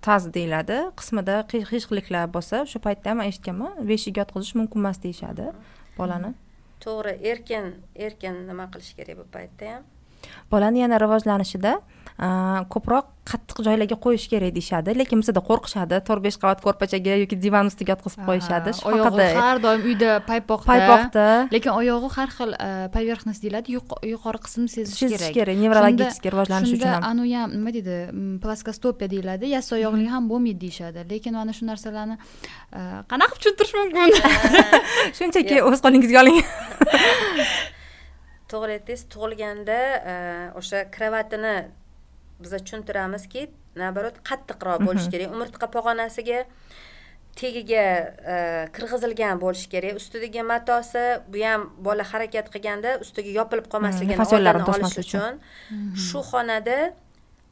[0.07, 3.73] taz deyiladi qismida qiyshiqliklar bo'lsa o'sha paytda ham eshitganman.
[3.93, 5.53] Beshik yotqizish mumkin emas deyishadi
[5.99, 6.33] bolani.
[6.85, 7.75] To'g'ri erkin
[8.07, 9.83] erkin nima qilish kerak bu paytda ham
[10.53, 11.81] bolani yana rivojlanishida
[12.71, 14.95] ko'proq qattiq joylarga qo'yish kerak deyishadi.
[14.95, 15.99] Lekin bizada qo'rqishadi.
[16.07, 18.75] To'rt besh qavat ko'rpachaga yoki divan ustiga yotqizib qo'yishadi.
[18.87, 20.69] Oyog'i har doim uyda paypoqda.
[20.69, 21.27] Paypoqda.
[21.55, 22.55] Lekin oyog'i har xil
[22.95, 23.75] поверхность deyiladi.
[24.13, 25.19] Yuqori qismini sezish kerak.
[25.19, 27.03] sezish kerak nevrologический rivojlanish uchun ham.
[27.11, 27.99] anavi ham nima deydi?
[28.45, 29.51] Plaskostopiya deyiladi.
[29.57, 31.09] Yassi oyoqli ham bo'lmaydi deyishadi.
[31.11, 32.17] Lekin mana shu narsalarni
[33.11, 34.13] qanaqa qilib tushuntirish mumkin?
[35.19, 36.39] Shunchaki o'z qo'lingizga oling
[38.53, 39.79] to'g'ri aytdingiz tug'ilganda
[40.61, 41.57] o'sha kravatini
[42.43, 43.49] biza tushuntiramizki
[43.79, 45.35] наоборот qattiqroq bo'lishi kerak.
[45.35, 46.45] Umurtqa pog'onasiga
[47.39, 47.85] tagiga
[48.33, 48.37] e,
[48.77, 49.99] kirg'izilgan bo'lishi kerak.
[50.01, 55.41] Ustidagi matosi bu ham bola harakat qilganda ustiga yopilib qolmasligini oldini olish uchun.
[56.07, 56.79] shu xonada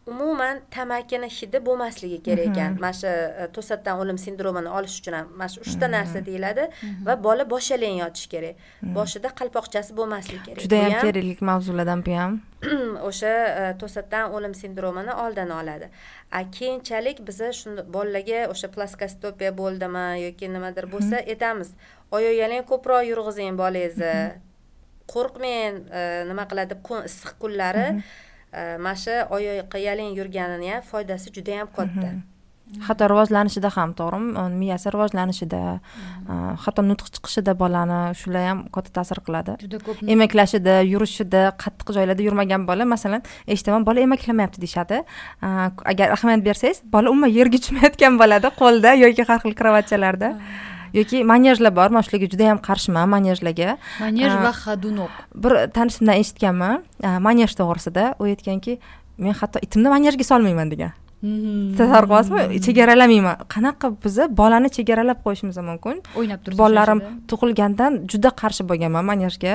[0.06, 2.78] umuman tamakini hidi bo'lmasligi kerak ekan.
[2.80, 6.64] Mana shu e, to'satdan o'lim sindromini olish uchun ham mana shu uchta narsa deyiladi
[7.06, 8.64] va bola boshalang yotishi kerak.
[8.96, 10.62] Boshida qalpoqchasi bo'lmasligi kerak.
[10.64, 12.40] Judayam kerakli mavzulardan bu ham.
[13.08, 15.90] o'sha e, to'satdan o'lim sindromini oldini oladi.
[16.38, 21.70] A keyinchalik biza shunda bolalarga o'sha plaskostopiya bo'ldimi yoki nimadir bo'lsa aytamiz
[22.16, 24.16] oyoqyalang ko'proq yurg'izing bolangizni.
[25.14, 27.88] Qo'rqmang e, nima qiladi kun issiq kunlari
[28.52, 32.10] mana shu oyoqqa yaling yurganini ham foydasi juda yam katta.
[32.86, 34.44] Hatto rivojlanishida ham to'g'rimi?
[34.56, 35.58] Miyasi rivojlanishida
[36.64, 39.58] hatto nutq chiqishida bolani shular ham katta ta'sir qiladi.
[39.64, 45.02] Juda ko'p emaklashida yurishida qattiq joylarda yurmagan bola masalan eshitaman bola emaklamayapti deyishadi.
[45.92, 50.32] Agar ahamiyat bersangiz bola umuman yerga tushmayotgan bo'ladi qo'lda yoki har xil kravatchalarda
[50.92, 56.82] yoki manyajlar bor man shularga juda yam qarshiman manyajlarga manyaj va ходунок bir tanishimdan eshitganman.
[57.26, 58.14] Manyaj to'g'risida.
[58.20, 58.78] U aytganki
[59.18, 60.92] men hatto itimni manyajga solmayman degan
[61.22, 64.24] tasavvur qilyapsizmi chegaralamayman qanaqa biza?
[64.40, 66.00] Bolani chegaralab qo'yishimiz mumkin.
[66.18, 67.00] O'ynab turib bolalarim
[67.30, 69.54] tug'ilgandan juda qarshi bo'lganman manyajga.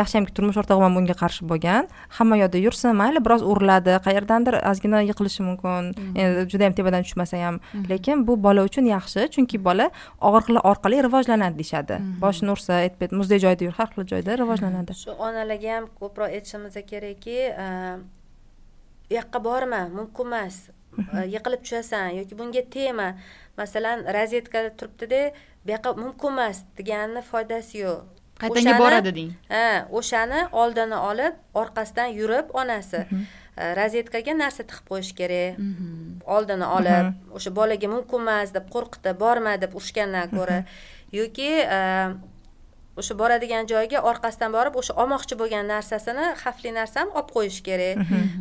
[0.00, 1.90] Yaxshiyamki turmush o'rtog'im ham bunga qarshi bo'lgan.
[2.16, 3.98] Hamma yoqda yursin mayli biroz uriladi.
[4.06, 5.92] Qayerdandir ozgina yiqilishi mumkin.
[6.20, 7.60] Endi judayam tepadan tushmasa ham.
[7.92, 9.90] Lekin bu bola uchun yaxshi chunki bola
[10.28, 12.00] og'riqlar orqali rivojlanadi deyishadi.
[12.24, 14.96] Boshini ursa aytib muzdek joyda yur har xil joyda rivojlanadi.
[15.04, 18.24] Shu onalarga ham ko'proq aytishimiz kerakki u
[19.18, 20.56] yoqqa borma mumkin emas
[21.34, 23.08] yiqilib tushasan yoki bunga tegma
[23.58, 25.22] masalan rozyetkada turibdida
[25.64, 28.02] bu yoqqa mumkin emas deganini foydasi yo'q.
[28.42, 29.30] Qaytanga boradi deng.
[29.54, 33.00] Ha o'shani oldini olib orqasidan yurib onasi.
[33.78, 35.60] Rozetkaga narsa tiqib qo'yish kerak.
[36.36, 40.58] Oldini olib o'sha bolaga mumkin emas deb qo'rqitib borma deb urishgandan ko'ra.
[41.20, 41.50] Yoki
[43.00, 47.96] o'sha boradigan joyiga orqasidan borib o'sha olmoqchi bo'lgan narsasini xavfli narsani olib qo'yish kerak.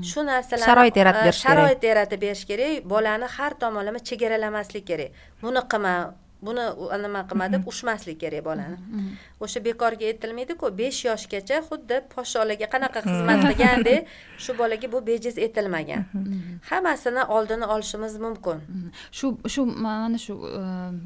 [0.10, 1.58] Shu narsalarni Sharoit yaratib berish kerak.
[1.60, 2.84] sharoit yaratib berish kerak.
[2.94, 5.12] Bolani har tomonlama chegaralamaslik kerak.
[5.42, 5.94] Buni qilma
[6.48, 6.66] buni
[7.04, 8.78] nima qilma deb ushmaslik kerak bolani.
[9.44, 14.12] O'sha bekorga aytilmaydiku besh yoshgacha xuddi podsholarga qanaqa xizmat qilgandek
[14.44, 16.06] shu bolaga bu bejiz etilmagan.
[16.70, 18.64] Hammasini oldini olishimiz mumkin.
[19.12, 20.64] Shu shu mana shu e,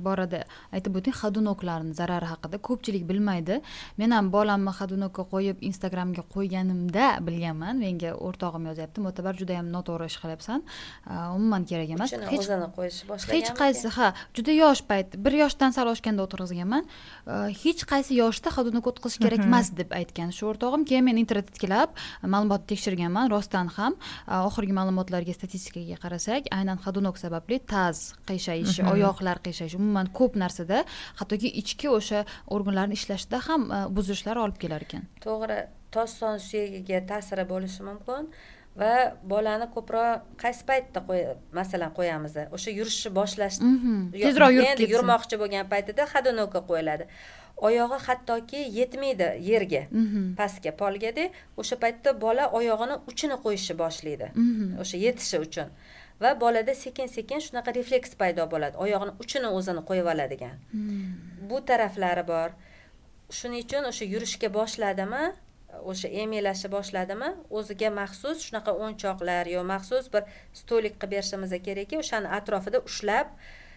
[0.08, 0.44] borada
[0.76, 3.62] aytib o'ting xadunoklarni zarari haqida ko'pchilik bilmaydi.
[3.98, 10.20] Men ham bolamni xadunokka qo'yib instagramga qo'yganimda bilganman menga o'rtog'im yozyapti mo'tabar judayam noto'g'ri ish
[10.24, 10.66] qilyapsan.
[11.12, 14.08] E, umuman kerak emas hech o'zini qo'yish boshlagan hech qaysi ha
[14.38, 16.88] juda yosh payt bir yoshdan sal oshganda o'tkazganman
[17.28, 20.32] E, hech qaysi yoshda xadunok o'tkazish kerak emas deb aytgan.
[20.36, 21.96] Shu o'rtog'im keyin men internetga kelib
[22.34, 23.98] ma'lumotni tekshirganman rostdan ham.
[24.28, 30.84] E, oxirgi ma'lumotlarga statistikaga qarasak aynan xadunok sababli taz qiyshayishishi oyoqlar qiyshayishishi umuman ko'p narsada
[31.20, 32.24] hattoki ichki o'sha
[32.58, 35.60] organlarni ishlashida ham e, buzilishlar olib kelar ekan to'g'ri
[35.92, 38.32] tosh son suyagiga ta'siri bo'lishi mumkin
[38.82, 38.92] va
[39.32, 41.00] bolani ko'proq qaysi paytda
[41.60, 43.96] masalan qo'yamiz o'sha yurishni boshlash Mhm.
[44.26, 44.94] Tezroq yurib ketsin.
[44.96, 47.06] yurmoqchi bo'lgan paytida xadunokka qo'yiladi.
[47.68, 50.36] Oyog'i hattoki yetmaydi yerga Mhm.
[50.40, 51.26] pastga polgada.
[51.62, 54.28] O'sha paytda bola oyog'ini uchini qo'yishni boshlaydi.
[54.36, 54.68] Mhm.
[54.82, 55.70] o'sha yetishi uchun.
[56.22, 58.76] Va bolada sekin sekin shunaqa refleks paydo bo'ladi.
[58.84, 60.56] Oyog'ini uchini o'zini qo'yib oladigan.
[61.50, 62.50] Bu taraflari bor.
[63.38, 65.24] Shuning uchun o'sha yurishga boshladimi
[65.92, 67.30] o'sha emiylashni boshladimi?
[67.50, 70.24] O'ziga maxsus shunaqa o'yinchoqlar yo maxsus bir
[70.62, 73.28] stolik qilib berishimiz kerakki o'shani atrofida ushlab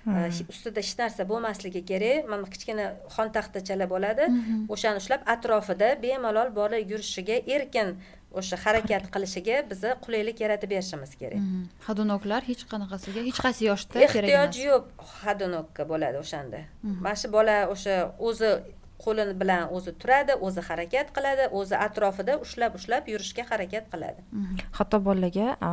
[0.06, 2.28] e, ustida hech narsa bo'lmasligi kerak.
[2.30, 2.86] Mana kichkina
[3.16, 4.30] xon taxtachalar bo'ladi.
[4.74, 7.96] O'shani ushlab atrofida bemalol bola yurishiga erkin
[8.38, 11.40] o'sha harakat qilishiga biza qulaylik yaratib berishimiz kerak.
[11.42, 11.62] Mhm.
[11.86, 14.20] xadunoklar hech qanaqasiga hech qaysi yoshda kerak emas.
[14.24, 14.84] ehtiyoji yo'q
[15.22, 16.60] xadunokka bo'ladi o'shanda.
[17.04, 17.94] Mana shu bola o'sha
[18.28, 18.50] o'zi
[19.04, 24.24] qo'li bilan o'zi turadi o'zi harakat qiladi o'zi atrofida ushlab ushlab yurishga harakat qiladi.
[24.78, 25.70] Hatto bolalarga a,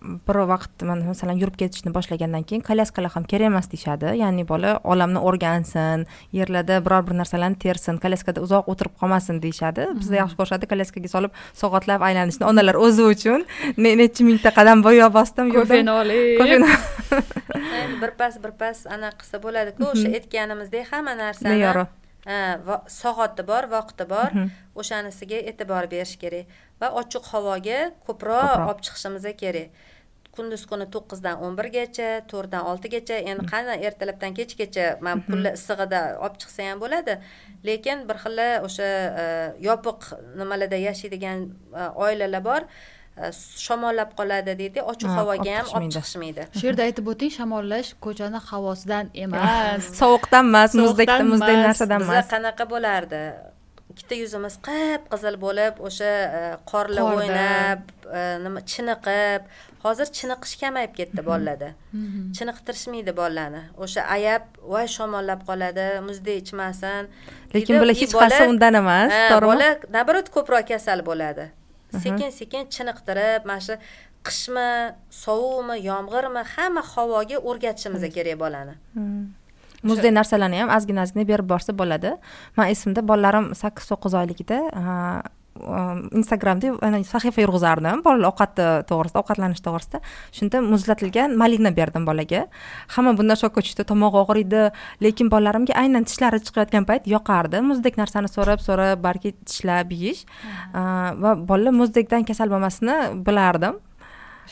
[0.00, 4.14] bir vaqt mana masalan yurib ketishni boshlagandan keyin kolyaskalar ham kerak emas deyishadi.
[4.22, 6.06] Ya'ni bola olamni o'rgansin
[6.38, 9.88] yerlarda biror bir narsalarni tersin kolyaskada uzoq o'tirib qolmasin deyishadi.
[10.00, 13.46] Bizda yaxshi ko'rishadi kolyaskaga solib soatlab aylanishni onalar o'zi uchun
[13.76, 16.38] ne- necha mingta qadam bo'yi bosdim kofeni olib
[18.02, 21.58] birpas birpas anaqa qilsa bo'ladiku o'sha aytganimizdek hamma narsani
[22.24, 24.30] soati bor vaqti bor.
[24.74, 26.46] O'shanisiga e'tibor berish kerak
[26.80, 29.70] va ochiq havoga ko'proq olib chiqishimiz kerak.
[30.38, 36.36] Kunduz kuni to'qqizdan o'n birgacha to'rtdan oltigacha endi qani ertalabdan kechgacha mana kunlar issig'ida olib
[36.42, 37.16] chiqsa ham bo'ladi.
[37.68, 38.38] Lekin bir xil
[38.68, 38.90] o'sha
[39.22, 39.24] e,
[39.68, 41.48] yopiq nimalarda yashaydigan
[41.80, 42.62] e, oilalar bor
[43.66, 44.80] shamollab qoladi deydi.
[44.92, 46.42] Ochiq Ha, havoga ham olib chiqishmaydi.
[46.58, 49.82] shu yerda aytib o'ting shamollash ko'chani havosidan emas.
[50.00, 51.66] Sovuqdan emas muzdek muzdek emas.
[51.68, 52.28] narsadan biza emas.
[52.34, 53.22] qanaqa bo'lardi?
[53.92, 57.80] Ikkita yuzimiz qip qizil bo'lib o'sha e, qorla o'ynab
[58.18, 59.42] e, nima chiniqib.
[59.84, 61.68] Hozir chiniqish kamayib ketdi bolalarda
[62.36, 64.42] chiniqtirishmaydi bolalarni o'sha ayab
[64.72, 67.02] voy shamollab qoladi muzdek ichmasin.
[67.54, 69.12] Lekin bular hech qaysi undan emas
[69.50, 71.44] bola naоборот ko'proq kasal bo'ladi
[72.04, 73.74] sekin sekin chiniqtirib mana shu
[74.28, 74.68] qishmi
[75.24, 78.74] sovuqmi yomg'irmi hamma havoga o'rgatishimiz kerak bolani.
[79.88, 82.10] Muzdek narsalarni ham ozgina ozgina berib borsa bo'ladi.
[82.56, 84.58] Man esimda bolalarim sakkiz to'qqiz oyligida
[86.20, 90.00] instagramda sahifa yurg'izardim bolalar ovqati to'g'risida ovqatlanish to'g'risida
[90.38, 92.46] shunda muzlatilgan malina berdim bolaga.
[92.96, 94.62] Hamma bundan shokka tushdi tomog'i og'riydi
[95.04, 97.64] lekin bolalarimga aynan tishlari chiqayotgan payt yoqardi.
[97.70, 100.24] Muzdek narsani so'rab so'rab balki tishlab yeyish.
[100.74, 103.78] Va bolalar muzdekdan kasal bo'lmasini bilardim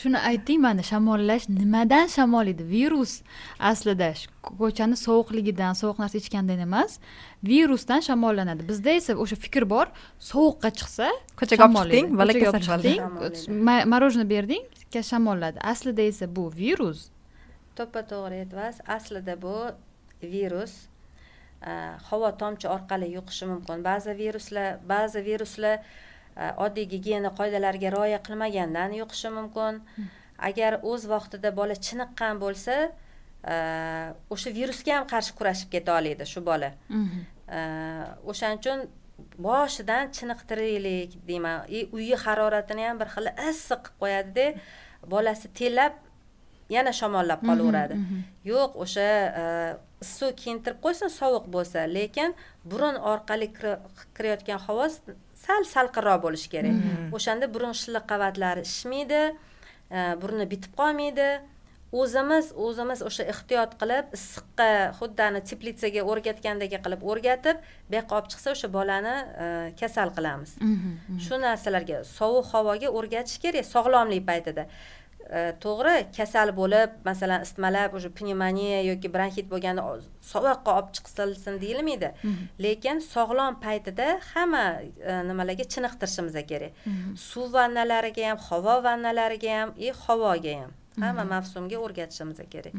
[0.01, 3.12] shuni ayting mana shamollash nimadan shamollaydi virus
[3.70, 4.09] aslida
[4.60, 6.98] ko'chani sovuqligidan sovuq narsa ichgandan emas
[7.51, 8.62] virusdan shamollanadi.
[8.70, 9.86] Bizda esa o'sha fikr bor
[10.31, 11.09] sovuqqa chiqsa
[11.40, 13.01] Ko'chaga olib chiqding, bola Ko'chaga olib chiqding,
[13.93, 14.64] morоженое berding
[15.12, 17.01] shamolladi aslida esa bu virus.
[17.77, 19.56] To'ppa to'g'ri aytyapsiz aslida bu
[20.23, 20.73] virus
[21.60, 21.73] a,
[22.09, 23.85] havo tomchi orqali yuqishi mumkin.
[23.89, 25.77] Ba'zi viruslar ba'zi viruslar
[26.64, 29.74] oddiy gigiyena qoidalariga rioya qilmagandan yuqishi mumkin.
[30.48, 32.74] Agar o'z vaqtida bola chiniqqan bo'lsa
[33.52, 33.56] a,
[34.34, 36.70] o'sha virusga ham qarshi kurashib keta oladi shu bola.
[36.88, 37.20] Mhm.
[37.56, 37.60] A,
[38.30, 38.78] o'shaning uchun
[39.46, 41.58] boshidan chiniqtiraylik deyman.
[41.76, 44.46] И uyi haroratini ham bir xil issiq qilib qo'yadida
[45.12, 45.94] bolasi terlab
[46.76, 47.94] yana shamollab qolaveradi.
[48.52, 49.08] yo'q o'sha
[49.42, 49.44] e,
[50.04, 52.34] issiq kiyintirib qo'ysin sovuq bo'lsa lekin
[52.70, 53.80] burun orqali kira-
[54.16, 54.86] kirayotgan havo
[55.47, 56.78] sal salqinroq bo'lishi kerak.
[57.16, 61.28] O'shanda burun shilliq qavatlari shishmaydi e, burni bitib qolmaydi.
[62.02, 64.66] O'zimiz o'zimiz o'sha ehtiyot qilib issiqqa
[64.98, 69.14] xuddi ani teplitsaga o'rgatgandek qilib o'rgatib bu yoqqa olib chiqsa o'sha bolani
[69.44, 69.47] e,
[69.81, 70.56] kasal qilamiz.
[71.27, 74.66] Shu narsalarga sovuq havoga o'rgatish kerak sog'lomlik paytida
[75.65, 79.82] to'g'ri kasal bo'lib masalan isitmalab уже pnevmoniya yoki bronxit bo'lganda
[80.32, 82.11] sovuqqa olib chiqilsin deyilmaydi.
[82.66, 84.65] Lekin sog'lom paytida hamma
[85.11, 86.73] e, nimalarga chiniqtirishimiz kerak.
[87.28, 90.73] Suv vannalariga ham havo vannalariga ham и havoga ham
[91.05, 92.74] hamma mavsumga o'rgatishimiz kerak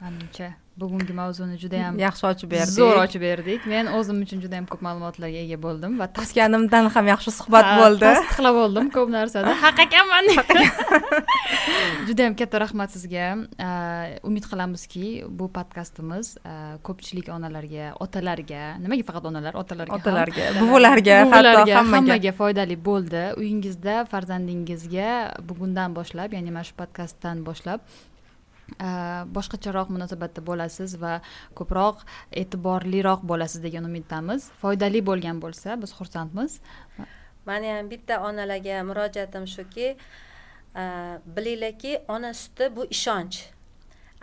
[0.00, 2.74] manimcha bugungi mavzuni juda yam yaxshi ochib berdik.
[2.74, 3.66] zo'r ochib berdik.
[3.70, 8.02] Men o'zim uchun juda yam ko'p ma'lumotlarga ega bo'ldim va kutganimdan ham yaxshi suhbat bo'ldi.
[8.04, 10.30] tasdiqlab oldim ko'p narsada haq ekanman.
[12.08, 13.28] Juda yam katta rahmat sizga.
[14.28, 15.06] Umid qilamizki
[15.40, 16.32] bu podkastimiz
[16.88, 23.22] ko'pchilik onalarga otalarga nimaga faqat onalar otalarga otalarga buvilarga hatto hammaga foydali bo'ldi.
[23.38, 25.12] Uyingizda farzandingizga
[25.52, 27.86] bugundan boshlab ya'ni mana shu podkastdan boshlab
[28.80, 31.18] Э, boshqacharoq munosabatda bo'lasiz va
[31.58, 32.00] ko'proq
[32.42, 34.48] e'tiborliroq bo'lasiz degan umiddamiz.
[34.62, 36.60] Foydali bo'lgan bo'lsa biz xursandmiz.
[37.48, 40.84] Mani ham bitta onalarga murojaatim shuki e,
[41.36, 43.36] bilinglarki ona suti bu ishonch.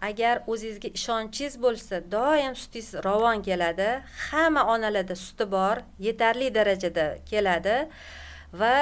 [0.10, 3.90] Agar o'zingizga ishonchingiz bo'lsa doim sutingiz ravon keladi.
[4.32, 7.78] Hamma onalarda suti bor yetarli darajada keladi
[8.54, 8.76] va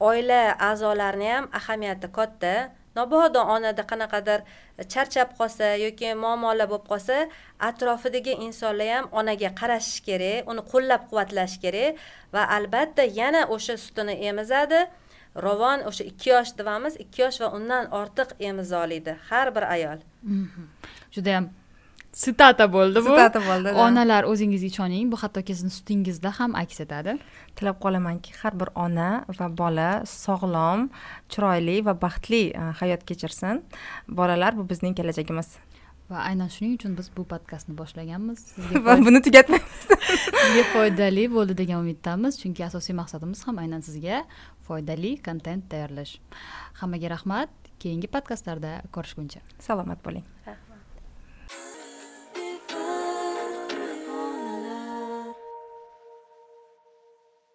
[0.00, 2.54] oila a'zolarini ham ahamiyati katta.
[2.98, 4.40] Mabodo onada qanaqadir
[4.92, 7.16] charchab qolsa yoki muammolar bo'lib qolsa
[7.68, 11.92] atrofidagi insonlar ham onaga qarashishi kerak uni qo'llab quvvatlash kerak
[12.34, 14.80] va albatta yana o'sha sutini emizadi.
[15.46, 19.98] Ravon o'sha ikki yosh deyapmiz ikki yosh va undan ortiq emizolaydi har bir ayol.
[20.24, 21.44] Juda judayam
[22.16, 23.12] sitata bo'ldi bu.
[23.12, 27.16] Sitata bo'ldi onalar o'zingizga ishoning bu hattoki sizni sutingizda ham aks etadi.
[27.56, 29.90] Tilab qolamanki har bir ona va bola
[30.24, 30.88] sog'lom
[31.32, 33.62] chiroyli va baxtli e, hayot kechirsin.
[34.08, 35.48] Bolalar bu bizning kelajagimiz.
[36.10, 38.42] Va aynan shuning uchun biz bu podkastni boshlaganmiz.
[38.86, 39.86] Va buni tugatmaymiz.
[40.42, 44.22] Sizga foydali bo'ldi degan umiddamiz chunki asosiy maqsadimiz ham aynan sizga
[44.68, 46.14] foydali kontent tayyorlash.
[46.82, 47.50] Hammaga rahmat.
[47.82, 49.42] Keyingi podkastlarda ko'rishguncha.
[49.66, 50.24] Salomat bo'ling